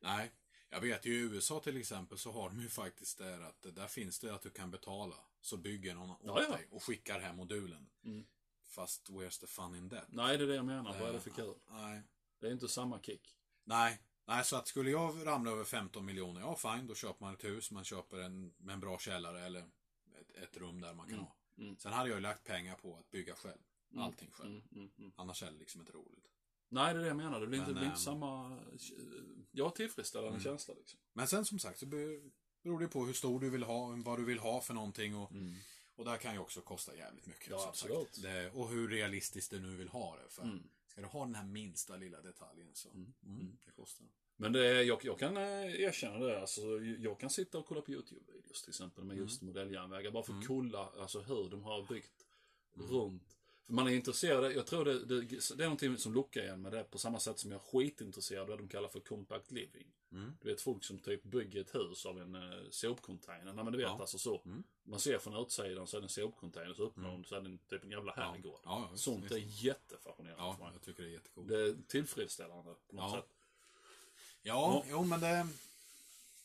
Nej. 0.02 0.32
Jag 0.70 0.82
vet 0.82 1.06
ju 1.06 1.14
i 1.14 1.20
USA 1.20 1.60
till 1.60 1.78
exempel 1.78 2.18
så 2.18 2.32
har 2.32 2.50
de 2.50 2.62
ju 2.62 2.70
faktiskt 2.70 3.18
där 3.18 3.42
att 3.42 3.76
där 3.76 3.88
finns 3.88 4.20
det 4.20 4.36
att 4.36 4.42
du 4.42 4.50
kan 4.50 4.72
betala. 4.72 5.16
Så 5.42 5.58
bygger 5.58 5.96
någon 5.96 6.10
åt 6.12 6.20
Ja, 6.24 6.42
ja. 6.42 6.56
dig 6.56 6.68
och 6.72 6.84
skickar 6.84 7.20
hem 7.20 7.36
modulen. 7.36 7.90
Mm. 8.04 8.26
Fast 8.64 9.10
where's 9.10 9.40
the 9.40 9.48
fun 9.48 9.76
in 9.76 9.90
that? 9.90 10.06
Nej, 10.08 10.38
det 10.38 10.44
är 10.44 10.48
det 10.48 10.56
jag 10.56 10.66
menar. 10.66 11.00
Vad 11.00 11.10
är 11.10 11.14
det 11.14 11.20
för 11.20 11.30
kul? 11.30 11.54
Nej. 11.70 12.02
Det 12.40 12.48
är 12.48 12.52
inte 12.52 12.68
samma 12.68 13.00
kick. 13.00 13.38
Nej. 13.64 14.02
Nej, 14.26 14.46
så 14.46 14.56
att 14.56 14.68
skulle 14.68 14.90
jag 14.92 15.26
ramla 15.28 15.52
över 15.52 15.64
15 15.64 16.06
miljoner, 16.06 16.42
ja 16.42 16.56
fine, 16.56 16.88
då 16.88 16.96
köper 16.96 17.26
man 17.26 17.34
ett 17.34 17.44
hus, 17.44 17.72
man 17.72 17.84
köper 17.84 18.18
en 18.18 18.54
med 18.58 18.74
en 18.74 18.80
bra 18.80 19.00
källare 19.00 19.46
eller 19.46 19.60
ett, 20.20 20.32
ett 20.44 20.58
rum 20.58 20.82
där 20.82 20.94
man 20.94 21.06
kan 21.08 21.14
Mm. 21.16 21.26
ha. 21.26 21.36
Mm. 21.58 21.78
Sen 21.78 21.94
hade 21.94 22.10
jag 22.10 22.16
ju 22.16 22.22
lagt 22.22 22.44
pengar 22.44 22.76
på 22.76 22.98
att 22.98 23.12
bygga 23.12 23.36
själv. 23.36 23.62
Mm. 23.92 24.04
Allting 24.04 24.32
själv. 24.32 24.62
Mm, 24.72 24.92
mm. 24.98 25.12
Annars 25.16 25.44
är 25.44 25.52
det 25.52 25.58
liksom 25.58 25.82
inte 25.82 25.92
roligt. 25.94 26.26
Nej, 26.70 26.94
det 26.94 27.00
är 27.00 27.02
det 27.02 27.08
jag 27.08 27.18
menar. 27.18 27.40
Det 27.42 27.48
blir, 27.48 27.60
inte, 27.60 27.72
Men, 27.72 27.76
det 27.76 27.80
blir 27.80 27.90
inte 27.90 28.12
ehm, 28.12 28.20
samma... 28.20 28.60
Jag 29.52 29.66
har 29.66 29.72
tillfredsställande 29.72 30.40
känsla 30.40 30.74
liksom. 30.74 31.00
Men 31.14 31.28
sen 31.28 31.46
som 31.46 31.60
sagt 31.60 31.80
så 31.80 31.86
be- 31.86 32.30
beror 32.64 32.80
det 32.80 32.88
på 32.88 33.06
hur 33.06 33.14
stor 33.14 33.40
du 33.40 33.50
vill 33.50 33.64
ha, 33.64 33.88
vad 34.06 34.20
du 34.20 34.26
vill 34.26 34.40
ha 34.40 34.62
för 34.62 34.74
någonting 34.74 35.16
och, 35.16 35.32
och 35.96 36.06
där 36.06 36.18
kan 36.18 36.34
ju 36.34 36.40
också 36.40 36.62
kosta 36.62 36.96
jävligt 36.96 37.26
mycket. 37.26 37.48
Ja, 37.50 37.66
absolut. 37.68 38.22
Det, 38.22 38.52
och 38.52 38.70
hur 38.70 38.88
realistiskt 38.90 39.52
du 39.52 39.60
nu 39.60 39.76
vill 39.76 39.90
ha 39.90 40.16
det. 40.18 40.30
För. 40.30 40.44
Ska 40.94 41.02
du 41.02 41.08
ha 41.08 41.26
den 41.26 41.36
här 41.36 41.46
minsta 41.46 41.96
lilla 41.96 42.22
detaljen 42.22 42.70
så 42.74 42.90
Mm. 42.90 43.14
mm, 43.26 43.58
det 43.66 43.72
kostar. 43.72 44.08
Men 44.36 44.54
det 44.54 44.68
är, 44.68 44.84
jag, 44.84 45.06
jag 45.06 45.20
kan 45.20 45.38
eh, 45.38 45.82
erkänna 45.82 46.20
det. 46.20 46.42
Alltså, 46.42 46.62
jag 47.00 47.20
kan 47.20 47.30
sitta 47.30 47.58
och 47.58 47.66
kolla 47.66 47.82
på 47.82 47.92
YouTube-videos 47.92 48.62
till 48.64 48.70
exempel 48.70 49.04
med 49.04 49.18
just 49.18 49.42
modelljärnvägar. 49.42 50.12
Bara 50.12 50.24
för 50.24 50.34
att 50.34 50.48
kolla 50.48 50.90
alltså, 51.00 51.22
hur 51.22 51.50
de 51.50 51.64
har 51.64 51.84
byggt 51.88 52.26
runt. 52.74 53.38
För 53.66 53.74
man 53.74 53.88
är 53.88 53.92
intresserad, 53.92 54.52
jag 54.54 54.66
tror 54.68 54.86
det, 54.86 55.06
det, 55.06 55.22
det 55.56 55.64
är 55.64 55.68
någonting 55.68 55.98
som 55.98 56.14
lockar 56.14 56.42
igen 56.42 56.62
med 56.62 56.72
det 56.72 56.84
på 56.84 56.98
samma 56.98 57.20
sätt 57.20 57.40
som 57.40 57.52
jag 57.52 57.62
är 57.62 57.66
skitintresserad 57.66 58.42
av 58.42 58.48
det 58.48 58.64
de 58.64 58.68
kallar 58.68 58.90
för 58.90 59.00
compact 59.00 59.52
living. 59.52 59.88
Mm. 60.12 60.34
Du 60.42 60.50
vet 60.50 60.62
folk 60.62 60.84
som 60.84 61.00
typ 61.00 61.24
bygger 61.24 61.62
ett 61.62 61.76
hus 61.76 62.06
av 62.06 62.22
en 62.22 62.36
uh, 62.36 62.70
sopcontainer. 62.70 63.54
Nej 63.54 63.64
men 63.64 63.74
du 63.74 63.78
vet 63.78 63.88
Ja. 63.88 63.98
alltså 64.02 64.18
så. 64.18 64.42
Mm. 64.46 64.64
Man 64.84 65.00
ser 65.00 65.18
från 65.20 65.36
utsidan 65.46 65.88
så 65.88 65.98
är 65.98 66.02
det 66.02 66.06
en 66.06 66.10
sopcontainer 66.10 66.74
så 66.74 66.88
öppnar 66.88 67.10
de 67.12 67.24
så 67.24 67.36
är 67.36 67.42
det 67.42 67.50
en, 67.50 67.58
typ 67.58 67.84
en 67.84 67.92
jävla 67.92 68.14
Ja. 68.18 68.24
herrgård. 68.24 68.60
Ja, 68.64 68.90
visst, 68.92 69.04
Sånt 69.04 69.32
är 69.32 69.38
jättefascinerande 69.66 70.44
Ja, 70.44 70.54
för 70.56 70.64
mig. 70.64 70.74
jag 70.74 70.82
tycker 70.82 71.04
det 71.04 71.10
är 71.10 71.14
jättekul. 71.14 71.48
Det 71.48 71.62
är 71.62 71.76
tillfredsställande 71.88 72.74
på 72.90 72.96
något 72.96 73.12
Ja. 73.14 73.16
sätt. 73.22 73.30
Ja, 74.42 74.84
jo 74.90 75.04
men 75.04 75.20
det, 75.20 75.48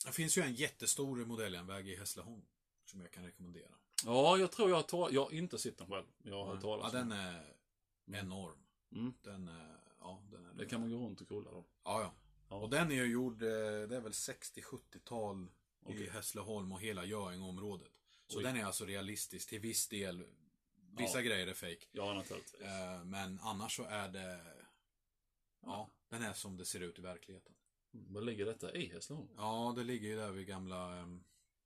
det 0.06 0.12
finns 0.12 0.38
ju 0.38 0.42
en 0.42 0.54
jättestor 0.54 1.16
modelljärnväg 1.24 1.88
i 1.88 1.96
Hässleholm. 1.96 2.42
Som 2.84 3.00
jag 3.00 3.10
kan 3.10 3.24
rekommendera. 3.24 3.68
Ja, 4.04 4.38
jag 4.38 4.52
tror 4.52 4.68
jag 4.70 4.76
har 4.76 4.82
talat, 4.82 5.12
jag 5.12 5.24
har 5.24 5.32
inte 5.32 5.58
sett 5.58 5.78
den 5.78 5.86
själv. 5.88 6.06
Jag 6.22 6.34
har 6.38 6.46
hört 6.46 6.54
Ja, 6.54 6.60
talas 6.60 6.94
om 6.94 6.98
den 6.98 7.12
är 7.12 7.54
enorm. 8.12 8.58
Mm. 8.92 9.14
Den 9.22 9.48
är, 9.48 9.76
ja, 10.00 10.22
den 10.30 10.46
är 10.46 10.52
Det 10.54 10.66
kan 10.66 10.80
man 10.80 10.90
gå 10.90 10.96
runt 10.96 11.20
och 11.20 11.28
kolla 11.28 11.50
då. 11.50 11.64
Ja, 11.84 12.00
ja. 12.02 12.12
Ja. 12.50 12.56
Och 12.56 12.70
den 12.70 12.90
är 12.90 12.94
ju 12.94 13.04
gjord, 13.12 13.42
eh, 13.42 13.48
det 13.88 13.96
är 13.96 14.00
väl 14.00 14.12
60-70-tal 14.12 15.42
i 15.44 15.48
Okej. 15.92 16.10
Hässleholm 16.10 16.72
och 16.72 16.80
hela 16.80 17.04
Göingeområdet. 17.04 17.92
Så 18.26 18.38
Oj. 18.38 18.44
den 18.44 18.56
är 18.56 18.64
alltså 18.64 18.84
realistisk 18.84 19.48
till 19.48 19.60
viss 19.60 19.88
del. 19.88 20.24
Vissa 20.98 21.18
Ja. 21.18 21.22
grejer 21.24 21.46
är 21.46 21.54
fake. 21.54 21.86
Ja, 21.92 22.14
naturligtvis. 22.14 22.60
Eh, 22.60 23.04
Men 23.04 23.38
annars 23.42 23.76
så 23.76 23.84
är 23.84 24.08
det, 24.08 24.40
ja, 25.62 25.90
den 26.08 26.22
är 26.22 26.32
som 26.32 26.56
det 26.56 26.64
ser 26.64 26.80
ut 26.80 26.98
i 26.98 27.02
verkligheten. 27.02 27.54
Var 27.90 28.20
ligger 28.22 28.44
detta 28.46 28.74
i 28.74 28.86
Hässleholm? 28.92 29.28
Ja, 29.36 29.72
det 29.76 29.84
ligger 29.84 30.08
ju 30.08 30.16
där 30.16 30.30
vid 30.30 30.46
gamla 30.46 30.98
eh, 31.00 31.06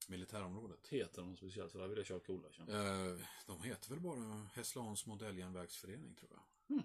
militärområdet. 0.09 0.89
Heter 0.89 1.23
de 1.23 1.37
speciellt? 1.37 1.73
För 1.73 1.79
där 1.79 1.87
vill 1.89 1.99
jag 1.99 2.07
köra 2.07 2.21
känner 2.53 2.85
jag. 2.85 3.11
Eh, 3.11 3.17
De 3.47 3.63
heter 3.63 3.91
väl 3.91 4.01
bara 4.01 4.49
Hässleholms 4.55 5.07
modelljärnvägsförening 5.07 6.15
tror 6.15 6.31
jag. 6.33 6.83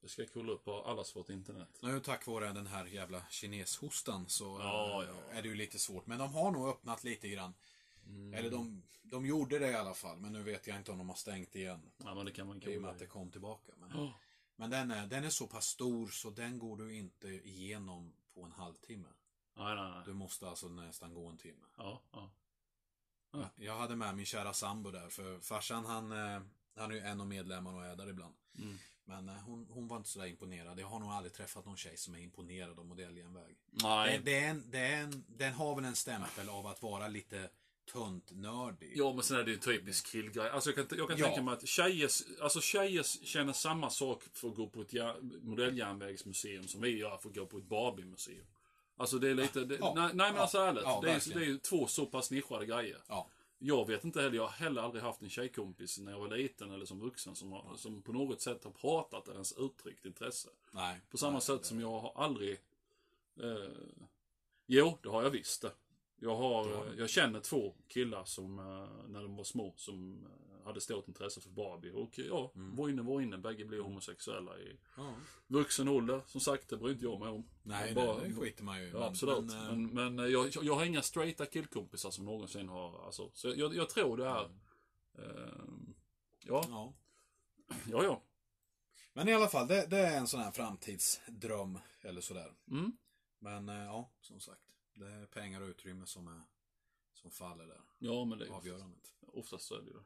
Det 0.00 0.08
ska 0.08 0.22
jag 0.22 0.32
kolla 0.32 0.52
upp 0.52 0.64
på 0.64 0.82
allas 0.82 1.16
vårt 1.16 1.28
internet. 1.30 1.78
Nu 1.82 2.00
tack 2.00 2.26
vare 2.26 2.52
den 2.52 2.66
här 2.66 2.86
jävla 2.86 3.22
kineshostan 3.30 4.28
så 4.28 4.44
Ja, 4.44 5.02
eh, 5.02 5.08
ja. 5.08 5.32
är 5.38 5.42
det 5.42 5.48
ju 5.48 5.54
lite 5.54 5.78
svårt. 5.78 6.06
Men 6.06 6.18
de 6.18 6.34
har 6.34 6.50
nog 6.50 6.68
öppnat 6.68 7.04
lite 7.04 7.28
grann. 7.28 7.54
Mm. 8.06 8.34
Eller 8.34 8.50
de, 8.50 8.82
de 9.02 9.26
gjorde 9.26 9.58
det 9.58 9.70
i 9.70 9.74
alla 9.74 9.94
fall. 9.94 10.18
Men 10.18 10.32
nu 10.32 10.42
vet 10.42 10.66
jag 10.66 10.76
inte 10.76 10.90
om 10.92 10.98
de 10.98 11.08
har 11.08 11.16
stängt 11.16 11.54
igen. 11.54 11.92
Ja, 11.96 12.14
men 12.14 12.26
det 12.26 12.32
kan 12.32 12.46
man 12.46 12.62
I 12.62 12.76
och 12.78 12.82
med 12.82 12.90
att 12.90 12.98
det 12.98 13.06
kom 13.06 13.30
tillbaka. 13.30 13.72
Men, 13.80 13.90
Ja. 13.94 14.12
men 14.56 14.70
den, 14.70 14.90
är, 14.90 15.06
den 15.06 15.24
är 15.24 15.30
så 15.30 15.46
pass 15.46 15.66
stor 15.66 16.08
så 16.08 16.30
den 16.30 16.58
går 16.58 16.76
du 16.76 16.94
inte 16.96 17.28
igenom 17.28 18.12
på 18.34 18.42
en 18.42 18.52
halvtimme. 18.52 19.08
Nej, 19.54 19.74
nej, 19.76 19.92
Du 20.04 20.10
nej. 20.10 20.18
måste 20.18 20.48
alltså 20.48 20.68
nästan 20.68 21.14
gå 21.14 21.26
en 21.26 21.36
timme. 21.38 21.66
Ja, 21.76 22.02
ja. 22.12 22.30
Ja. 23.40 23.64
Jag 23.64 23.76
hade 23.78 23.96
med 23.96 24.16
min 24.16 24.26
kära 24.26 24.52
sambo 24.52 24.90
där. 24.90 25.08
För 25.08 25.40
farsan 25.40 25.84
han, 25.86 26.12
eh, 26.12 26.40
han 26.76 26.90
är 26.90 26.94
ju 26.94 27.00
en 27.00 27.20
av 27.20 27.26
medlemmarna 27.26 27.76
och 27.78 27.84
är 27.84 27.96
där 27.96 28.08
ibland. 28.10 28.34
Mm. 28.58 28.78
Men 29.04 29.28
eh, 29.28 29.34
hon, 29.34 29.66
hon 29.70 29.88
var 29.88 29.96
inte 29.96 30.08
sådär 30.08 30.26
imponerad. 30.26 30.80
Jag 30.80 30.86
har 30.86 30.98
nog 30.98 31.10
aldrig 31.10 31.32
träffat 31.32 31.66
någon 31.66 31.76
tjej 31.76 31.96
som 31.96 32.14
är 32.14 32.18
imponerad 32.18 32.78
av 32.78 32.86
modelljärnväg. 32.86 33.56
Nej. 33.70 34.20
det 34.24 34.38
är 34.38 34.48
en, 34.48 34.64
det 34.70 34.78
är 34.78 35.02
en, 35.02 35.24
den 35.28 35.52
har 35.52 35.74
väl 35.74 35.84
en 35.84 35.96
stämpel 35.96 36.48
av 36.48 36.66
att 36.66 36.82
vara 36.82 37.08
lite 37.08 37.48
tunt 37.92 38.30
nördig. 38.32 38.92
Ja, 38.96 39.12
men 39.12 39.22
sen 39.22 39.36
är 39.36 39.44
det 39.44 39.50
ju 39.50 39.54
en 39.56 39.60
typisk 39.62 40.06
killgrej. 40.06 40.50
Alltså 40.50 40.70
jag 40.70 40.88
kan, 40.88 40.98
jag 40.98 41.08
kan 41.08 41.18
Ja. 41.18 41.26
tänka 41.26 41.42
mig 41.42 41.54
att 41.54 41.68
tjejer, 41.68 42.10
alltså 42.42 42.60
tjejer 42.60 43.02
känner 43.02 43.52
samma 43.52 43.90
sak 43.90 44.22
för 44.32 44.48
att 44.48 44.54
gå 44.54 44.68
på 44.68 44.80
ett 44.82 44.92
jär- 44.92 45.40
modelljärnvägsmuseum 45.42 46.68
som 46.68 46.80
vi 46.80 46.98
gör 46.98 47.16
för 47.18 47.28
att 47.28 47.34
gå 47.34 47.46
på 47.46 47.58
ett 47.58 47.64
Barbie-museum. 47.64 48.44
Alltså 48.96 49.18
det 49.18 49.30
är 49.30 49.34
lite, 49.34 49.64
det, 49.64 49.76
Ja. 49.80 49.92
nej, 49.96 50.10
nej 50.14 50.32
men 50.32 50.40
alltså 50.40 50.58
ärligt. 50.58 50.82
Ja, 50.84 51.00
det, 51.02 51.10
är, 51.10 51.34
det 51.34 51.40
är 51.40 51.46
ju 51.46 51.58
två 51.58 51.86
så 51.86 52.06
pass 52.06 52.30
nischade 52.30 52.66
grejer. 52.66 52.98
Ja. 53.08 53.28
jag 53.58 53.86
vet 53.86 54.04
inte 54.04 54.20
heller, 54.22 54.36
jag 54.36 54.42
har 54.42 54.50
heller 54.50 54.82
aldrig 54.82 55.02
haft 55.02 55.22
en 55.22 55.30
tjejkompis 55.30 55.98
när 55.98 56.12
jag 56.12 56.18
var 56.18 56.28
liten 56.36 56.70
eller 56.70 56.84
som 56.86 57.00
vuxen 57.00 57.34
som, 57.36 57.52
har, 57.52 57.76
som 57.76 58.02
på 58.02 58.12
något 58.12 58.40
sätt 58.40 58.64
har 58.64 58.70
pratat 58.70 59.24
eller 59.24 59.34
ens 59.34 59.52
uttryckt 59.58 60.04
intresse. 60.04 60.48
Nej. 60.70 61.00
På 61.10 61.16
samma 61.18 61.32
nej, 61.32 61.40
sätt 61.42 61.60
det- 61.62 61.66
som 61.68 61.80
jag 61.80 62.00
har 62.00 62.12
aldrig... 62.24 62.52
Eh, 63.42 63.70
jo, 64.66 64.98
det 65.02 65.08
har 65.08 65.22
jag 65.22 65.30
visst 65.30 65.62
det. 65.62 65.72
Jag, 66.20 66.36
har, 66.36 66.70
Ja. 66.70 66.84
jag 66.98 67.10
känner 67.10 67.40
två 67.40 67.74
killar 67.88 68.24
som, 68.24 68.58
eh, 68.58 69.08
när 69.08 69.22
de 69.22 69.36
var 69.36 69.44
små, 69.44 69.74
som 69.76 70.26
eh, 70.26 70.55
hade 70.66 70.80
stort 70.80 71.08
intresse 71.08 71.40
för 71.40 71.50
Barbie. 71.50 71.90
Och 71.90 72.18
ja, 72.18 72.52
Mm. 72.54 72.76
var 73.06 73.20
inne. 73.20 73.38
Bägge 73.38 73.64
blev 73.64 73.82
homosexuella 73.82 74.58
i 74.58 74.78
Ja. 74.96 75.14
vuxen 75.46 75.88
ålder. 75.88 76.22
Som 76.26 76.40
sagt, 76.40 76.68
det 76.68 76.76
bryr 76.76 76.92
inte 76.92 77.04
jag 77.04 77.20
mig 77.20 77.28
om. 77.28 77.48
Nej, 77.62 77.94
bara- 77.94 78.20
det, 78.20 78.28
det 78.28 78.34
skiter 78.34 78.64
man 78.64 78.78
ju. 78.82 78.86
Ja, 78.88 78.92
men- 78.98 79.02
absolut. 79.02 79.44
Men, 79.44 79.56
eh, 79.66 79.76
Men, 79.76 79.94
men, 80.14 80.18
eh, 80.18 80.24
jag, 80.32 80.48
jag 80.62 80.74
har 80.74 80.84
inga 80.84 81.02
straighta 81.02 81.46
killkompisar 81.46 82.10
som 82.10 82.24
någonsin 82.24 82.68
har, 82.68 83.04
alltså. 83.06 83.30
Så 83.34 83.48
jag, 83.56 83.74
jag 83.74 83.88
tror 83.90 84.16
det 84.16 84.26
är... 84.26 84.44
Eh, 85.18 85.64
ja, 86.44 86.64
ja. 86.68 86.94
ja, 87.90 88.04
ja. 88.04 88.22
Men 89.12 89.28
i 89.28 89.34
alla 89.34 89.48
fall, 89.48 89.66
det, 89.68 89.86
det 89.90 89.98
är 89.98 90.18
en 90.18 90.26
sån 90.26 90.40
här 90.40 90.52
framtidsdröm. 90.52 91.78
Eller 92.02 92.20
sådär. 92.20 92.54
Mm. 92.70 92.92
Men 93.38 93.68
ja, 93.68 94.10
som 94.20 94.40
sagt. 94.40 94.62
Det 94.94 95.06
är 95.06 95.26
pengar 95.26 95.60
och 95.60 95.68
utrymme 95.68 96.06
som, 96.06 96.28
är, 96.28 96.40
som 97.14 97.30
faller 97.30 97.66
där. 97.66 97.80
Ja, 97.98 98.24
men 98.24 98.38
det 98.38 98.46
är 98.46 98.50
Avgörandet. 98.50 99.14
oftast 99.20 99.64
så 99.66 99.74
är 99.74 99.78
det 99.80 99.86
ju 99.86 99.92
det. 99.92 100.04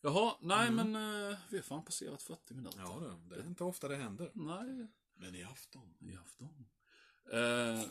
Jaha, 0.00 0.36
nej 0.40 0.68
Mm. 0.68 0.90
men 0.92 1.30
eh, 1.30 1.38
vi 1.50 1.56
har 1.56 1.62
fan 1.62 1.84
passerat 1.84 2.22
40 2.22 2.54
minuter. 2.54 2.78
Ja, 2.78 3.16
det, 3.28 3.34
det 3.34 3.42
är 3.42 3.46
inte 3.46 3.64
ofta 3.64 3.88
det 3.88 3.96
händer. 3.96 4.30
Nej, 4.34 4.86
Men 5.14 5.34
i 5.34 5.42
afton. 5.44 5.94
i 6.00 6.16
afton. 6.16 6.66
Eh, 7.32 7.84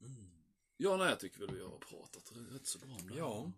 Mm. 0.00 0.30
ja, 0.76 0.96
nej, 0.96 1.08
jag 1.08 1.20
tycker 1.20 1.40
väl 1.40 1.54
vi 1.54 1.62
har 1.62 1.78
pratat 1.78 2.32
rätt 2.52 2.66
så 2.66 2.78
bra 2.78 2.88
om 2.90 3.06
det 3.06 3.12
här. 3.12 3.18
Ja. 3.20 3.52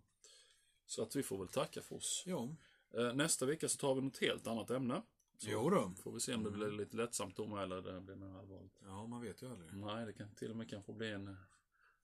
Så 0.86 1.02
att 1.02 1.16
vi 1.16 1.22
får 1.22 1.38
väl 1.38 1.48
tacka 1.48 1.82
för 1.82 1.96
oss. 1.96 2.22
Ja. 2.26 2.48
Eh, 2.94 3.12
nästa 3.14 3.46
vecka 3.46 3.68
så 3.68 3.78
tar 3.78 3.94
vi 3.94 4.00
något 4.00 4.18
helt 4.18 4.46
annat 4.46 4.70
ämne. 4.70 5.02
Så 5.38 5.48
Jo 5.50 5.70
då. 5.70 5.92
Får 6.02 6.12
vi 6.12 6.20
se 6.20 6.34
om 6.34 6.42
det 6.44 6.50
blir 6.50 6.70
lite 6.70 6.96
lättsamt 6.96 7.36
då 7.36 7.56
eller 7.56 7.82
det 7.82 8.00
blir 8.00 8.14
mer 8.16 8.38
allvarligt. 8.38 8.78
Ja, 8.84 9.06
man 9.06 9.20
vet 9.22 9.42
ju 9.42 9.50
aldrig. 9.50 9.72
Nej, 9.74 10.06
det 10.06 10.12
kan 10.12 10.34
till 10.34 10.50
och 10.50 10.56
med 10.56 10.70
kanske 10.70 10.92
bli 10.92 11.12
en 11.12 11.28
eh, 11.28 11.34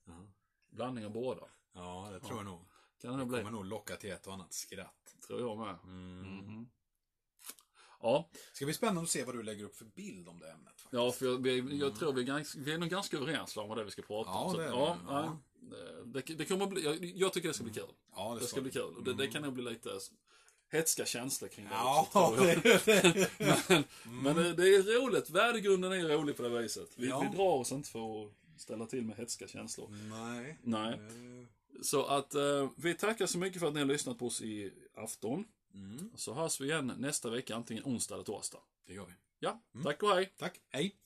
Ja, 0.05 0.27
blandning 0.71 1.05
av 1.07 1.13
båda. 1.13 1.49
ja 1.73 2.09
det 2.13 2.21
tror 2.21 2.37
jag 2.39 2.45
nog. 2.45 2.61
Kan 3.03 3.11
det 3.11 3.17
Det 3.17 3.19
nog 3.19 3.29
bli. 3.29 3.39
kommer 3.39 3.51
nog 3.51 3.65
locka 3.67 3.97
till 3.97 4.11
ett 4.13 4.27
och 4.27 4.33
annat 4.35 4.53
skratt. 4.53 5.15
Tror 5.27 5.41
jag 5.41 5.59
med. 5.59 5.79
Mm. 5.85 6.21
Mhm. 6.39 6.69
Ja, 8.03 8.31
Ska 8.53 8.65
bli 8.65 8.75
spännande 8.75 9.03
att 9.03 9.09
se 9.11 9.25
vad 9.25 9.35
du 9.35 9.43
lägger 9.43 9.65
upp 9.65 9.77
för 9.77 9.85
bild 9.85 10.29
om 10.29 10.39
det 10.39 10.51
ämnet. 10.51 10.69
Faktiskt. 10.69 10.93
ja 10.93 11.13
för 11.13 11.27
jag, 11.27 11.43
vi, 11.43 11.79
jag 11.79 11.97
tror 11.99 12.13
vi 12.13 12.21
är, 12.21 12.27
ganska, 12.27 12.59
vi 12.59 12.73
är 12.73 12.79
nog 12.79 12.89
ganska 12.89 13.17
överens 13.17 13.57
om 13.57 13.69
vad 13.69 13.77
det 13.79 13.83
är 13.83 13.85
vi 13.85 13.91
ska 13.91 14.03
prata 14.03 14.31
Ja, 14.31 14.41
om. 14.45 14.53
Så 14.53 14.59
det 14.59 14.65
är 14.65 14.69
ja. 14.69 14.97
Ja. 15.09 15.39
det, 16.05 16.21
det 16.35 16.45
kommer 16.45 16.67
bli, 16.67 16.85
jag, 16.85 17.05
jag 17.05 17.33
tycker 17.33 17.49
det 17.49 17.55
ska 17.55 17.65
bli 17.65 17.73
kul. 17.73 17.89
Ja, 18.15 18.37
Det 18.41 18.47
ska 18.47 18.61
bli 18.61 18.71
kul. 18.71 18.97
Och 18.97 19.03
Det, 19.05 19.15
det 19.15 19.27
kan 19.29 19.43
nog 19.43 19.53
bli 19.53 19.63
lite 19.63 19.91
hetska 20.71 21.05
känslor 21.07 21.49
kring 21.49 21.65
det 21.65 21.71
Ja, 21.75 22.09
också, 22.13 22.45
det, 22.45 22.85
det. 22.85 23.29
Men, 24.05 24.23
men 24.23 24.37
det, 24.37 24.53
det 24.53 24.63
är 24.75 25.01
roligt. 25.07 25.31
Värdegrunden 25.31 25.93
är 25.93 26.09
rolig 26.09 26.37
på 26.37 26.43
det 26.43 26.49
viset. 26.63 26.89
Vi, 26.97 27.09
Ja. 27.09 27.21
vi 27.31 27.37
drar 27.37 27.45
oss 27.55 27.73
inte 27.73 27.89
för 27.91 28.25
att 28.25 28.33
ställa 28.57 28.87
till 28.87 29.05
med 29.05 29.17
hetska 29.17 29.49
känslor. 29.49 29.89
Nej. 29.91 30.59
Nej. 30.63 30.99
Så 31.83 32.05
att 32.05 32.35
eh, 32.35 32.71
vi 32.77 32.95
tackar 32.95 33.27
så 33.27 33.39
mycket 33.39 33.61
för 33.61 33.67
att 33.69 33.75
ni 33.75 33.81
har 33.81 33.87
lyssnat 33.87 34.19
på 34.19 34.27
oss 34.27 34.43
i 34.43 34.73
afton. 34.95 35.45
Mm, 35.75 36.11
Så 36.17 36.35
hörs 36.35 36.61
vi 36.61 36.65
igen 36.65 36.93
nästa 36.99 37.31
vecka, 37.31 37.57
antingen 37.57 37.85
onsdag 37.85 38.15
eller 38.15 38.25
torsdag. 38.25 38.59
det 38.87 38.95
gör 38.95 39.07
vi. 39.07 39.13
Ja, 39.39 39.63
tack 39.83 40.03
och 40.03 40.09
hej. 40.15 40.33
Tack. 40.39 40.61
Hej. 40.69 40.97